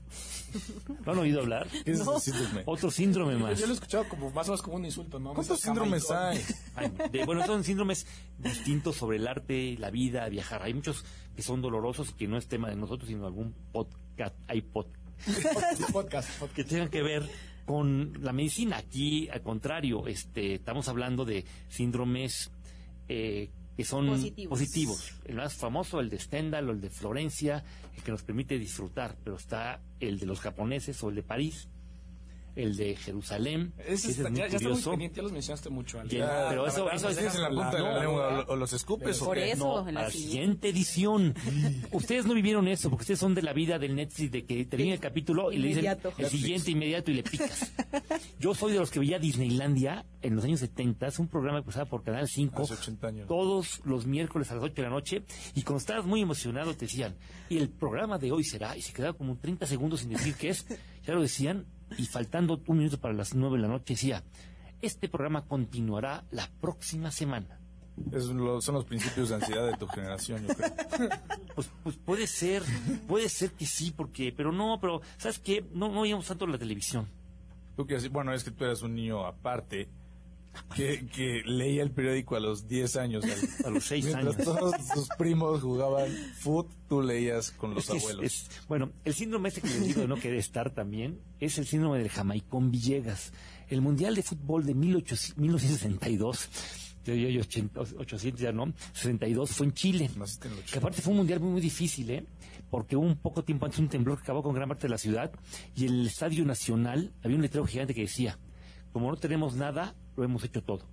¿Lo 1.06 1.12
han 1.12 1.18
oído 1.18 1.40
hablar? 1.40 1.68
¿Qué 1.84 1.92
es 1.92 2.00
ese 2.00 2.32
síndrome? 2.32 2.62
Otro 2.66 2.90
síndrome 2.90 3.36
más. 3.36 3.58
yo 3.58 3.66
lo 3.66 3.72
he 3.72 3.74
escuchado 3.74 4.08
como 4.08 4.30
más 4.30 4.46
o 4.48 4.50
menos 4.50 4.62
como 4.62 4.76
un 4.76 4.84
insulto, 4.84 5.18
¿no? 5.18 5.32
¿Cuántos 5.34 5.58
No 5.58 5.64
síndromes 5.64 6.10
hay? 6.10 6.40
Ay, 6.74 6.92
de- 7.12 7.24
bueno, 7.24 7.44
son 7.46 7.64
síndromes 7.64 8.06
distintos 8.38 8.96
sobre 8.96 9.16
el 9.18 9.26
arte, 9.28 9.76
la 9.78 9.90
vida, 9.90 10.28
viajar. 10.28 10.62
Hay 10.62 10.74
muchos 10.74 11.04
que 11.34 11.42
son 11.42 11.62
dolorosos, 11.62 12.12
que 12.12 12.28
no 12.28 12.36
es 12.36 12.46
tema 12.48 12.68
de 12.68 12.76
nosotros, 12.76 13.08
sino 13.08 13.26
algún 13.26 13.54
podcast, 13.72 14.36
hay 14.48 14.60
pod- 14.62 14.86
podcast, 15.92 16.30
podcast. 16.38 16.52
que 16.54 16.64
tengan 16.64 16.88
que 16.88 17.02
ver 17.02 17.28
con 17.64 18.12
la 18.20 18.32
medicina. 18.32 18.78
Aquí, 18.78 19.28
al 19.28 19.42
contrario, 19.42 20.06
este, 20.08 20.54
estamos 20.54 20.88
hablando 20.88 21.24
de 21.24 21.44
síndromes 21.68 22.50
eh, 23.08 23.50
que 23.80 23.86
son 23.86 24.08
Positivos. 24.08 24.58
positivos. 24.58 25.12
El 25.24 25.36
más 25.36 25.54
famoso, 25.54 26.00
el 26.00 26.10
de 26.10 26.18
Stendhal 26.18 26.68
o 26.68 26.72
el 26.72 26.82
de 26.82 26.90
Florencia, 26.90 27.64
el 27.96 28.02
que 28.02 28.10
nos 28.10 28.22
permite 28.22 28.58
disfrutar, 28.58 29.16
pero 29.24 29.36
está 29.36 29.80
el 30.00 30.18
de 30.18 30.26
los 30.26 30.38
japoneses 30.40 31.02
o 31.02 31.08
el 31.08 31.14
de 31.14 31.22
París, 31.22 31.66
el 32.56 32.76
de 32.76 32.96
Jerusalén. 32.96 33.72
Ese 33.78 33.92
ese 33.94 34.10
está- 34.10 34.22
es 34.24 34.30
muy 34.30 34.38
ya, 34.38 34.46
ya 34.46 34.56
está 34.56 34.58
muy 34.58 34.62
curioso. 34.72 34.90
pendiente, 34.90 35.16
ya 35.16 35.22
los 35.22 35.32
mencionaste 35.32 35.70
mucho. 35.70 36.00
Ale. 36.00 36.10
Ya, 36.10 36.18
Ya, 36.18 36.46
pero 36.48 36.66
eso- 36.66 36.84
verdad, 36.84 36.96
eso 36.96 37.06
nos 37.06 37.10
es- 37.12 37.16
dejas 37.16 37.32
¿Tienes 37.34 37.50
en 37.50 37.56
la 37.56 37.70
de 37.70 38.00
lengua 38.00 38.44
o, 38.48 38.56
los 38.56 38.72
escupes 38.72 39.22
o 39.22 39.24
Por 39.26 39.36
qué? 39.36 39.52
eso. 39.52 39.64
No, 39.82 39.88
en 39.88 39.96
a 39.96 40.00
la 40.00 40.06
la 40.06 40.10
siguiente. 40.10 40.68
edición. 40.68 41.34
Ustedes 41.92 42.26
no 42.26 42.34
vivieron 42.34 42.68
eso, 42.68 42.90
porque 42.90 43.02
ustedes 43.02 43.20
son 43.20 43.34
de 43.34 43.42
la 43.42 43.52
vida 43.52 43.78
del 43.78 43.94
Netflix, 43.96 44.30
de 44.32 44.44
que 44.44 44.64
termina 44.64 44.94
el 44.94 45.00
capítulo 45.00 45.52
y 45.52 45.58
le 45.58 45.68
dicen 45.68 45.86
el 46.18 46.26
siguiente 46.28 46.70
inmediato 46.70 47.10
y 47.10 47.14
le 47.14 47.22
picas. 47.22 47.72
Yo 48.38 48.54
soy 48.54 48.72
de 48.72 48.78
los 48.78 48.90
que 48.90 48.98
veía 49.00 49.18
Disneylandia 49.18 50.04
en 50.22 50.36
los 50.36 50.44
años 50.44 50.60
70, 50.60 51.06
es 51.08 51.18
un 51.18 51.28
programa 51.28 51.60
que 51.60 51.66
pasaba 51.66 51.86
por 51.86 52.02
Canal 52.02 52.28
5, 52.28 52.62
Hace 52.62 52.74
80 52.74 53.06
años. 53.08 53.28
todos 53.28 53.80
los 53.84 54.06
miércoles 54.06 54.50
a 54.50 54.54
las 54.54 54.64
8 54.64 54.74
de 54.76 54.82
la 54.82 54.90
noche, 54.90 55.22
y 55.54 55.62
cuando 55.62 55.78
estabas 55.78 56.04
muy 56.06 56.20
emocionado 56.20 56.74
te 56.74 56.86
decían, 56.86 57.16
y 57.48 57.58
el 57.58 57.68
programa 57.70 58.18
de 58.18 58.32
hoy 58.32 58.44
será, 58.44 58.76
y 58.76 58.82
se 58.82 58.92
quedaba 58.92 59.12
como 59.16 59.36
30 59.36 59.66
segundos 59.66 60.00
sin 60.00 60.10
decir 60.10 60.34
qué 60.34 60.50
es, 60.50 60.66
ya 61.04 61.14
lo 61.14 61.22
decían, 61.22 61.66
y 61.98 62.06
faltando 62.06 62.60
un 62.66 62.78
minuto 62.78 62.98
para 63.00 63.14
las 63.14 63.34
9 63.34 63.56
de 63.56 63.62
la 63.62 63.68
noche 63.68 63.94
decía, 63.94 64.22
este 64.82 65.08
programa 65.08 65.44
continuará 65.46 66.24
la 66.30 66.48
próxima 66.60 67.10
semana. 67.10 67.58
Es 68.12 68.26
lo- 68.26 68.60
son 68.62 68.76
los 68.76 68.84
principios 68.86 69.28
de 69.28 69.34
ansiedad 69.34 69.66
de 69.66 69.76
tu 69.76 69.86
generación, 69.88 70.46
yo 70.46 70.54
creo. 70.54 70.70
Pues, 71.54 71.68
pues 71.82 71.96
puede 71.96 72.26
ser, 72.26 72.62
puede 73.08 73.28
ser 73.28 73.50
que 73.52 73.66
sí, 73.66 73.92
porque, 73.94 74.32
pero 74.34 74.52
no, 74.52 74.78
pero, 74.80 75.02
¿sabes 75.18 75.38
qué? 75.40 75.64
No, 75.74 75.88
no 75.90 76.02
veíamos 76.02 76.26
tanto 76.26 76.46
la 76.46 76.56
televisión. 76.56 77.06
Tú 77.76 77.86
que 77.86 77.96
así- 77.96 78.08
bueno, 78.08 78.32
es 78.32 78.44
que 78.44 78.50
tú 78.52 78.64
eras 78.64 78.80
un 78.82 78.94
niño 78.94 79.26
aparte 79.26 79.88
que, 80.74 81.06
que 81.06 81.42
leía 81.44 81.82
el 81.82 81.90
periódico 81.90 82.36
a 82.36 82.40
los 82.40 82.66
10 82.68 82.96
años. 82.96 83.24
al- 83.24 83.30
A 83.66 83.70
los 83.70 83.84
seis 83.84 84.04
Mientras 84.04 84.34
años. 84.34 84.44
todos 84.44 84.74
tus 84.94 85.08
primos 85.18 85.60
jugaban 85.62 86.08
foot, 86.38 86.68
tú 86.88 87.02
leías 87.02 87.50
con 87.52 87.74
los 87.74 87.84
Es 87.84 87.90
que 87.90 87.96
es- 87.96 88.02
abuelos. 88.04 88.24
es- 88.24 88.50
bueno, 88.68 88.90
el 89.04 89.14
síndrome 89.14 89.48
este 89.48 89.60
que 89.62 89.68
les 89.68 89.86
digo 89.86 90.00
de 90.02 90.08
no 90.08 90.16
querer 90.16 90.38
estar 90.38 90.70
también 90.70 91.20
es 91.38 91.58
el 91.58 91.66
síndrome 91.66 91.98
del 91.98 92.08
Jamaicón 92.08 92.70
Villegas. 92.70 93.32
El 93.68 93.80
Mundial 93.82 94.14
de 94.16 94.22
Fútbol 94.22 94.66
de 94.66 94.74
1800 94.74 95.38
1962, 95.38 96.48
yo, 97.04 97.14
yo, 97.14 97.28
yo, 97.28 97.40
80, 97.42 97.80
800 97.98 98.40
ya 98.40 98.52
no, 98.52 98.72
62 98.92 99.50
fue 99.50 99.66
en 99.66 99.72
Chile. 99.72 100.10
El 100.14 100.64
Que 100.70 100.78
aparte 100.78 101.00
fue 101.02 101.12
un 101.12 101.18
mundial 101.18 101.40
muy, 101.40 101.50
muy 101.52 101.60
difícil, 101.60 102.10
¿eh? 102.10 102.24
Porque 102.70 102.96
hubo 102.96 103.06
un 103.06 103.16
poco 103.16 103.42
tiempo 103.44 103.66
antes 103.66 103.80
un 103.80 103.88
temblor 103.88 104.18
que 104.18 104.22
acabó 104.24 104.42
con 104.42 104.54
gran 104.54 104.68
parte 104.68 104.82
de 104.82 104.90
la 104.90 104.98
ciudad 104.98 105.32
y 105.74 105.86
el 105.86 106.06
Estadio 106.06 106.44
Nacional 106.44 107.12
había 107.22 107.36
un 107.36 107.42
letrero 107.42 107.66
gigante 107.66 107.94
que 107.94 108.02
decía, 108.02 108.38
como 108.92 109.10
no 109.10 109.16
tenemos 109.16 109.54
nada, 109.54 109.94
lo 110.16 110.24
hemos 110.24 110.44
hecho 110.44 110.62
todo. 110.62 110.86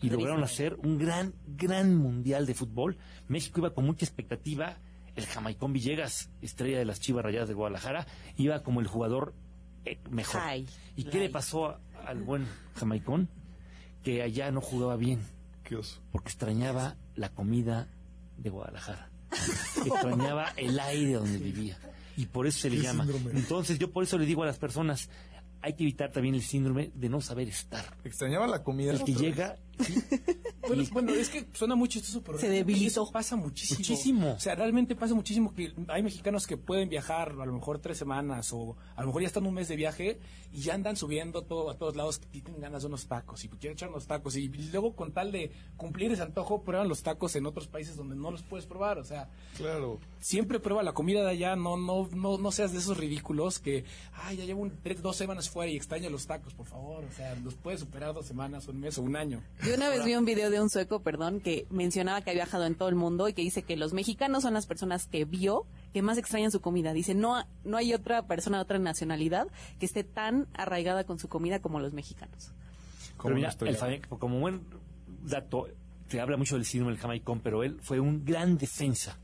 Y 0.00 0.10
lograron 0.10 0.42
hacer 0.42 0.74
un 0.82 0.98
gran, 0.98 1.32
gran 1.46 1.94
mundial 1.94 2.44
de 2.46 2.54
fútbol. 2.54 2.96
México 3.28 3.60
iba 3.60 3.72
con 3.74 3.84
mucha 3.86 4.04
expectativa. 4.04 4.78
el 5.14 5.26
Jamaicón 5.26 5.72
Villegas, 5.72 6.30
estrella 6.40 6.78
de 6.78 6.84
las 6.86 6.98
Chivas 6.98 7.22
Rayadas 7.24 7.46
de 7.48 7.54
Guadalajara, 7.54 8.06
iba 8.36 8.62
como 8.62 8.80
el 8.80 8.86
jugador 8.86 9.34
eh, 9.84 9.98
mejor. 10.10 10.40
Ay, 10.42 10.66
¿Y 10.96 11.04
qué 11.04 11.18
le 11.20 11.28
pasó 11.28 11.66
a- 11.68 11.80
al 12.06 12.22
buen 12.22 12.46
Jamaicón? 12.76 13.28
Que 14.02 14.22
allá 14.22 14.50
no 14.50 14.60
jugaba 14.60 14.96
bien, 14.96 15.20
Qué 15.64 15.76
oso. 15.76 16.00
porque 16.10 16.30
extrañaba 16.30 16.96
la 17.14 17.28
comida 17.28 17.88
de 18.38 18.48
Guadalajara. 18.50 19.10
extrañaba 19.84 20.46
el 20.56 20.78
aire 20.80 21.12
donde 21.14 21.38
vivía. 21.38 21.78
Y 22.16 22.26
por 22.26 22.46
eso 22.46 22.60
se 22.60 22.70
le 22.70 22.78
llama. 22.80 23.04
síndrome. 23.04 23.38
Entonces 23.38 23.78
yo 23.78 23.90
por 23.92 24.02
eso 24.04 24.18
le 24.18 24.26
digo 24.26 24.42
a 24.42 24.46
las 24.46 24.58
personas, 24.58 25.08
hay 25.62 25.74
que 25.74 25.84
evitar 25.84 26.10
también 26.10 26.34
el 26.34 26.42
síndrome 26.42 26.90
de 26.94 27.08
no 27.08 27.20
saber 27.20 27.48
estar. 27.48 27.84
Extrañaba 28.04 28.46
la 28.46 28.62
comida. 28.62 28.92
El 28.92 29.04
que 29.04 29.14
llega, 29.14 29.56
Bueno, 30.64 30.84
bueno, 30.92 31.12
es 31.12 31.28
que 31.28 31.44
suena 31.52 31.74
muy 31.74 31.88
chistoso, 31.88 32.22
pero 32.22 32.38
Se 32.38 32.48
debilitó. 32.48 32.86
eso 32.86 33.10
pasa 33.12 33.34
muchísimo. 33.34 33.78
Muchísimo. 33.80 34.32
O 34.34 34.38
sea, 34.40 34.54
realmente 34.54 34.94
pasa 34.94 35.12
muchísimo 35.12 35.52
que 35.54 35.74
hay 35.88 36.04
mexicanos 36.04 36.46
que 36.46 36.56
pueden 36.56 36.88
viajar 36.88 37.30
a 37.32 37.44
lo 37.46 37.52
mejor 37.52 37.80
tres 37.80 37.98
semanas 37.98 38.52
o 38.52 38.76
a 38.94 39.00
lo 39.00 39.08
mejor 39.08 39.22
ya 39.22 39.26
están 39.26 39.44
un 39.44 39.54
mes 39.54 39.66
de 39.66 39.74
viaje 39.74 40.20
y 40.52 40.60
ya 40.60 40.74
andan 40.74 40.96
subiendo 40.96 41.42
todo 41.42 41.68
a 41.68 41.76
todos 41.76 41.96
lados 41.96 42.18
que 42.20 42.40
tienen 42.40 42.60
ganas 42.60 42.82
de 42.82 42.88
unos 42.88 43.06
tacos 43.06 43.44
y 43.44 43.48
quieren 43.48 43.72
echar 43.72 43.88
unos 43.88 44.06
tacos 44.06 44.36
y 44.36 44.48
luego 44.48 44.94
con 44.94 45.12
tal 45.12 45.32
de 45.32 45.50
cumplir 45.76 46.12
ese 46.12 46.22
antojo 46.22 46.62
prueban 46.62 46.88
los 46.88 47.02
tacos 47.02 47.34
en 47.34 47.44
otros 47.46 47.66
países 47.66 47.96
donde 47.96 48.14
no 48.14 48.30
los 48.30 48.42
puedes 48.44 48.64
probar. 48.64 48.98
O 48.98 49.04
sea, 49.04 49.28
Claro. 49.56 49.98
siempre 50.20 50.60
prueba 50.60 50.84
la 50.84 50.92
comida 50.92 51.22
de 51.24 51.30
allá, 51.30 51.56
no, 51.56 51.76
no, 51.76 52.08
no, 52.14 52.38
no 52.38 52.52
seas 52.52 52.72
de 52.72 52.78
esos 52.78 52.96
ridículos 52.98 53.58
que, 53.58 53.84
ay, 54.14 54.36
ya 54.36 54.44
llevo 54.44 54.62
un- 54.62 54.78
tres, 54.82 55.02
dos 55.02 55.16
semanas 55.16 55.50
fuera 55.50 55.70
y 55.72 55.76
extraño 55.76 56.08
los 56.08 56.26
tacos, 56.28 56.54
por 56.54 56.66
favor. 56.66 57.04
O 57.04 57.12
sea, 57.16 57.34
los 57.42 57.54
puedes 57.56 57.80
superar 57.80 58.14
dos 58.14 58.26
semanas, 58.26 58.68
un 58.68 58.78
mes 58.78 58.96
o 58.98 59.02
un 59.02 59.16
año. 59.16 59.42
Yo 59.66 59.71
una 59.74 59.88
vez 59.88 60.04
vi 60.04 60.14
un 60.14 60.24
video 60.24 60.50
de 60.50 60.60
un 60.60 60.70
sueco, 60.70 61.00
perdón, 61.00 61.40
que 61.40 61.66
mencionaba 61.70 62.20
que 62.22 62.30
ha 62.30 62.34
viajado 62.34 62.66
en 62.66 62.74
todo 62.74 62.88
el 62.88 62.94
mundo 62.94 63.28
y 63.28 63.32
que 63.32 63.42
dice 63.42 63.62
que 63.62 63.76
los 63.76 63.92
mexicanos 63.92 64.42
son 64.42 64.54
las 64.54 64.66
personas 64.66 65.06
que 65.06 65.24
vio 65.24 65.66
que 65.92 66.02
más 66.02 66.18
extrañan 66.18 66.50
su 66.50 66.60
comida. 66.60 66.92
Dice, 66.92 67.14
no, 67.14 67.44
no 67.64 67.76
hay 67.76 67.94
otra 67.94 68.26
persona 68.26 68.58
de 68.58 68.62
otra 68.62 68.78
nacionalidad 68.78 69.48
que 69.78 69.86
esté 69.86 70.04
tan 70.04 70.46
arraigada 70.54 71.04
con 71.04 71.18
su 71.18 71.28
comida 71.28 71.60
como 71.60 71.80
los 71.80 71.92
mexicanos. 71.92 72.52
Como 73.16 73.36
mira, 73.36 73.54
el 73.60 74.08
como 74.08 74.40
buen 74.40 74.62
dato, 75.22 75.68
se 76.08 76.20
habla 76.20 76.36
mucho 76.36 76.56
del 76.56 76.64
síndrome 76.64 76.92
del 76.92 77.00
Jamaicón, 77.00 77.40
pero 77.40 77.62
él 77.62 77.78
fue 77.80 78.00
un 78.00 78.24
gran 78.24 78.58
defensa 78.58 79.18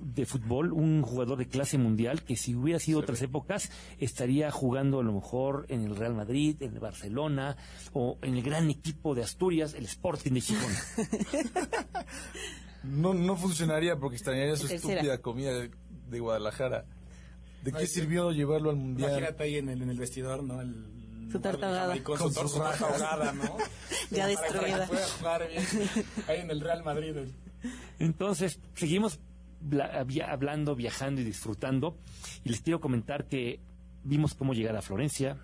de 0.00 0.26
fútbol, 0.26 0.72
un 0.72 1.02
jugador 1.02 1.38
de 1.38 1.46
clase 1.48 1.76
mundial 1.78 2.22
que 2.22 2.36
si 2.36 2.54
hubiera 2.54 2.78
sido 2.78 3.00
otras 3.00 3.20
épocas 3.22 3.70
estaría 3.98 4.50
jugando 4.50 5.00
a 5.00 5.02
lo 5.02 5.12
mejor 5.12 5.66
en 5.68 5.84
el 5.84 5.96
Real 5.96 6.14
Madrid, 6.14 6.56
en 6.62 6.74
el 6.74 6.80
Barcelona 6.80 7.56
o 7.92 8.16
en 8.22 8.34
el 8.34 8.42
gran 8.42 8.70
equipo 8.70 9.14
de 9.14 9.24
Asturias, 9.24 9.74
el 9.74 9.84
Sporting 9.86 10.32
de 10.32 10.40
Gijón. 10.40 10.72
No, 12.84 13.12
no 13.12 13.36
funcionaría 13.36 13.96
porque 13.98 14.16
extrañaría 14.16 14.56
su 14.56 14.68
Tercera. 14.68 14.94
estúpida 14.94 15.18
comida 15.18 15.52
de, 15.52 15.70
de 16.08 16.20
Guadalajara. 16.20 16.84
¿De 17.62 17.72
qué 17.72 17.86
sirvió 17.86 18.30
llevarlo 18.30 18.70
al 18.70 18.76
mundial? 18.76 19.10
Imagínate 19.10 19.42
ahí 19.42 19.56
en 19.56 19.68
el, 19.68 19.82
en 19.82 19.90
el 19.90 19.98
vestidor, 19.98 20.44
¿no? 20.44 20.60
El, 20.60 21.28
Su 21.30 21.40
torta 21.40 21.66
ahogada. 21.66 22.02
Con, 22.04 22.18
Con 22.18 22.32
su 22.48 22.58
rajas. 22.58 22.80
ahogada, 22.82 23.32
¿no? 23.32 23.56
Ya 24.10 24.24
Para- 24.24 24.26
destruida. 24.28 24.60
Para 24.70 24.84
que 24.86 24.88
pueda 24.92 25.08
jugar 25.08 25.48
bien 25.48 25.62
ahí 26.28 26.40
en 26.40 26.50
el 26.50 26.60
Real 26.60 26.84
Madrid. 26.84 27.14
Entonces, 27.98 28.60
seguimos 28.74 29.18
hablando, 30.26 30.74
viajando 30.74 31.20
y 31.20 31.24
disfrutando. 31.24 31.96
Y 32.44 32.50
les 32.50 32.60
quiero 32.60 32.80
comentar 32.80 33.26
que 33.26 33.60
vimos 34.04 34.34
cómo 34.34 34.54
llegar 34.54 34.76
a 34.76 34.82
Florencia, 34.82 35.38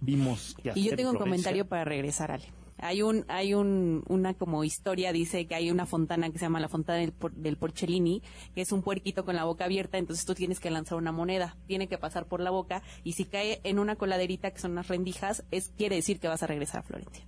vimos 0.00 0.54
que 0.62 0.70
Y 0.74 0.82
yo 0.82 0.86
hacer 0.88 0.96
tengo 0.96 1.10
un 1.12 1.18
comentario 1.18 1.66
para 1.68 1.84
regresar, 1.84 2.32
Ale. 2.32 2.44
Hay 2.78 3.02
un, 3.02 3.24
hay 3.28 3.54
un, 3.54 4.02
una 4.08 4.34
como 4.34 4.64
historia, 4.64 5.12
dice 5.12 5.46
que 5.46 5.54
hay 5.54 5.70
una 5.70 5.86
fontana 5.86 6.30
que 6.30 6.38
se 6.38 6.46
llama 6.46 6.58
la 6.58 6.68
fontana 6.68 6.98
del, 6.98 7.12
Por- 7.12 7.32
del 7.34 7.56
Porcellini, 7.56 8.22
que 8.56 8.62
es 8.62 8.72
un 8.72 8.82
puerquito 8.82 9.24
con 9.24 9.36
la 9.36 9.44
boca 9.44 9.66
abierta, 9.66 9.98
entonces 9.98 10.24
tú 10.24 10.34
tienes 10.34 10.58
que 10.58 10.68
lanzar 10.68 10.98
una 10.98 11.12
moneda, 11.12 11.56
tiene 11.68 11.86
que 11.86 11.96
pasar 11.96 12.26
por 12.26 12.40
la 12.40 12.50
boca, 12.50 12.82
y 13.04 13.12
si 13.12 13.24
cae 13.26 13.60
en 13.62 13.78
una 13.78 13.94
coladerita 13.94 14.50
que 14.50 14.58
son 14.58 14.72
unas 14.72 14.88
rendijas, 14.88 15.44
es, 15.52 15.72
quiere 15.78 15.94
decir 15.94 16.18
que 16.18 16.26
vas 16.26 16.42
a 16.42 16.48
regresar 16.48 16.80
a 16.80 16.82
Florencia. 16.82 17.24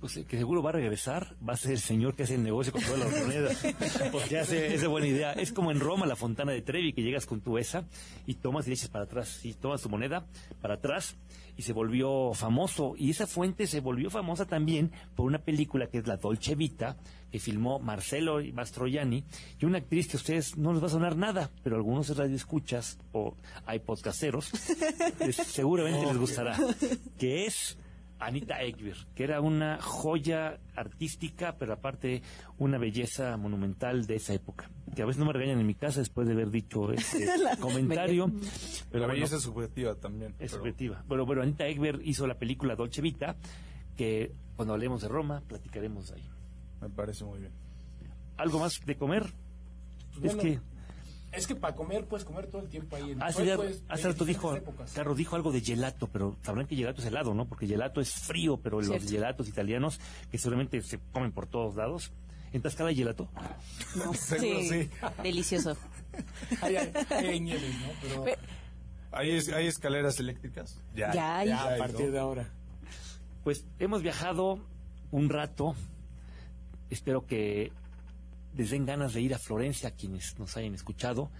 Pues 0.00 0.16
eh, 0.16 0.24
que 0.24 0.38
seguro 0.38 0.62
va 0.62 0.70
a 0.70 0.72
regresar, 0.72 1.36
va 1.46 1.52
a 1.52 1.56
ser 1.58 1.72
el 1.72 1.78
señor 1.78 2.14
que 2.16 2.22
hace 2.22 2.34
el 2.36 2.42
negocio 2.42 2.72
con 2.72 2.82
todas 2.82 2.98
las 3.00 3.22
monedas. 3.22 3.62
Porque 4.12 4.38
hace 4.38 4.74
esa 4.74 4.88
buena 4.88 5.06
idea. 5.06 5.32
Es 5.32 5.52
como 5.52 5.70
en 5.70 5.78
Roma, 5.78 6.06
la 6.06 6.16
fontana 6.16 6.52
de 6.52 6.62
Trevi, 6.62 6.94
que 6.94 7.02
llegas 7.02 7.26
con 7.26 7.42
tu 7.42 7.58
esa 7.58 7.84
y 8.26 8.34
tomas 8.36 8.66
y 8.66 8.70
le 8.70 8.74
echas 8.76 8.88
para 8.88 9.04
atrás. 9.04 9.44
Y 9.44 9.52
tomas 9.52 9.82
tu 9.82 9.90
moneda 9.90 10.26
para 10.62 10.74
atrás 10.74 11.16
y 11.58 11.62
se 11.62 11.74
volvió 11.74 12.32
famoso. 12.32 12.94
Y 12.96 13.10
esa 13.10 13.26
fuente 13.26 13.66
se 13.66 13.80
volvió 13.80 14.08
famosa 14.08 14.46
también 14.46 14.90
por 15.14 15.26
una 15.26 15.38
película 15.44 15.88
que 15.88 15.98
es 15.98 16.06
La 16.06 16.16
Dolce 16.16 16.54
Vita, 16.54 16.96
que 17.30 17.38
filmó 17.38 17.78
Marcelo 17.78 18.38
Mastroianni, 18.54 19.22
y 19.60 19.64
una 19.66 19.78
actriz 19.78 20.08
que 20.08 20.16
a 20.16 20.20
ustedes 20.20 20.56
no 20.56 20.72
les 20.72 20.82
va 20.82 20.86
a 20.86 20.90
sonar 20.90 21.16
nada, 21.16 21.50
pero 21.62 21.76
algunos 21.76 22.16
radioescuchas 22.16 22.98
o 23.12 23.36
hay 23.66 23.80
podcasteros, 23.80 24.50
les- 25.20 25.36
seguramente 25.36 26.06
les 26.06 26.16
gustará, 26.16 26.56
que 27.18 27.44
es 27.46 27.76
Anita 28.20 28.60
Ekberg, 28.62 29.06
que 29.14 29.24
era 29.24 29.40
una 29.40 29.78
joya 29.80 30.58
artística, 30.76 31.56
pero 31.58 31.72
aparte 31.72 32.22
una 32.58 32.76
belleza 32.78 33.36
monumental 33.36 34.06
de 34.06 34.16
esa 34.16 34.34
época. 34.34 34.70
Que 34.94 35.02
a 35.02 35.06
veces 35.06 35.18
no 35.20 35.26
me 35.26 35.32
regañan 35.32 35.58
en 35.58 35.66
mi 35.66 35.74
casa 35.74 36.00
después 36.00 36.26
de 36.28 36.34
haber 36.34 36.50
dicho 36.50 36.92
este 36.92 37.26
comentario. 37.60 38.26
Pero 38.28 38.40
Pero 38.90 39.00
la 39.00 39.06
bueno, 39.06 39.12
belleza 39.14 39.36
es 39.36 39.42
subjetiva 39.42 39.94
también. 39.94 40.32
es 40.38 40.50
pero- 40.52 40.58
subjetiva. 40.62 41.02
Bueno, 41.08 41.24
bueno, 41.26 41.42
Anita 41.42 41.66
Ekberg 41.66 42.00
hizo 42.04 42.26
la 42.26 42.34
película 42.38 42.76
Dolce 42.76 43.00
Vita, 43.00 43.36
que 43.96 44.32
cuando 44.56 44.74
hablemos 44.74 45.00
de 45.02 45.08
Roma 45.08 45.42
platicaremos 45.46 46.08
de 46.10 46.16
ahí. 46.16 46.28
Me 46.80 46.90
parece 46.90 47.24
muy 47.24 47.40
bien. 47.40 47.52
¿Algo 48.36 48.58
más 48.58 48.80
de 48.84 48.96
comer? 48.96 49.24
Pues 50.12 50.24
es 50.24 50.34
bueno, 50.36 50.42
que 50.42 50.60
Es 51.32 51.46
que 51.46 51.54
para 51.54 51.74
comer 51.76 52.06
puedes 52.06 52.24
comer 52.24 52.48
todo 52.48 52.62
el 52.62 52.68
tiempo 52.68 52.96
ahí. 52.96 53.12
En, 53.12 53.22
hace, 53.22 53.34
puedes- 53.34 53.48
ya- 53.50 53.56
puedes- 53.56 53.82
hace 53.88 54.08
rato 54.08 54.24
dijo, 54.24 54.54
épocas. 54.56 54.92
Carlos 54.92 55.16
dijo 55.16 55.36
algo 55.36 55.52
de 55.52 55.60
gelato, 55.60 56.08
pero 56.08 56.36
sabrán 56.42 56.66
que 56.66 56.74
gelato 56.76 57.00
es 57.00 57.06
helado, 57.06 57.34
¿no? 57.34 57.46
Porque 57.46 57.66
gelato 57.68 58.00
es 58.00 58.12
frío, 58.12 58.56
pero 58.56 58.80
los 58.80 59.08
gelatos 59.08 59.48
italianos, 59.48 60.00
que 60.30 60.38
seguramente 60.38 60.82
se 60.82 60.98
comen 61.12 61.30
por 61.32 61.46
todos 61.46 61.76
lados. 61.76 62.12
¿En 62.52 62.60
Tlaxcala 62.62 62.88
hay 62.90 62.96
gelato? 62.96 63.28
No, 63.94 64.12
Seguro 64.14 64.60
sí. 64.62 64.90
Delicioso. 65.22 65.76
Ahí 66.62 66.74
hay, 66.76 66.92
hay 67.10 67.40
nieves, 67.40 67.74
¿no? 67.80 67.88
Pero 68.02 68.24
Pero- 68.24 68.40
¿Hay, 69.12 69.30
es- 69.30 69.48
hay 69.50 69.66
escaleras 69.68 70.18
eléctricas? 70.18 70.80
Ya 70.96 71.10
hay. 71.38 71.48
ya 71.48 71.62
a 71.62 71.68
hay, 71.74 71.78
partir 71.78 72.06
¿no? 72.06 72.12
de 72.12 72.18
ahora. 72.18 72.48
Pues 73.44 73.64
hemos 73.78 74.02
viajado 74.02 74.58
un 75.12 75.28
rato. 75.28 75.74
Espero 76.90 77.24
que 77.24 77.72
les 78.56 78.70
den 78.70 78.86
ganas 78.86 79.14
de 79.14 79.20
ir 79.20 79.34
a 79.34 79.38
Florencia 79.38 79.90
a 79.90 79.92
quienes 79.92 80.38
nos 80.38 80.56
hayan 80.56 80.74
escuchado. 80.74 81.30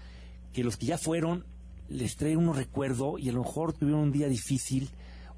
Que 0.53 0.65
los 0.65 0.77
que 0.77 0.87
ya 0.87 0.99
fueron 0.99 1.45
les 1.89 2.17
trae 2.17 2.37
uno 2.37 2.53
recuerdo 2.53 3.19
y 3.19 3.29
a 3.29 3.33
lo 3.33 3.43
mejor 3.43 3.73
tuvieron 3.73 4.03
un 4.03 4.13
día 4.13 4.29
difícil, 4.29 4.91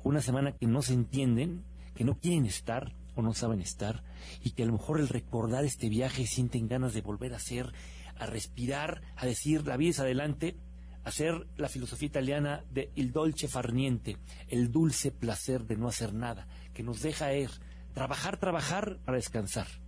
una 0.05 0.21
semana 0.21 0.53
que 0.53 0.67
no 0.67 0.83
se 0.83 0.93
entienden, 0.93 1.65
que 1.95 2.05
no 2.05 2.19
quieren 2.19 2.47
estar 2.47 2.95
o 3.15 3.23
no 3.23 3.35
saben 3.35 3.61
estar 3.61 4.03
y 4.43 4.51
que 4.51 4.63
a 4.63 4.67
lo 4.67 4.73
mejor 4.73 5.01
el 5.01 5.09
recordar 5.09 5.65
este 5.65 5.89
viaje 5.89 6.27
sienten 6.27 6.69
ganas 6.69 6.95
de 6.95 7.01
volver 7.01 7.33
a 7.33 7.37
hacer, 7.37 7.73
a 8.19 8.27
respirar, 8.27 9.03
a 9.17 9.27
decir 9.27 9.67
la 9.67 9.77
vida 9.77 9.91
es 9.91 10.01
adelante, 10.01 10.57
hacer 11.05 11.47
la 11.57 11.69
filosofía 11.69 12.07
italiana 12.07 12.65
de 12.71 12.91
dolce 13.13 13.49
far 13.49 13.73
niente, 13.73 14.19
el 14.49 14.71
dulce 14.71 15.11
placer 15.11 15.65
de 15.67 15.77
no 15.77 15.89
hacer 15.89 16.15
nada, 16.15 16.47
que 16.75 16.83
nos 16.83 17.03
deja 17.03 17.35
ir, 17.35 17.51
trabajar, 17.95 18.39
trabajar 18.39 18.99
para 19.05 19.17
descansar. 19.17 19.82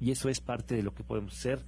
Y 0.00 0.10
eso 0.12 0.28
es 0.28 0.40
parte 0.40 0.74
de 0.76 0.82
lo 0.82 0.94
que 0.94 1.02
podemos 1.04 1.34
hacer. 1.36 1.64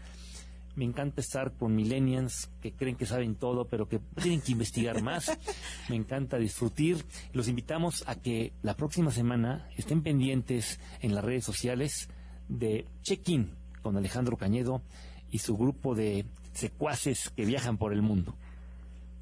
Me 0.77 0.85
encanta 0.85 1.21
estar 1.21 1.53
con 1.55 1.75
millennials 1.75 2.49
que 2.63 2.73
creen 2.73 2.95
que 2.97 3.05
saben 3.05 3.35
todo, 3.35 3.67
pero 3.67 3.89
que 3.89 3.99
tienen 4.23 4.41
que 4.41 4.53
investigar 4.53 5.03
más. 5.03 5.37
Me 5.89 5.97
encanta 5.97 6.39
disfrutar. 6.39 7.05
Los 7.33 7.49
invitamos 7.49 8.05
a 8.07 8.15
que 8.15 8.53
la 8.63 8.77
próxima 8.77 9.11
semana 9.11 9.69
estén 9.77 10.03
pendientes 10.03 10.79
en 11.01 11.15
las 11.15 11.25
redes 11.25 11.45
sociales 11.45 12.09
de 12.49 12.87
Check-in 13.03 13.51
con 13.83 13.97
Alejandro 13.97 14.37
Cañedo 14.37 14.83
y 15.31 15.39
su 15.39 15.57
grupo 15.57 15.95
de 15.97 16.25
secuaces 16.53 17.31
que 17.31 17.45
viajan 17.45 17.77
por 17.77 17.93
el 17.93 18.03
mundo. 18.03 18.37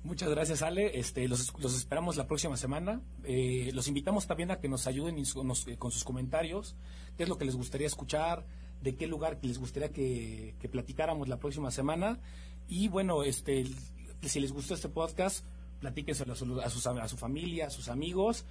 Muchas 0.05 0.29
gracias, 0.29 0.63
Ale. 0.63 0.99
Este, 0.99 1.27
los, 1.29 1.53
los 1.61 1.75
esperamos 1.77 2.17
la 2.17 2.27
próxima 2.27 2.57
semana. 2.57 3.01
Eh, 3.25 3.71
los 3.75 3.89
invitamos 3.89 4.27
también 4.27 4.51
a 4.51 4.61
que 4.61 4.69
nos 4.69 4.87
ayuden 4.87 5.19
y 5.19 5.25
su- 5.25 5.43
nos- 5.45 5.67
eh, 5.67 5.77
con 5.77 5.91
sus 5.91 6.05
comentarios. 6.05 6.77
¿Qué 7.17 7.25
es 7.25 7.29
lo 7.29 7.37
que 7.39 7.45
les 7.47 7.57
gustaría 7.57 7.87
escuchar? 7.87 8.47
¿De 8.83 8.95
qué 8.97 9.07
lugar 9.07 9.39
les 9.43 9.59
gustaría 9.59 9.91
que, 9.91 10.55
que 10.61 10.69
platicáramos 10.69 11.29
la 11.29 11.39
próxima 11.39 11.71
semana? 11.71 12.19
Y 12.69 12.89
bueno, 12.89 13.23
este, 13.25 13.65
si 14.23 14.41
les 14.41 14.53
gustó 14.53 14.75
este 14.75 14.89
podcast, 14.89 15.45
platíquenselo 15.81 16.33
a 16.33 16.37
su, 16.37 16.61
a, 16.61 16.71
sus- 16.71 16.87
a 16.87 17.09
su 17.09 17.17
familia, 17.17 17.67
a 17.67 17.71
sus 17.71 17.89
amigos. 17.89 18.45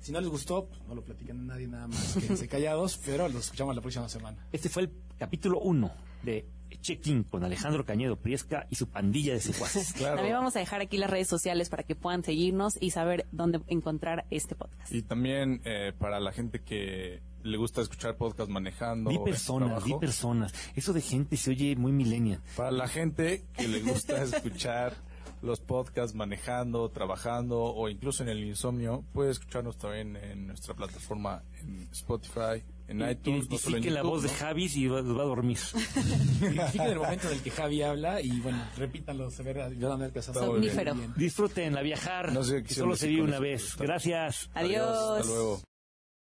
Si 0.00 0.12
no 0.12 0.20
les 0.20 0.28
gustó, 0.28 0.66
pues, 0.66 0.80
no 0.86 0.94
lo 0.94 1.02
platiquen 1.02 1.40
a 1.40 1.54
nadie 1.54 1.66
nada 1.66 1.86
más. 1.88 2.14
Quédense 2.14 2.46
callados, 2.48 2.98
pero 3.04 3.28
los 3.28 3.44
escuchamos 3.44 3.74
la 3.74 3.80
próxima 3.80 4.08
semana. 4.08 4.46
Este 4.52 4.68
fue 4.68 4.82
el 4.84 4.90
capítulo 5.18 5.60
1 5.60 5.90
de 6.22 6.46
Check-in 6.80 7.22
con 7.24 7.44
Alejandro 7.44 7.84
Cañedo 7.86 8.16
Priesca 8.16 8.66
y 8.70 8.74
su 8.76 8.88
pandilla 8.88 9.32
de 9.34 9.40
secuaces. 9.40 9.92
Claro. 9.96 10.16
También 10.16 10.36
vamos 10.36 10.56
a 10.56 10.58
dejar 10.58 10.80
aquí 10.80 10.98
las 10.98 11.08
redes 11.10 11.28
sociales 11.28 11.68
para 11.68 11.84
que 11.84 11.94
puedan 11.94 12.24
seguirnos 12.24 12.76
y 12.80 12.90
saber 12.90 13.26
dónde 13.32 13.60
encontrar 13.68 14.26
este 14.30 14.54
podcast. 14.54 14.92
Y 14.92 15.02
también 15.02 15.60
eh, 15.64 15.92
para 15.98 16.20
la 16.20 16.32
gente 16.32 16.60
que 16.62 17.20
le 17.44 17.56
gusta 17.58 17.82
escuchar 17.82 18.16
podcast 18.16 18.50
manejando. 18.50 19.10
Su 19.12 19.22
personas, 19.22 19.68
vi 19.68 19.90
trabajo. 19.90 20.00
personas. 20.00 20.54
Eso 20.74 20.92
de 20.92 21.00
gente 21.02 21.36
se 21.36 21.50
oye 21.50 21.76
muy 21.76 21.92
millennial. 21.92 22.40
Para 22.56 22.70
la 22.70 22.88
gente 22.88 23.44
que 23.56 23.68
le 23.68 23.80
gusta 23.80 24.22
escuchar 24.22 24.94
los 25.42 25.60
podcasts 25.60 26.16
manejando, 26.16 26.88
trabajando 26.88 27.60
o 27.60 27.88
incluso 27.90 28.22
en 28.22 28.30
el 28.30 28.42
insomnio, 28.42 29.04
puede 29.12 29.30
escucharnos 29.30 29.76
también 29.76 30.16
en 30.16 30.46
nuestra 30.46 30.72
plataforma 30.74 31.42
en 31.60 31.86
Spotify, 31.92 32.64
en 32.88 33.06
iTunes. 33.08 33.50
no 33.50 33.58
solo 33.58 33.76
en 33.76 33.82
Identifique 33.82 33.90
la 33.90 34.02
voz 34.02 34.22
de 34.22 34.28
¿no? 34.28 34.34
Javis 34.34 34.76
y 34.76 34.86
va, 34.86 35.02
va 35.02 35.22
a 35.22 35.26
dormir. 35.26 35.58
Identifiquen 36.40 36.86
el 36.92 36.98
momento 36.98 37.28
en 37.28 37.34
el 37.34 37.42
que 37.42 37.50
Javi 37.50 37.82
habla 37.82 38.22
y 38.22 38.40
bueno, 38.40 38.64
repítanlo, 38.78 39.30
se 39.30 39.42
verá, 39.42 39.68
y 39.68 39.76
que 40.12 40.22
Somnífero. 40.22 40.94
bien. 40.94 41.12
Disfruten 41.14 41.74
la 41.74 41.82
viajar. 41.82 42.32
No 42.32 42.42
sé 42.42 42.62
que 42.62 42.72
solo 42.72 42.96
se 42.96 43.08
vive 43.08 43.22
una 43.22 43.38
vez. 43.38 43.76
Gracias. 43.76 44.48
Adiós. 44.54 45.20
Hasta 45.20 45.26
luego. 45.26 45.73